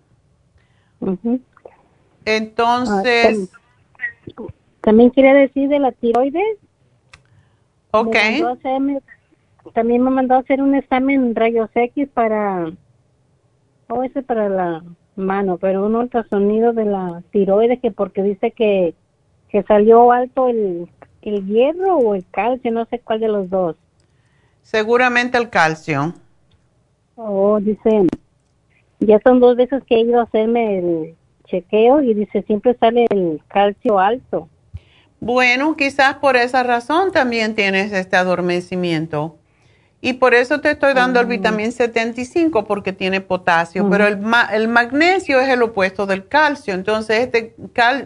[2.26, 4.44] Entonces, Ah,
[4.82, 6.58] También quiere decir de la tiroides.
[7.92, 8.16] ok.
[9.74, 12.72] También me mandó a hacer un examen rayos X para,
[13.90, 14.84] oh, ese para la,
[15.16, 18.94] mano, pero un ultrasonido de la tiroides que porque dice que,
[19.50, 20.90] que salió alto el,
[21.22, 23.76] el hierro o el calcio, no sé cuál de los dos.
[24.62, 26.14] Seguramente el calcio.
[27.16, 28.08] Oh, dice,
[29.00, 31.16] ya son dos veces que he ido a hacerme el
[31.46, 34.48] chequeo y dice, siempre sale el calcio alto.
[35.20, 39.36] Bueno, quizás por esa razón también tienes este adormecimiento.
[40.04, 44.20] Y por eso te estoy dando el vitamín 75 porque tiene potasio, pero el,
[44.52, 46.74] el, magnesio es el opuesto del calcio.
[46.74, 47.56] Entonces, este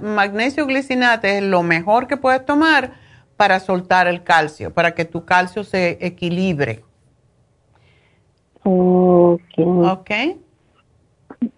[0.02, 2.92] magnesio glicinate es lo mejor que puedes tomar
[3.38, 6.84] para soltar el calcio, para que tu calcio se equilibre.
[8.64, 9.58] Ok.
[9.58, 10.12] Ok.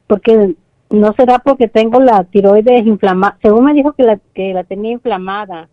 [0.06, 0.56] Porque
[0.92, 3.38] no será porque tengo la tiroides inflamada.
[3.42, 5.70] Según me dijo que la, que la tenía inflamada,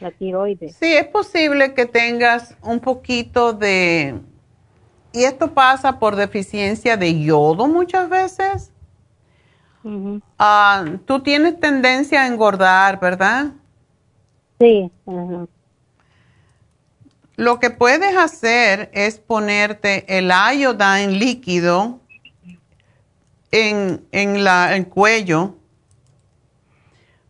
[0.00, 0.76] la tiroides.
[0.76, 4.20] Sí, es posible que tengas un poquito de...
[5.12, 8.72] Y esto pasa por deficiencia de yodo muchas veces.
[10.38, 13.52] Ah, tú tienes tendencia a engordar, ¿verdad?
[14.60, 14.90] Sí.
[17.36, 22.00] Lo que puedes hacer es ponerte el iodine líquido
[23.50, 25.54] en, en la, el cuello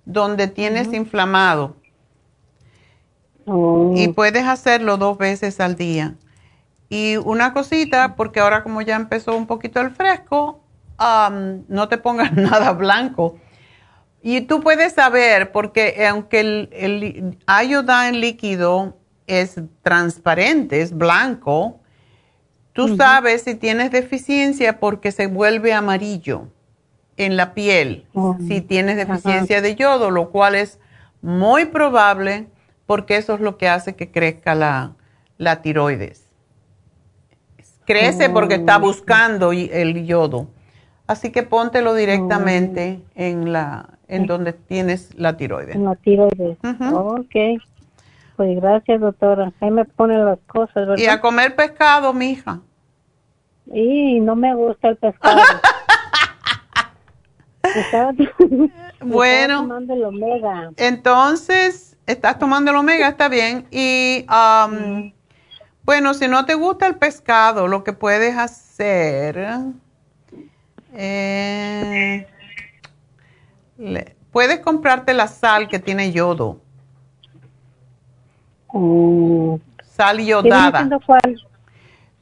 [0.04, 1.76] donde tienes inflamado.
[3.48, 3.92] Oh.
[3.96, 6.14] Y puedes hacerlo dos veces al día.
[6.88, 10.60] Y una cosita, porque ahora como ya empezó un poquito el fresco,
[11.68, 13.36] no te pongas nada blanco.
[14.22, 18.96] Y tú puedes saber, porque aunque el, el iodine líquido
[19.26, 21.80] es transparente, es blanco,
[22.78, 26.46] Tú sabes si tienes deficiencia porque se vuelve amarillo
[27.16, 28.36] en la piel, Oh.
[28.46, 30.78] si tienes deficiencia de yodo, lo cual es
[31.20, 32.46] muy probable
[32.88, 34.92] porque eso es lo que hace que crezca la,
[35.36, 36.24] la tiroides.
[37.84, 40.48] Crece porque está buscando el yodo.
[41.06, 45.76] Así que póntelo directamente en la en donde tienes la tiroides.
[45.76, 46.56] En la tiroides.
[46.92, 47.62] Ok.
[48.36, 49.52] Pues gracias, doctora.
[49.60, 50.96] Ahí me pone las cosas, ¿verdad?
[50.96, 52.60] Y a comer pescado, mija.
[53.70, 55.42] Y no me gusta el pescado.
[57.74, 58.12] Estaba-
[59.00, 59.54] Bueno.
[59.54, 60.70] estaba tomando el omega.
[60.78, 63.66] Entonces, estás tomando el omega, está bien.
[63.70, 65.12] Y um,
[65.82, 69.48] bueno, si no te gusta el pescado, lo que puedes hacer,
[70.94, 72.26] eh,
[73.76, 76.60] le- puedes comprarte la sal que tiene yodo,
[79.82, 80.88] sal ¿Qué viene yodada.
[81.06, 81.42] cuál?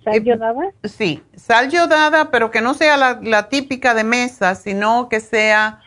[0.05, 0.63] ¿Sal yodada?
[0.85, 5.81] Sí, sal yodada, pero que no sea la, la típica de mesa, sino que sea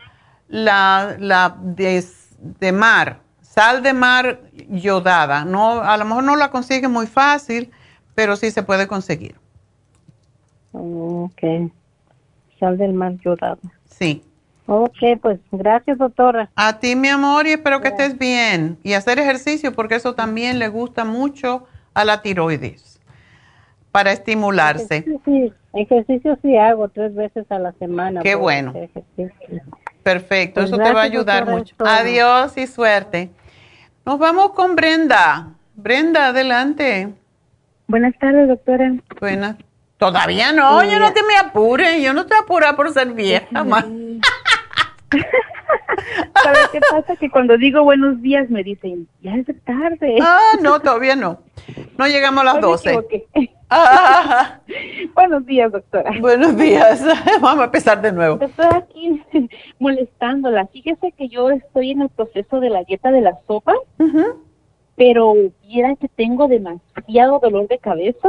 [0.48, 2.04] la, la de,
[2.38, 3.20] de mar,
[3.50, 5.44] sal de mar yodada.
[5.44, 7.70] No, a lo mejor no la consigues muy fácil,
[8.14, 9.34] pero sí se puede conseguir.
[10.72, 11.42] Ok.
[12.60, 13.58] Sal del mar yodada.
[13.86, 14.22] Sí.
[14.66, 16.48] Ok, pues gracias, doctora.
[16.54, 18.78] A ti, mi amor, y espero que estés bien.
[18.84, 23.00] Y hacer ejercicio, porque eso también le gusta mucho a la tiroides,
[23.90, 24.98] para estimularse.
[24.98, 28.22] Ejercicio sí, ejercicio sí hago tres veces a la semana.
[28.22, 28.72] Qué bueno.
[30.04, 31.74] Perfecto, Pues eso te va a ayudar mucho.
[31.80, 33.30] Adiós y suerte.
[34.04, 35.48] Nos vamos con Brenda.
[35.74, 37.12] Brenda, adelante.
[37.86, 38.92] Buenas tardes, doctora.
[39.20, 39.56] Buenas.
[39.98, 43.82] Todavía no, yo no te me apure, yo no te apura por ser vieja, ma.
[46.42, 47.16] ¿Sabes qué pasa?
[47.16, 50.16] Que cuando digo buenos días me dicen, ya es tarde.
[50.22, 51.42] Ah, no, todavía no.
[51.98, 52.88] No llegamos a las Hoy me 12.
[52.94, 53.26] equivoqué.
[53.70, 54.58] Ah.
[55.14, 56.10] buenos días, doctora.
[56.20, 57.02] Buenos días.
[57.40, 58.42] Vamos a empezar de nuevo.
[58.42, 59.22] Estoy aquí
[59.78, 60.66] molestándola.
[60.66, 63.74] Fíjese que yo estoy en el proceso de la dieta de la sopa,
[64.96, 68.28] pero viera que tengo demasiado dolor de cabeza.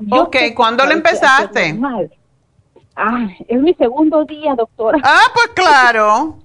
[0.00, 1.78] Yo Ok, ¿cuándo algo empezaste?
[2.94, 4.98] Ah, es mi segundo día, doctora.
[5.02, 6.38] Ah, pues claro.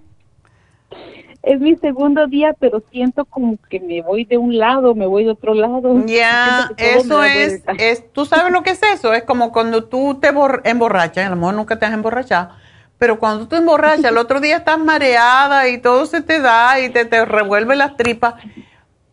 [1.48, 5.24] Es mi segundo día, pero siento como que me voy de un lado, me voy
[5.24, 6.04] de otro lado.
[6.06, 9.14] Ya, eso es, es, ¿tú sabes lo que es eso?
[9.14, 12.50] Es como cuando tú te bor- emborrachas, a lo mejor nunca te has emborrachado,
[12.98, 16.80] pero cuando tú te emborrachas, el otro día estás mareada y todo se te da
[16.82, 18.36] y te, te revuelve las tripas,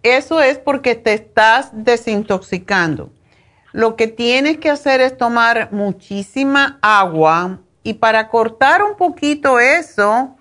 [0.03, 3.11] eso es porque te estás desintoxicando.
[3.73, 10.37] Lo que tienes que hacer es tomar muchísima agua y para cortar un poquito eso,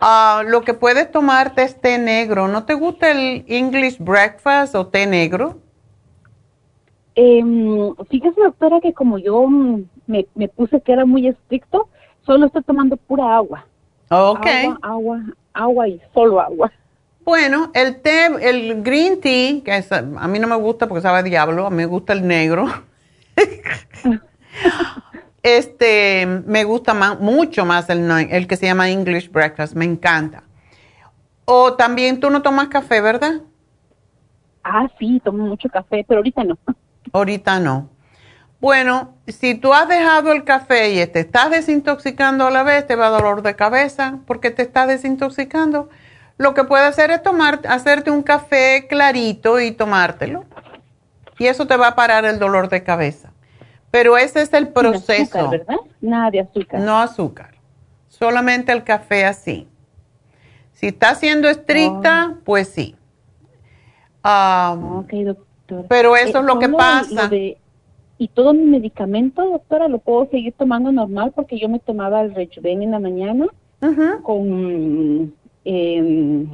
[0.00, 2.48] ah, lo que puedes tomarte es té negro.
[2.48, 5.56] ¿No te gusta el English breakfast o té negro?
[7.14, 11.88] Em, fíjese, doctora, que como yo mm, me, me puse que era muy estricto,
[12.24, 13.64] solo estoy tomando pura agua.
[14.10, 14.46] Ok.
[14.46, 15.20] Agua, agua,
[15.52, 16.70] agua y solo agua.
[17.24, 21.18] Bueno, el té, el green tea, que es- a mí no me gusta porque sabe
[21.18, 22.66] a diablo, a mí me gusta el negro.
[25.42, 30.42] Este me gusta mucho más el, el que se llama English Breakfast, me encanta.
[31.44, 33.40] O también tú no tomas café, ¿verdad?
[34.62, 36.58] Ah, sí, tomo mucho café, pero ahorita no.
[37.12, 37.88] Ahorita no.
[38.60, 42.96] Bueno, si tú has dejado el café y te estás desintoxicando a la vez, te
[42.96, 45.88] va a dolor de cabeza porque te estás desintoxicando.
[46.38, 50.44] Lo que puedes hacer es tomar, hacerte un café clarito y tomártelo.
[51.38, 53.27] Y eso te va a parar el dolor de cabeza.
[53.90, 55.38] Pero ese es el proceso.
[55.38, 55.76] Azúcar, ¿verdad?
[56.00, 56.80] Nada de azúcar.
[56.80, 57.54] No azúcar.
[58.08, 59.66] Solamente el café así.
[60.72, 62.44] Si está siendo estricta, oh.
[62.44, 62.94] pues sí.
[64.24, 65.86] Um, ok, doctor.
[65.88, 67.30] Pero eso es lo que pasa.
[68.20, 71.32] ¿Y todo mi medicamento, doctora, lo puedo seguir tomando normal?
[71.34, 73.46] Porque yo me tomaba el Rejuven en la mañana
[74.22, 75.34] con...
[75.64, 76.46] Eh,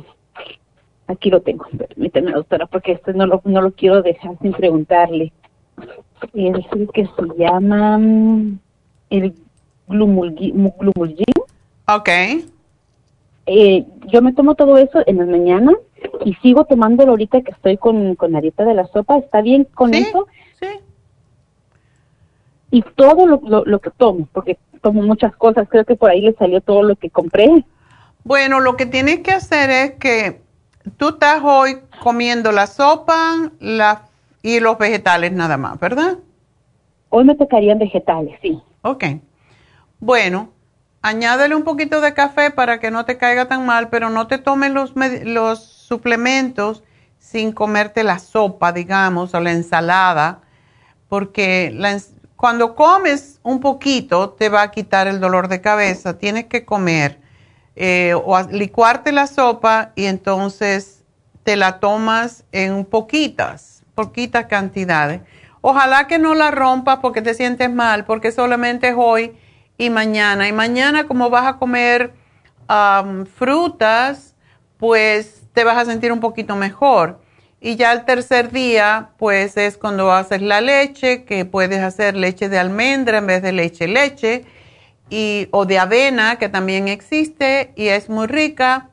[1.07, 5.33] aquí lo tengo, permíteme, doctora, porque este no lo, no lo quiero dejar sin preguntarle.
[6.33, 8.59] Es el que se llama mm,
[9.11, 9.35] el
[9.89, 10.73] Glumulgin.
[11.89, 12.09] Ok.
[13.47, 15.75] Eh, yo me tomo todo eso en las mañanas
[16.25, 19.19] y sigo tomándolo ahorita que estoy con, con la dieta de la sopa.
[19.19, 20.27] ¿Está bien con eso?
[20.61, 20.67] Sí.
[22.71, 26.33] Y todo lo, lo, que tomo, porque tomo muchas cosas, creo que por ahí le
[26.35, 27.65] salió todo lo que compré.
[28.25, 30.41] Bueno, lo que tienes que hacer es que
[30.97, 34.09] tú estás hoy comiendo la sopa la,
[34.45, 36.19] y los vegetales nada más, ¿verdad?
[37.09, 38.63] Hoy me tocarían vegetales, sí.
[38.83, 39.05] Ok.
[39.99, 40.51] Bueno,
[41.01, 44.37] añádele un poquito de café para que no te caiga tan mal, pero no te
[44.37, 44.93] tomes los,
[45.25, 46.83] los suplementos
[47.19, 50.43] sin comerte la sopa, digamos, o la ensalada,
[51.09, 51.75] porque
[52.37, 56.19] cuando comes un poquito te va a quitar el dolor de cabeza.
[56.19, 57.19] Tienes que comer
[57.77, 61.03] eh, o licuarte la sopa y entonces
[61.45, 65.21] te la tomas en poquitas, poquitas cantidades.
[65.61, 69.33] Ojalá que no la rompas porque te sientes mal, porque solamente es hoy
[69.79, 70.47] y mañana.
[70.49, 72.13] Y mañana como vas a comer
[73.35, 74.35] frutas,
[74.79, 77.21] pues te vas a sentir un poquito mejor.
[77.61, 82.51] Y ya el tercer día, pues es cuando haces la leche, que puedes hacer leche
[82.51, 84.45] de almendra en vez de leche leche,
[85.09, 88.91] y, o de avena, que también existe y es muy rica,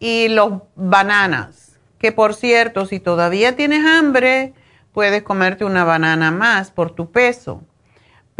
[0.00, 1.59] y los bananas,
[2.00, 4.54] que por cierto, si todavía tienes hambre,
[4.92, 7.62] puedes comerte una banana más por tu peso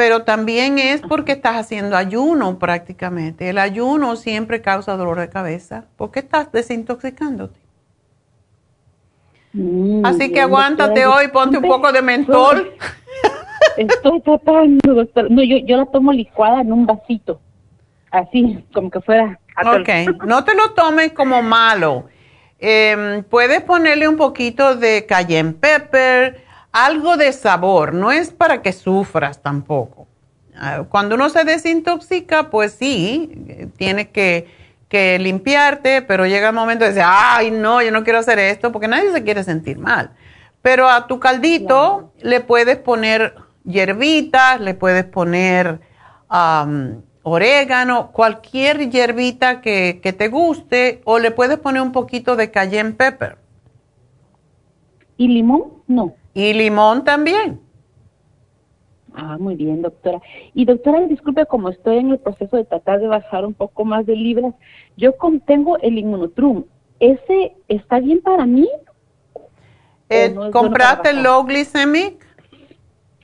[0.01, 3.51] pero también es porque estás haciendo ayuno prácticamente.
[3.51, 7.61] El ayuno siempre causa dolor de cabeza porque estás desintoxicándote.
[9.53, 12.73] Mm, Así que aguántate hoy, ponte un poco de mentol.
[13.77, 15.31] Estoy tratando, doctor.
[15.31, 17.39] No, yo, yo la tomo licuada en un vasito,
[18.11, 19.39] así, como que fuera.
[19.63, 22.07] Ok, no te lo tomes como malo.
[22.61, 28.73] Em, puedes ponerle un poquito de cayenne pepper, algo de sabor, no es para que
[28.73, 30.07] sufras tampoco.
[30.55, 34.47] Ah, cuando uno se desintoxica, pues sí, tienes que,
[34.93, 38.89] limpiarte, pero llega el momento de decir, ay, no, yo no quiero hacer esto, porque
[38.89, 40.11] nadie se quiere sentir mal.
[40.63, 45.81] Pero a tu caldito le puedes poner hierbitas, le puedes poner
[47.23, 52.93] orégano, cualquier hierbita que, que te guste, o le puedes poner un poquito de cayenne
[52.93, 53.37] pepper.
[55.17, 55.83] ¿Y limón?
[55.87, 56.15] No.
[56.33, 57.61] Y limón también.
[59.15, 60.21] Ah, muy bien, doctora.
[60.55, 64.07] Y doctora, disculpe, como estoy en el proceso de tratar de bajar un poco más
[64.07, 64.55] de libras,
[64.97, 65.15] yo
[65.47, 66.65] tengo el inmunotrum.
[67.01, 68.69] ¿Ese está bien para mí?
[70.09, 72.27] Eh, ¿Compraste el low glycemic?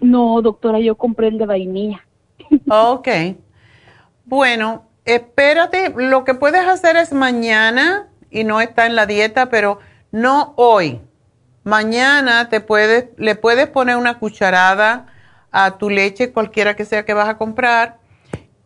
[0.00, 2.06] No, doctora, yo compré el de vainilla.
[2.68, 3.08] ok.
[4.26, 9.78] Bueno, espérate, lo que puedes hacer es mañana, y no está en la dieta, pero
[10.12, 11.00] no hoy
[11.66, 15.06] Mañana te puedes, le puedes poner una cucharada
[15.50, 17.98] a tu leche, cualquiera que sea que vas a comprar.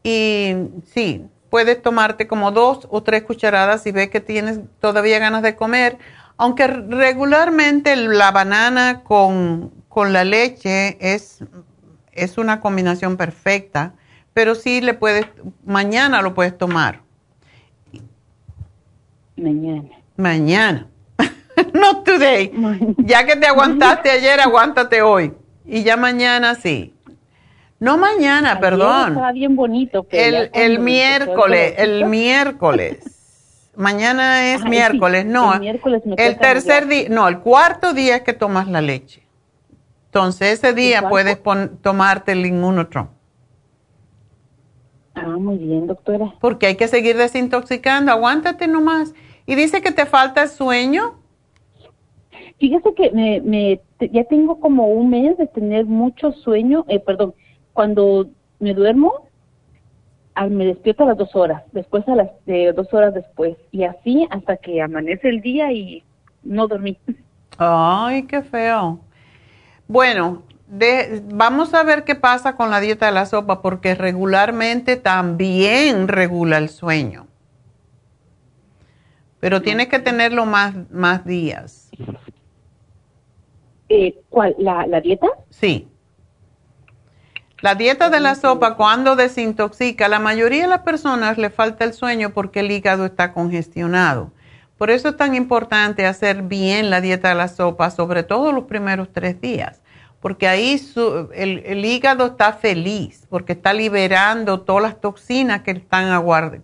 [0.02, 0.54] Y
[0.84, 5.56] sí, puedes tomarte como dos o tres cucharadas si ves que tienes todavía ganas de
[5.56, 5.96] comer.
[6.36, 11.42] Aunque regularmente la banana con, la leche es,
[12.12, 13.94] es una combinación perfecta,
[14.32, 15.26] pero sí le puedes,
[15.64, 17.00] mañana lo puedes tomar.
[19.36, 19.90] Mañana.
[20.16, 20.86] Mañana.
[21.74, 22.52] no today.
[22.98, 25.32] Ya que te aguantaste ayer, aguántate hoy.
[25.64, 26.94] Y ya mañana sí.
[27.78, 29.08] No mañana, perdón.
[29.08, 30.06] Estaba bien bonito.
[30.10, 32.98] el, el miércoles, el miércoles.
[33.74, 35.54] Mañana es miércoles, no.
[35.54, 39.22] El, miércoles el tercer día, no, el cuarto día es que tomas la leche.
[40.06, 41.38] Entonces ese día puedes
[41.80, 43.08] tomarte el inmunotron.
[45.22, 46.34] Ah, muy bien, doctora.
[46.40, 49.14] Porque hay que seguir desintoxicando, aguántate nomás.
[49.46, 51.14] Y dice que te falta el sueño.
[52.58, 53.80] Fíjese que me,
[54.12, 57.34] ya tengo como un mes de tener mucho sueño, eh, perdón,
[57.72, 58.28] cuando
[58.58, 59.26] me duermo,
[60.48, 62.30] me despierto a las dos horas, después a las
[62.74, 66.02] dos horas después, y así hasta que amanece el día y
[66.42, 66.98] no dormí.
[67.58, 69.00] Ay, qué feo.
[69.88, 70.42] Bueno,
[71.32, 76.58] vamos a ver qué pasa con la dieta de la sopa, porque regularmente también regula
[76.58, 77.26] el sueño.
[79.40, 81.90] Pero tienes que tenerlo más, más días.
[83.88, 84.54] Eh, ¿Cuál?
[84.58, 85.26] ¿La, ¿La dieta?
[85.48, 85.88] Sí.
[87.62, 91.92] La dieta de la sopa, cuando desintoxica, la mayoría de las personas le falta el
[91.92, 94.30] sueño porque el hígado está congestionado.
[94.78, 98.64] Por eso es tan importante hacer bien la dieta de la sopa, sobre todo los
[98.64, 99.79] primeros tres días,
[100.20, 100.80] porque ahí
[101.34, 106.10] el, hígado está feliz, porque está liberando todas las toxinas que están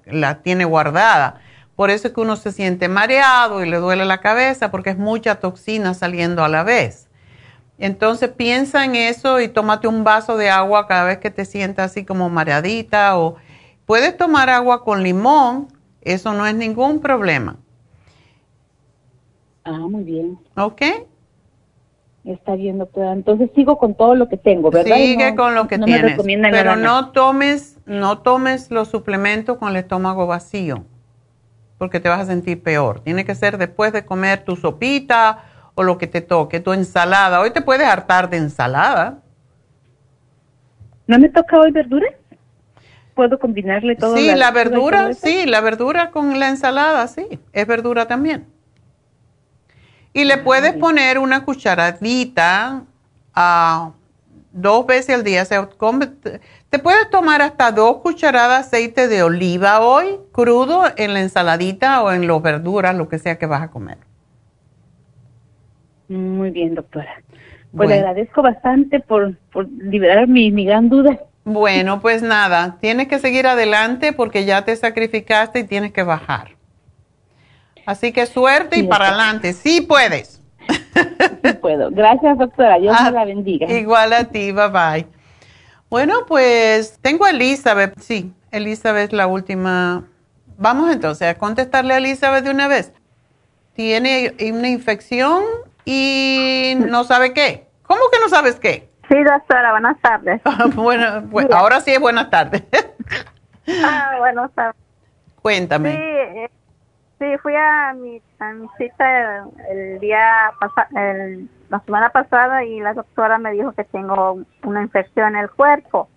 [0.05, 1.41] la tiene guardada.
[1.75, 4.99] Por eso es que uno se siente mareado y le duele la cabeza, porque es
[4.99, 7.09] mucha toxina saliendo a la vez.
[7.79, 11.91] Entonces piensa en eso y tómate un vaso de agua cada vez que te sientas
[11.91, 13.37] así como mareadita o
[13.85, 15.69] puedes tomar agua con limón,
[16.03, 17.57] eso no es ningún problema.
[19.65, 20.39] Ah, muy bien.
[20.57, 20.83] ¿Ok?
[22.27, 23.13] Está bien, doctora.
[23.13, 24.97] Entonces sigo con todo lo que tengo, ¿verdad?
[24.97, 26.21] Sigue con lo que tienes.
[26.51, 30.85] pero no tomes, no tomes los suplementos con el estómago vacío,
[31.79, 32.99] porque te vas a sentir peor.
[33.01, 35.45] Tiene que ser después de comer tu sopita
[35.77, 37.41] o lo que te toque, tu ensalada.
[37.41, 39.23] Hoy te puedes hartar de ensalada.
[41.07, 42.09] ¿No me toca hoy verdura?
[43.15, 44.17] ¿Puedo combinarle todo?
[44.17, 48.56] Sí, la verdura, sí, la verdura con la ensalada, sí, es verdura también.
[50.17, 52.85] Y le puedes poner una cucharadita
[53.35, 53.93] a
[54.51, 55.45] dos veces al día.
[55.45, 62.03] te puedes tomar hasta dos cucharadas de aceite de oliva hoy, crudo, en la ensaladita
[62.03, 63.99] o en las verduras, lo que sea que vas a comer.
[66.09, 67.23] Muy bien, doctora.
[67.77, 71.21] Pues le agradezco bastante por, por liberar mi, mi gran duda.
[71.45, 76.56] Bueno, pues nada, tienes que seguir adelante porque ya te sacrificaste y tienes que bajar.
[77.87, 79.53] Así que suerte y para adelante.
[79.53, 80.43] Sí puedes.
[80.69, 81.91] Sí puedo.
[81.91, 82.79] Gracias, doctora.
[82.79, 83.71] Dios ah, la bendiga.
[83.71, 84.51] Igual a ti.
[84.53, 85.07] Bye bye.
[85.89, 87.97] Bueno, pues tengo a Elizabeth.
[88.01, 90.05] Sí, Elizabeth la última.
[90.59, 92.93] Vamos entonces a contestarle a Elizabeth de una vez.
[93.75, 95.45] Tiene una infección
[95.85, 97.69] y no sabe qué.
[97.83, 98.89] ¿Cómo que no sabes qué?
[99.09, 100.41] Sí, doctora, buenas tardes.
[100.75, 102.65] bueno, pues, ahora sí es buenas tardes.
[103.85, 104.81] ah, buenas tardes.
[105.41, 105.93] Cuéntame.
[105.93, 106.51] Sí, eh,
[107.19, 110.53] Sí, fui a mi, a mi cita el, día
[110.95, 115.51] el, la semana pasada y la doctora me dijo que tengo una infección en el
[115.51, 116.09] cuerpo.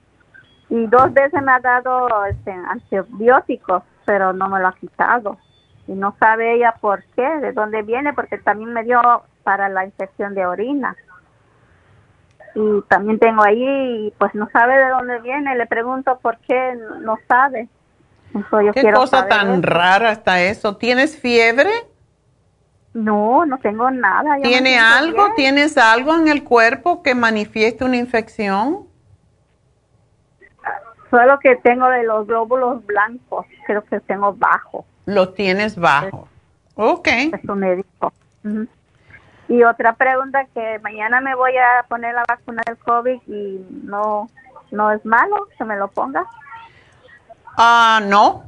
[0.69, 5.37] Y dos veces me ha dado este, antibióticos, pero no me lo ha quitado.
[5.87, 9.01] Y no sabe ella por qué, de dónde viene, porque también me dio
[9.43, 10.95] para la infección de orina.
[12.55, 16.77] Y también tengo ahí y pues no sabe de dónde viene, le pregunto por qué
[17.01, 17.69] no sabe.
[18.73, 20.77] ¿Qué cosa tan rara está eso?
[20.77, 21.69] ¿Tienes fiebre?
[22.93, 24.37] No, no tengo nada.
[24.41, 25.33] ¿Tiene algo?
[25.35, 28.87] ¿Tienes algo en el cuerpo que manifieste una infección?
[31.09, 34.85] Solo que tengo de los glóbulos blancos, creo que tengo bajo.
[35.05, 36.27] Lo tienes bajo.
[36.75, 37.07] Ok.
[37.07, 38.13] Eso me dijo.
[39.47, 44.29] Y otra pregunta que mañana me voy a poner la vacuna del COVID y no,
[44.71, 46.25] no es malo que me lo ponga.
[47.61, 48.45] Ah, no.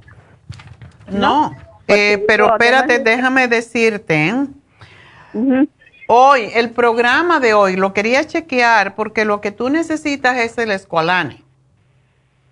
[1.09, 1.53] No.
[1.89, 4.29] Eh, pero espérate, déjame decirte.
[4.29, 5.67] ¿eh?
[6.07, 10.71] Hoy, el programa de hoy, lo quería chequear porque lo que tú necesitas es el
[10.71, 11.43] escualane.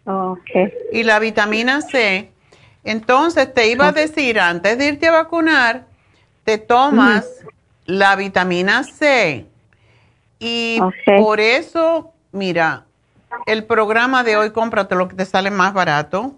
[0.04, 0.74] Okay.
[0.92, 2.30] Y la vitamina C.
[2.84, 5.86] Entonces, te iba a decir, antes de irte a vacunar,
[6.44, 7.26] te tomas
[7.86, 9.46] la vitamina C.
[10.40, 12.84] Y por eso, mira,
[13.46, 16.36] el programa de hoy, cómprate lo que te sale más barato.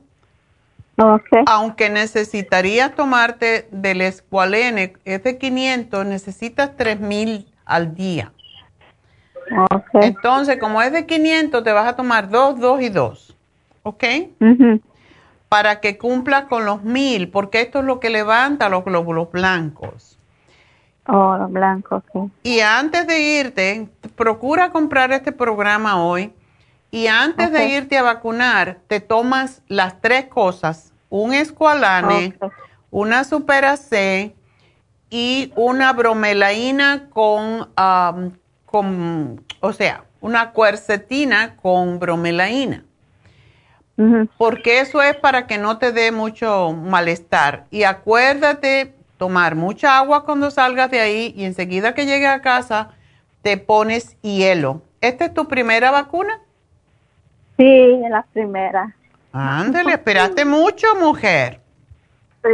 [1.48, 8.32] Aunque necesitarías tomarte del escualene, es de 500, necesitas 3000 al día.
[9.94, 13.38] Entonces, como es de 500, te vas a tomar 2, 2 y 2.
[13.84, 14.04] ¿Ok?
[15.50, 20.18] Para que cumpla con los 1000, porque esto es lo que levanta los glóbulos blancos.
[21.08, 22.20] Oh, los blancos, sí.
[22.44, 26.34] Y antes de irte, procura comprar este programa hoy.
[26.92, 32.34] Y antes de irte a vacunar, te tomas las tres cosas un escualane,
[32.90, 34.34] una supera C
[35.10, 37.70] y una bromelaína con,
[38.66, 42.86] con, o sea, una cuercetina con bromelaína.
[44.40, 47.66] Porque eso es para que no te dé mucho malestar.
[47.70, 52.92] Y acuérdate tomar mucha agua cuando salgas de ahí y enseguida que llegues a casa
[53.44, 54.82] te pones hielo.
[55.02, 56.40] ¿Esta es tu primera vacuna?
[57.58, 58.96] Sí, la primera.
[59.34, 61.60] Ándale, esperaste mucho, mujer.
[62.44, 62.50] Sí,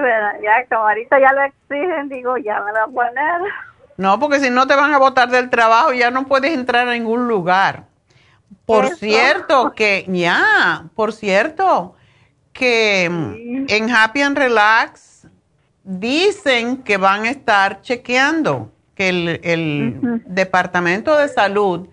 [0.00, 3.52] pero ya como ahorita ya lo exigen, digo, ya me lo voy a poner.
[3.96, 6.92] No, porque si no te van a botar del trabajo, ya no puedes entrar a
[6.92, 7.84] ningún lugar.
[8.64, 11.96] Por cierto, que ya, por cierto,
[12.52, 15.26] que en Happy and Relax
[15.82, 21.88] dicen que van a estar chequeando, que el, el Departamento de Salud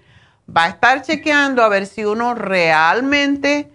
[0.56, 3.70] va a estar chequeando a ver si uno realmente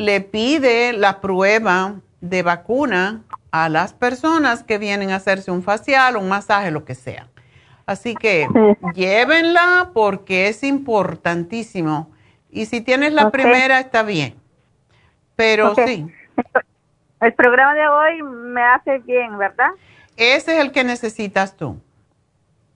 [0.00, 3.20] le pide la prueba de vacuna
[3.50, 7.28] a las personas que vienen a hacerse un facial, un masaje, lo que sea.
[7.84, 8.48] Así que
[8.94, 12.10] llévenla porque es importantísimo.
[12.50, 14.36] Y si tienes la primera, está bien.
[15.36, 16.06] Pero sí.
[17.20, 19.68] El programa de hoy me hace bien, ¿verdad?
[20.16, 21.78] Ese es el que necesitas tú.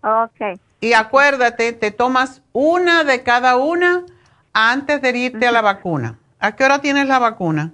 [0.03, 0.61] Ok.
[0.81, 4.05] Y acuérdate, te tomas una de cada una
[4.53, 6.19] antes de irte a la vacuna.
[6.45, 7.73] ¿A qué hora tienes la vacuna?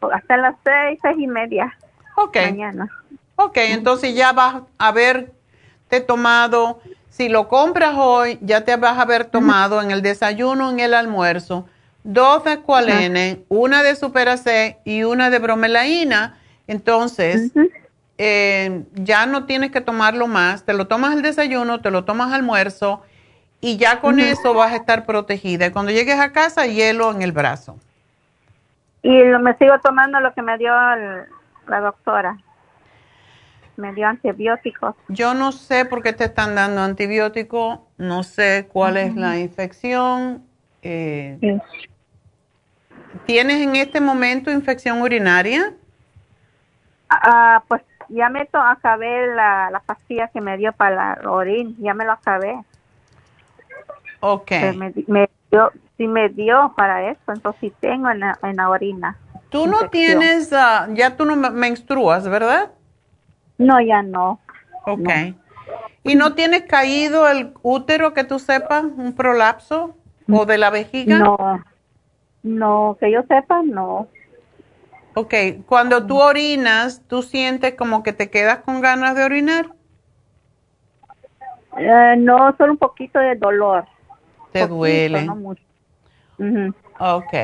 [0.00, 1.76] Hasta las seis, seis y media.
[2.16, 2.36] Ok.
[2.36, 2.88] Mañana.
[3.34, 6.80] Ok, entonces ya vas a haberte tomado,
[7.10, 10.94] si lo compras hoy, ya te vas a haber tomado en el desayuno, en el
[10.94, 11.66] almuerzo,
[12.02, 16.38] dos de escualene, una de Supera C y una de bromelaína.
[16.66, 17.52] Entonces,
[18.16, 22.28] eh, ya no tienes que tomarlo más, te lo tomas al desayuno, te lo tomas
[22.28, 23.02] al almuerzo
[23.66, 25.66] y ya con eso vas a estar protegida.
[25.66, 27.76] Y cuando llegues a casa, hielo en el brazo.
[29.02, 32.38] Y me sigo tomando lo que me dio la doctora.
[33.76, 34.94] Me dio antibióticos.
[35.08, 40.44] Yo no sé por qué te están dando antibióticos, no sé cuál es la infección.
[40.82, 41.58] Eh,
[43.24, 45.74] ¿Tienes en este momento infección urinaria?
[47.10, 51.94] Ah, pues ya me acabé la, la pastilla que me dio para la orín, ya
[51.94, 52.56] me lo acabé.
[54.28, 54.50] Ok.
[54.74, 58.68] Me, me dio, sí me dio para eso, entonces sí tengo en la, en la
[58.68, 59.16] orina.
[59.50, 62.72] Tú no tienes, ah, ya tú no menstruas, ¿verdad?
[63.58, 64.40] No, ya no.
[64.84, 65.08] Ok.
[66.02, 69.96] ¿Y no tienes caído el útero que tú sepas, un prolapso
[70.30, 71.18] o de la vejiga?
[71.18, 71.64] No,
[72.42, 74.08] no, que yo sepa, no.
[75.14, 75.34] Ok,
[75.66, 79.66] cuando tú orinas, ¿tú sientes como que te quedas con ganas de orinar?
[81.78, 83.86] Eh, no, solo un poquito de dolor.
[84.60, 85.24] ¿Te duele?
[85.24, 85.62] No mucho.
[86.98, 87.34] Ok.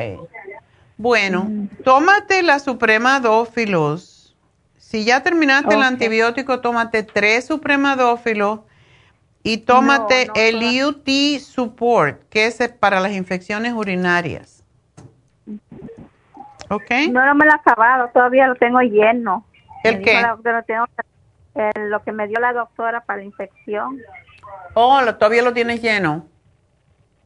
[0.97, 4.35] Bueno, tómate la Suprema Dófilos.
[4.77, 8.61] Si ya terminaste el antibiótico, tómate tres Supremadófilos
[9.41, 14.63] y tómate el UT Support, que es para las infecciones urinarias.
[16.69, 16.91] ¿Ok?
[17.11, 19.45] No, no me lo he acabado, todavía lo tengo lleno.
[19.83, 20.23] ¿El qué?
[20.65, 20.85] tengo,
[21.89, 23.99] lo que me dio la doctora para la infección.
[24.73, 26.25] Oh, todavía lo tienes lleno.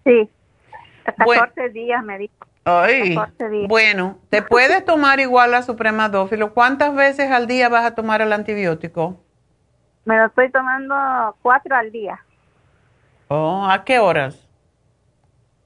[0.08, 0.30] Sí,
[1.04, 2.34] 14 días me dijo.
[2.64, 3.18] Ay,
[3.68, 6.54] bueno, te puedes tomar igual la Suprema Dófilo.
[6.54, 9.22] ¿Cuántas veces al día vas a tomar el antibiótico?
[10.06, 10.96] Me lo estoy tomando
[11.42, 12.24] cuatro al día.
[13.28, 14.48] Oh, ¿a qué horas?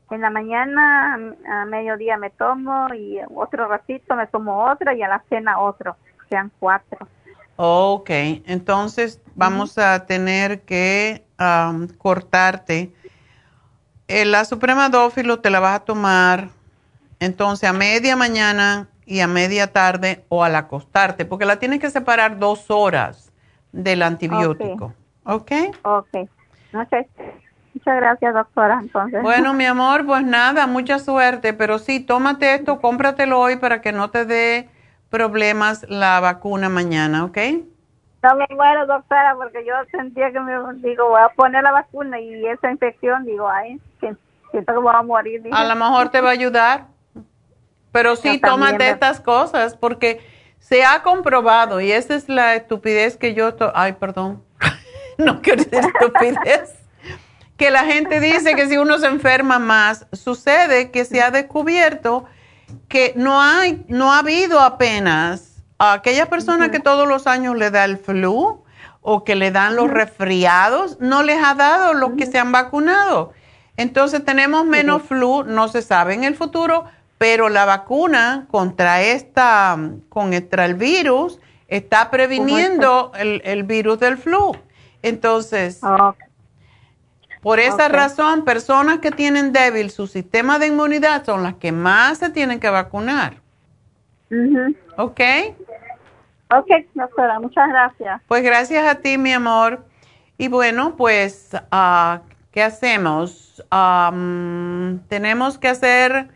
[0.09, 5.07] En la mañana, a mediodía me tomo y otro ratito me tomo otro y a
[5.07, 5.95] la cena otro,
[6.29, 7.07] sean cuatro.
[7.55, 8.09] Ok,
[8.45, 11.23] entonces vamos a tener que
[11.99, 12.91] cortarte.
[14.11, 16.49] Eh, la Suprema Dófilo te la vas a tomar
[17.21, 21.89] entonces, a media mañana y a media tarde o al acostarte, porque la tienes que
[21.89, 23.31] separar dos horas
[23.71, 24.93] del antibiótico.
[25.23, 25.51] ¿Ok?
[25.83, 26.29] Ok.
[26.73, 27.05] okay.
[27.73, 28.79] Muchas gracias, doctora.
[28.81, 29.21] Entonces.
[29.21, 33.93] Bueno, mi amor, pues nada, mucha suerte, pero sí, tómate esto, cómpratelo hoy para que
[33.93, 34.67] no te dé
[35.09, 37.37] problemas la vacuna mañana, ¿ok?
[38.23, 42.19] No me muero, doctora, porque yo sentía que me digo, voy a poner la vacuna
[42.19, 43.79] y esa infección, digo, ay,
[44.51, 45.41] siento que voy a morir.
[45.51, 46.85] A lo mejor te va a ayudar.
[47.91, 50.21] Pero sí, tómate estas cosas porque
[50.59, 53.53] se ha comprobado, y esa es la estupidez que yo...
[53.73, 54.43] Ay, perdón,
[55.17, 56.79] no quiero decir estupidez.
[57.57, 62.25] que la gente dice que si uno se enferma más, sucede que se ha descubierto
[62.87, 65.50] que no hay, no ha habido apenas
[65.81, 68.63] a aquella persona que todos los años le da el flu
[69.01, 73.33] o que le dan los resfriados, no les ha dado los que se han vacunado.
[73.77, 76.85] Entonces tenemos menos flu, no se sabe en el futuro,
[77.17, 79.75] pero la vacuna contra esta,
[80.09, 84.55] contra el virus, está previniendo el, virus del flu.
[85.01, 86.13] Entonces, ah,
[87.41, 92.19] por esa razón, personas que tienen débil su sistema de inmunidad son las que más
[92.19, 93.41] se tienen que vacunar.
[95.01, 95.19] ¿Ok?
[96.55, 98.21] Ok, doctora, muchas gracias.
[98.27, 99.83] Pues gracias a ti, mi amor.
[100.37, 102.21] Y bueno, pues, ah,
[102.51, 103.63] ¿qué hacemos?
[105.07, 106.29] Tenemos que hacer...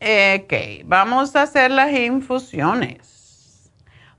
[0.00, 0.54] Ok,
[0.86, 3.70] vamos a hacer las infusiones.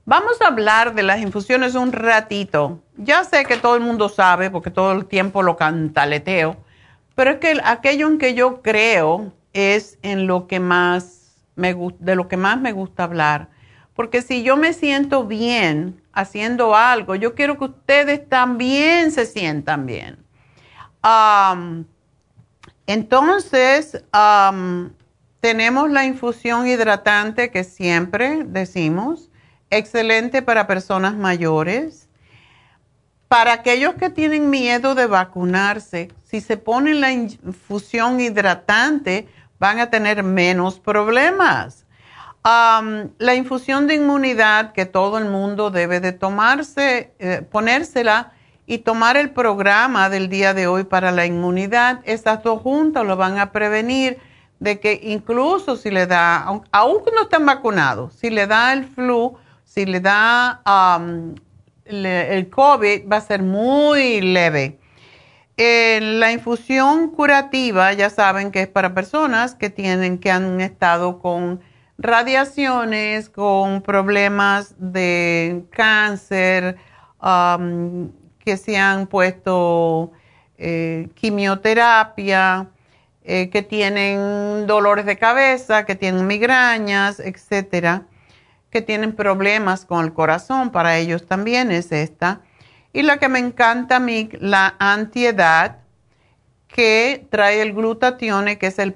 [0.06, 2.84] Vamos a hablar de las infusiones un ratito.
[2.97, 6.56] Ya sé que todo el mundo sabe, porque todo el tiempo lo cantaleteo,
[7.15, 11.19] pero es que aquello en que yo creo es en lo que más
[11.55, 13.49] me de lo que más me gusta hablar.
[13.93, 19.85] Porque si yo me siento bien haciendo algo, yo quiero que ustedes también se sientan
[19.85, 20.17] bien.
[22.88, 24.03] entonces,
[25.41, 29.30] tenemos la infusión hidratante que siempre decimos,
[29.69, 32.07] excelente para personas mayores.
[33.27, 39.27] Para aquellos que tienen miedo de vacunarse, si se ponen la infusión hidratante,
[39.60, 41.86] van a tener menos problemas.
[42.44, 48.31] la infusión de inmunidad que todo el mundo debe de tomarse, eh, ponérsela
[48.65, 53.18] y tomar el programa del día de hoy para la inmunidad, estas dos juntas lo
[53.18, 54.18] van a prevenir
[54.60, 56.38] de que incluso si le da,
[56.72, 60.61] aunque no estén vacunados, si le da el flu, si le da
[61.86, 64.80] el COVID, va a ser muy leve.
[65.60, 71.60] La infusión curativa, ya saben que es para personas que tienen, que han estado con
[71.98, 76.77] radiaciones, con problemas de cáncer,
[78.40, 80.14] que se han puesto
[80.57, 82.69] eh, quimioterapia,
[83.26, 88.03] eh, que tienen dolores de cabeza, que tienen migrañas, etcétera,
[88.69, 92.41] que tienen problemas con el corazón, para ellos también es esta.
[92.94, 95.78] Y la que me encanta a mí, la antiedad,
[96.68, 98.95] que trae el glutatione, que es el,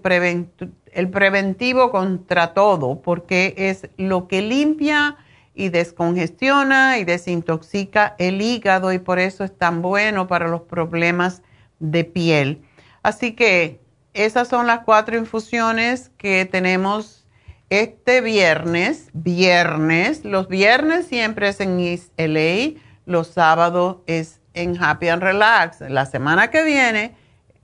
[0.92, 5.18] el preventivo contra todo, porque es lo que limpia
[5.56, 11.42] y descongestiona y desintoxica el hígado y por eso es tan bueno para los problemas
[11.80, 12.62] de piel.
[13.04, 13.80] Así que
[14.14, 17.26] esas son las cuatro infusiones que tenemos
[17.70, 19.10] este viernes.
[19.14, 25.82] Viernes, los viernes siempre es en East LA, los sábados es en Happy and Relax.
[25.82, 27.16] La semana que viene,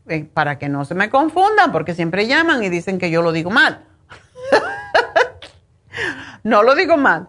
[0.08, 3.32] eh, para que no se me confundan, porque siempre llaman y dicen que yo lo
[3.32, 3.86] digo mal.
[6.44, 7.28] no lo digo mal.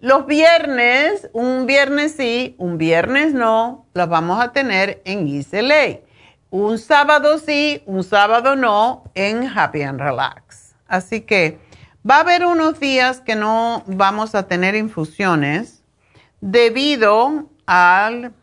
[0.00, 6.00] Los viernes, un viernes sí, un viernes no, los vamos a tener en East LA
[6.50, 10.74] un sábado sí, un sábado no en Happy and Relax.
[10.88, 11.58] Así que
[12.08, 15.79] va a haber unos días que no vamos a tener infusiones
[16.40, 18.34] debido al,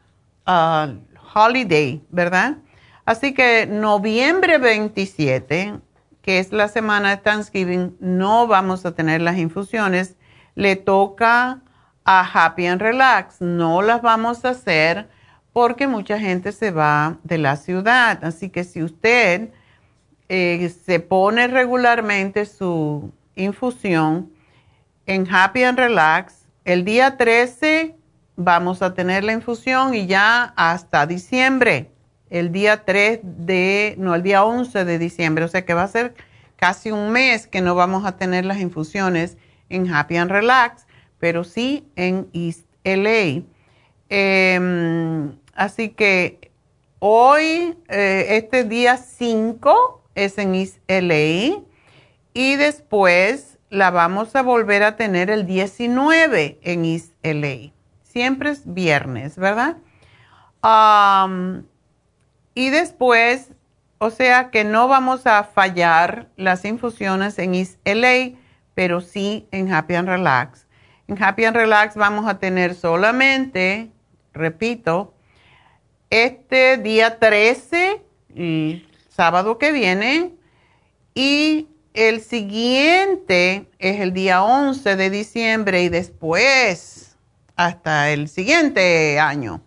[1.34, 2.58] holiday, ¿verdad?
[3.06, 5.80] Así que noviembre 27,
[6.22, 10.16] que es la semana de Thanksgiving, no vamos a tener las infusiones.
[10.56, 11.62] Le toca
[12.06, 13.42] a Happy and Relax.
[13.42, 15.10] No las vamos a hacer
[15.54, 18.24] porque mucha gente se va de la ciudad.
[18.24, 19.52] Así que si usted
[20.30, 24.32] eh, se pone regularmente su infusión
[25.06, 27.96] en Happy and Relax, el día 13
[28.36, 31.90] vamos a tener la infusión y ya hasta diciembre,
[32.30, 35.88] el día 3 de, no, el día 11 de diciembre, o sea que va a
[35.88, 36.14] ser
[36.56, 39.38] casi un mes que no vamos a tener las infusiones
[39.70, 40.86] en Happy and Relax,
[41.18, 43.44] pero sí en East LA.
[44.10, 46.52] Em, Así que
[47.00, 51.64] hoy, eh, este día 5 es en East LA
[52.36, 57.72] y después la vamos a volver a tener el 19 en East LA.
[58.04, 59.78] Siempre es viernes, ¿verdad?
[62.54, 63.52] y después,
[64.00, 68.38] o sea que no vamos a fallar las infusiones en East LA,
[68.74, 70.68] pero sí en Happy and Relax.
[71.08, 73.92] En Happy and Relax vamos a tener solamente,
[74.34, 75.14] repito,
[76.10, 78.02] este día 13,
[78.36, 80.34] el sábado que viene,
[81.14, 87.18] y el siguiente es el día 11 de diciembre y después
[87.56, 89.62] hasta el siguiente año.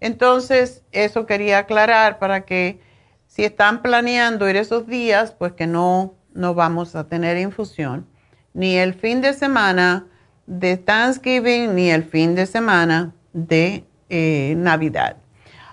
[0.00, 2.80] Entonces, eso quería aclarar para que
[3.28, 8.08] si están planeando ir esos días, pues que no, no vamos a tener infusión,
[8.54, 10.04] ni el fin de semana
[10.46, 15.16] de Thanksgiving, ni el fin de semana de eh, Navidad.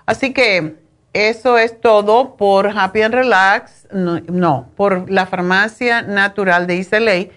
[0.06, 0.76] Así que
[1.16, 7.30] eso es todo por Happy and Relax, no, por la farmacia natural de Islay.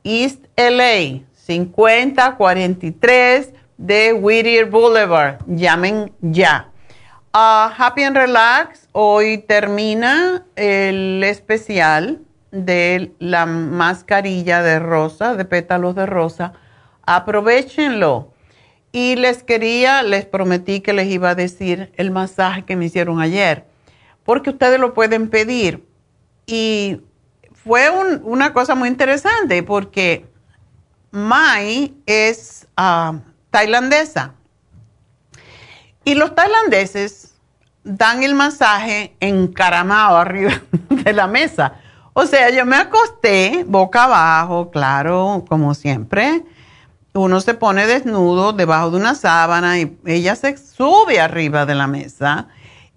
[0.04, 5.40] East LA, 5043 de Whittier Boulevard.
[5.46, 6.72] Llamen ya.
[7.34, 15.94] Uh, Happy and Relax, hoy termina el especial de la mascarilla de rosa, de pétalos
[15.94, 16.54] de rosa.
[17.06, 18.32] Aprovechenlo.
[18.92, 23.20] Y les quería, les prometí que les iba a decir el masaje que me hicieron
[23.20, 23.66] ayer,
[24.24, 25.86] porque ustedes lo pueden pedir.
[26.48, 27.02] Y
[27.52, 30.28] fue una cosa muy interesante porque
[31.16, 33.14] Mai es ah,
[33.50, 34.34] tailandesa.
[36.04, 37.36] Y los tailandeses
[37.86, 41.76] dan el masaje encaramado arriba de la mesa.
[42.12, 46.44] O sea, yo me acosté boca abajo, claro, como siempre.
[47.14, 51.88] Uno se pone desnudo debajo de una sábana y ella se sube arriba de la
[51.88, 52.50] mesa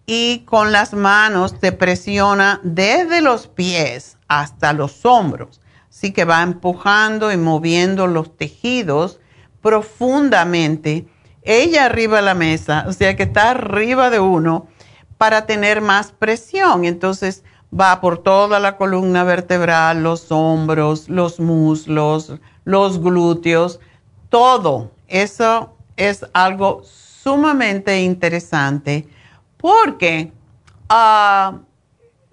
[0.06, 5.60] y con las manos te presiona desde los pies hasta los hombros.
[5.98, 9.18] Así que va empujando y moviendo los tejidos
[9.60, 11.08] profundamente.
[11.42, 14.68] Ella arriba de la mesa, o sea que está arriba de uno
[15.16, 16.84] para tener más presión.
[16.84, 17.42] Entonces
[17.74, 23.80] va por toda la columna vertebral, los hombros, los muslos, los glúteos,
[24.28, 24.92] todo.
[25.08, 29.08] Eso es algo sumamente interesante
[29.56, 30.32] porque
[30.88, 31.58] ah,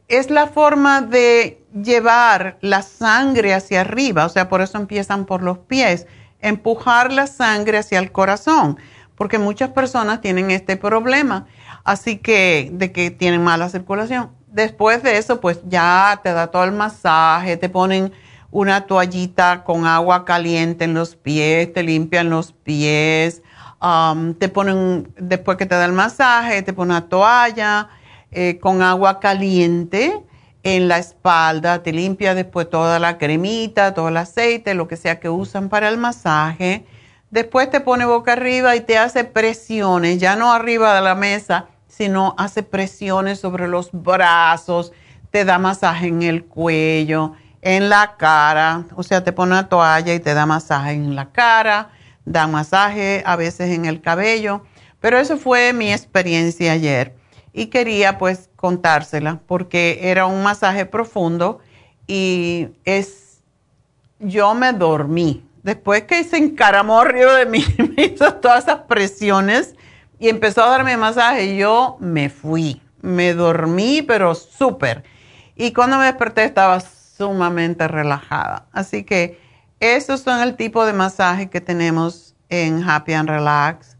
[0.08, 5.44] es la forma de llevar la sangre hacia arriba, o sea, por eso empiezan por
[5.44, 6.08] los pies,
[6.42, 8.78] empujar la sangre hacia el corazón,
[9.16, 11.46] porque muchas personas tienen este problema,
[11.84, 14.32] así que de que tienen mala circulación.
[14.48, 18.14] Después de eso, pues ya te da todo el masaje, te ponen
[18.52, 23.42] una toallita con agua caliente en los pies, te limpian los pies,
[23.82, 27.90] Um, te ponen, después que te da el masaje, te ponen una toalla
[28.32, 30.24] eh, con agua caliente
[30.66, 35.20] en la espalda, te limpia después toda la cremita, todo el aceite, lo que sea
[35.20, 36.86] que usan para el masaje.
[37.30, 41.68] Después te pone boca arriba y te hace presiones, ya no arriba de la mesa,
[41.88, 44.92] sino hace presiones sobre los brazos,
[45.30, 50.16] te da masaje en el cuello, en la cara, o sea, te pone una toalla
[50.16, 51.92] y te da masaje en la cara
[52.26, 54.64] dan masaje a veces en el cabello,
[55.00, 57.14] pero eso fue mi experiencia ayer
[57.56, 61.60] y quería pues contársela porque era un masaje profundo
[62.06, 63.40] y es,
[64.20, 65.42] yo me dormí.
[65.64, 67.64] Después que se encaramó arriba de mí,
[67.96, 69.74] me hizo todas esas presiones
[70.20, 72.82] y empezó a darme masaje yo me fui.
[73.02, 75.04] Me dormí, pero súper.
[75.56, 78.66] Y cuando me desperté estaba sumamente relajada.
[78.74, 79.40] Así que
[79.80, 83.96] estos son el tipo de masaje que tenemos en Happy and Relax.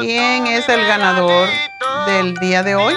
[0.00, 1.48] ¿Quién es el ganador
[2.06, 2.94] del día de hoy?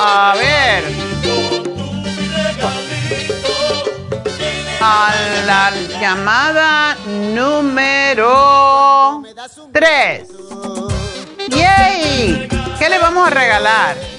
[0.00, 0.84] A ver.
[4.80, 5.14] A
[5.46, 5.70] la
[6.00, 8.32] llamada número
[9.72, 10.28] 3.
[11.48, 12.48] ¡Yay!
[12.78, 14.13] ¿Qué le vamos a regalar?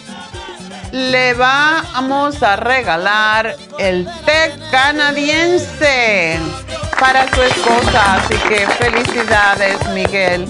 [0.95, 6.39] Le vamos a regalar el té canadiense
[6.97, 8.15] para su esposa.
[8.15, 10.47] Así que felicidades, Miguel.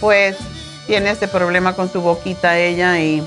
[0.00, 0.38] Pues
[0.86, 3.22] tiene este problema con su boquita ella y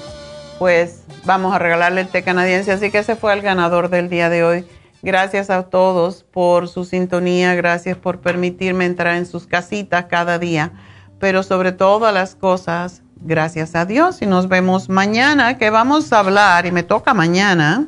[0.57, 2.71] pues vamos a regalarle el té canadiense.
[2.71, 4.67] Así que ese fue el ganador del día de hoy.
[5.03, 10.71] Gracias a todos por su sintonía, gracias por permitirme entrar en sus casitas cada día
[11.19, 14.21] pero sobre todas las cosas, gracias a Dios.
[14.21, 17.87] Y nos vemos mañana, que vamos a hablar, y me toca mañana,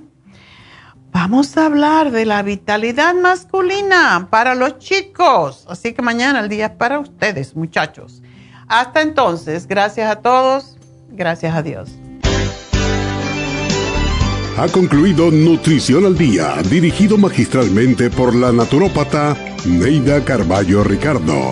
[1.12, 5.66] vamos a hablar de la vitalidad masculina para los chicos.
[5.70, 8.22] Así que mañana el día es para ustedes, muchachos.
[8.68, 10.78] Hasta entonces, gracias a todos,
[11.10, 11.98] gracias a Dios.
[14.58, 21.52] Ha concluido Nutrición al Día, dirigido magistralmente por la naturópata Neida Carballo Ricardo.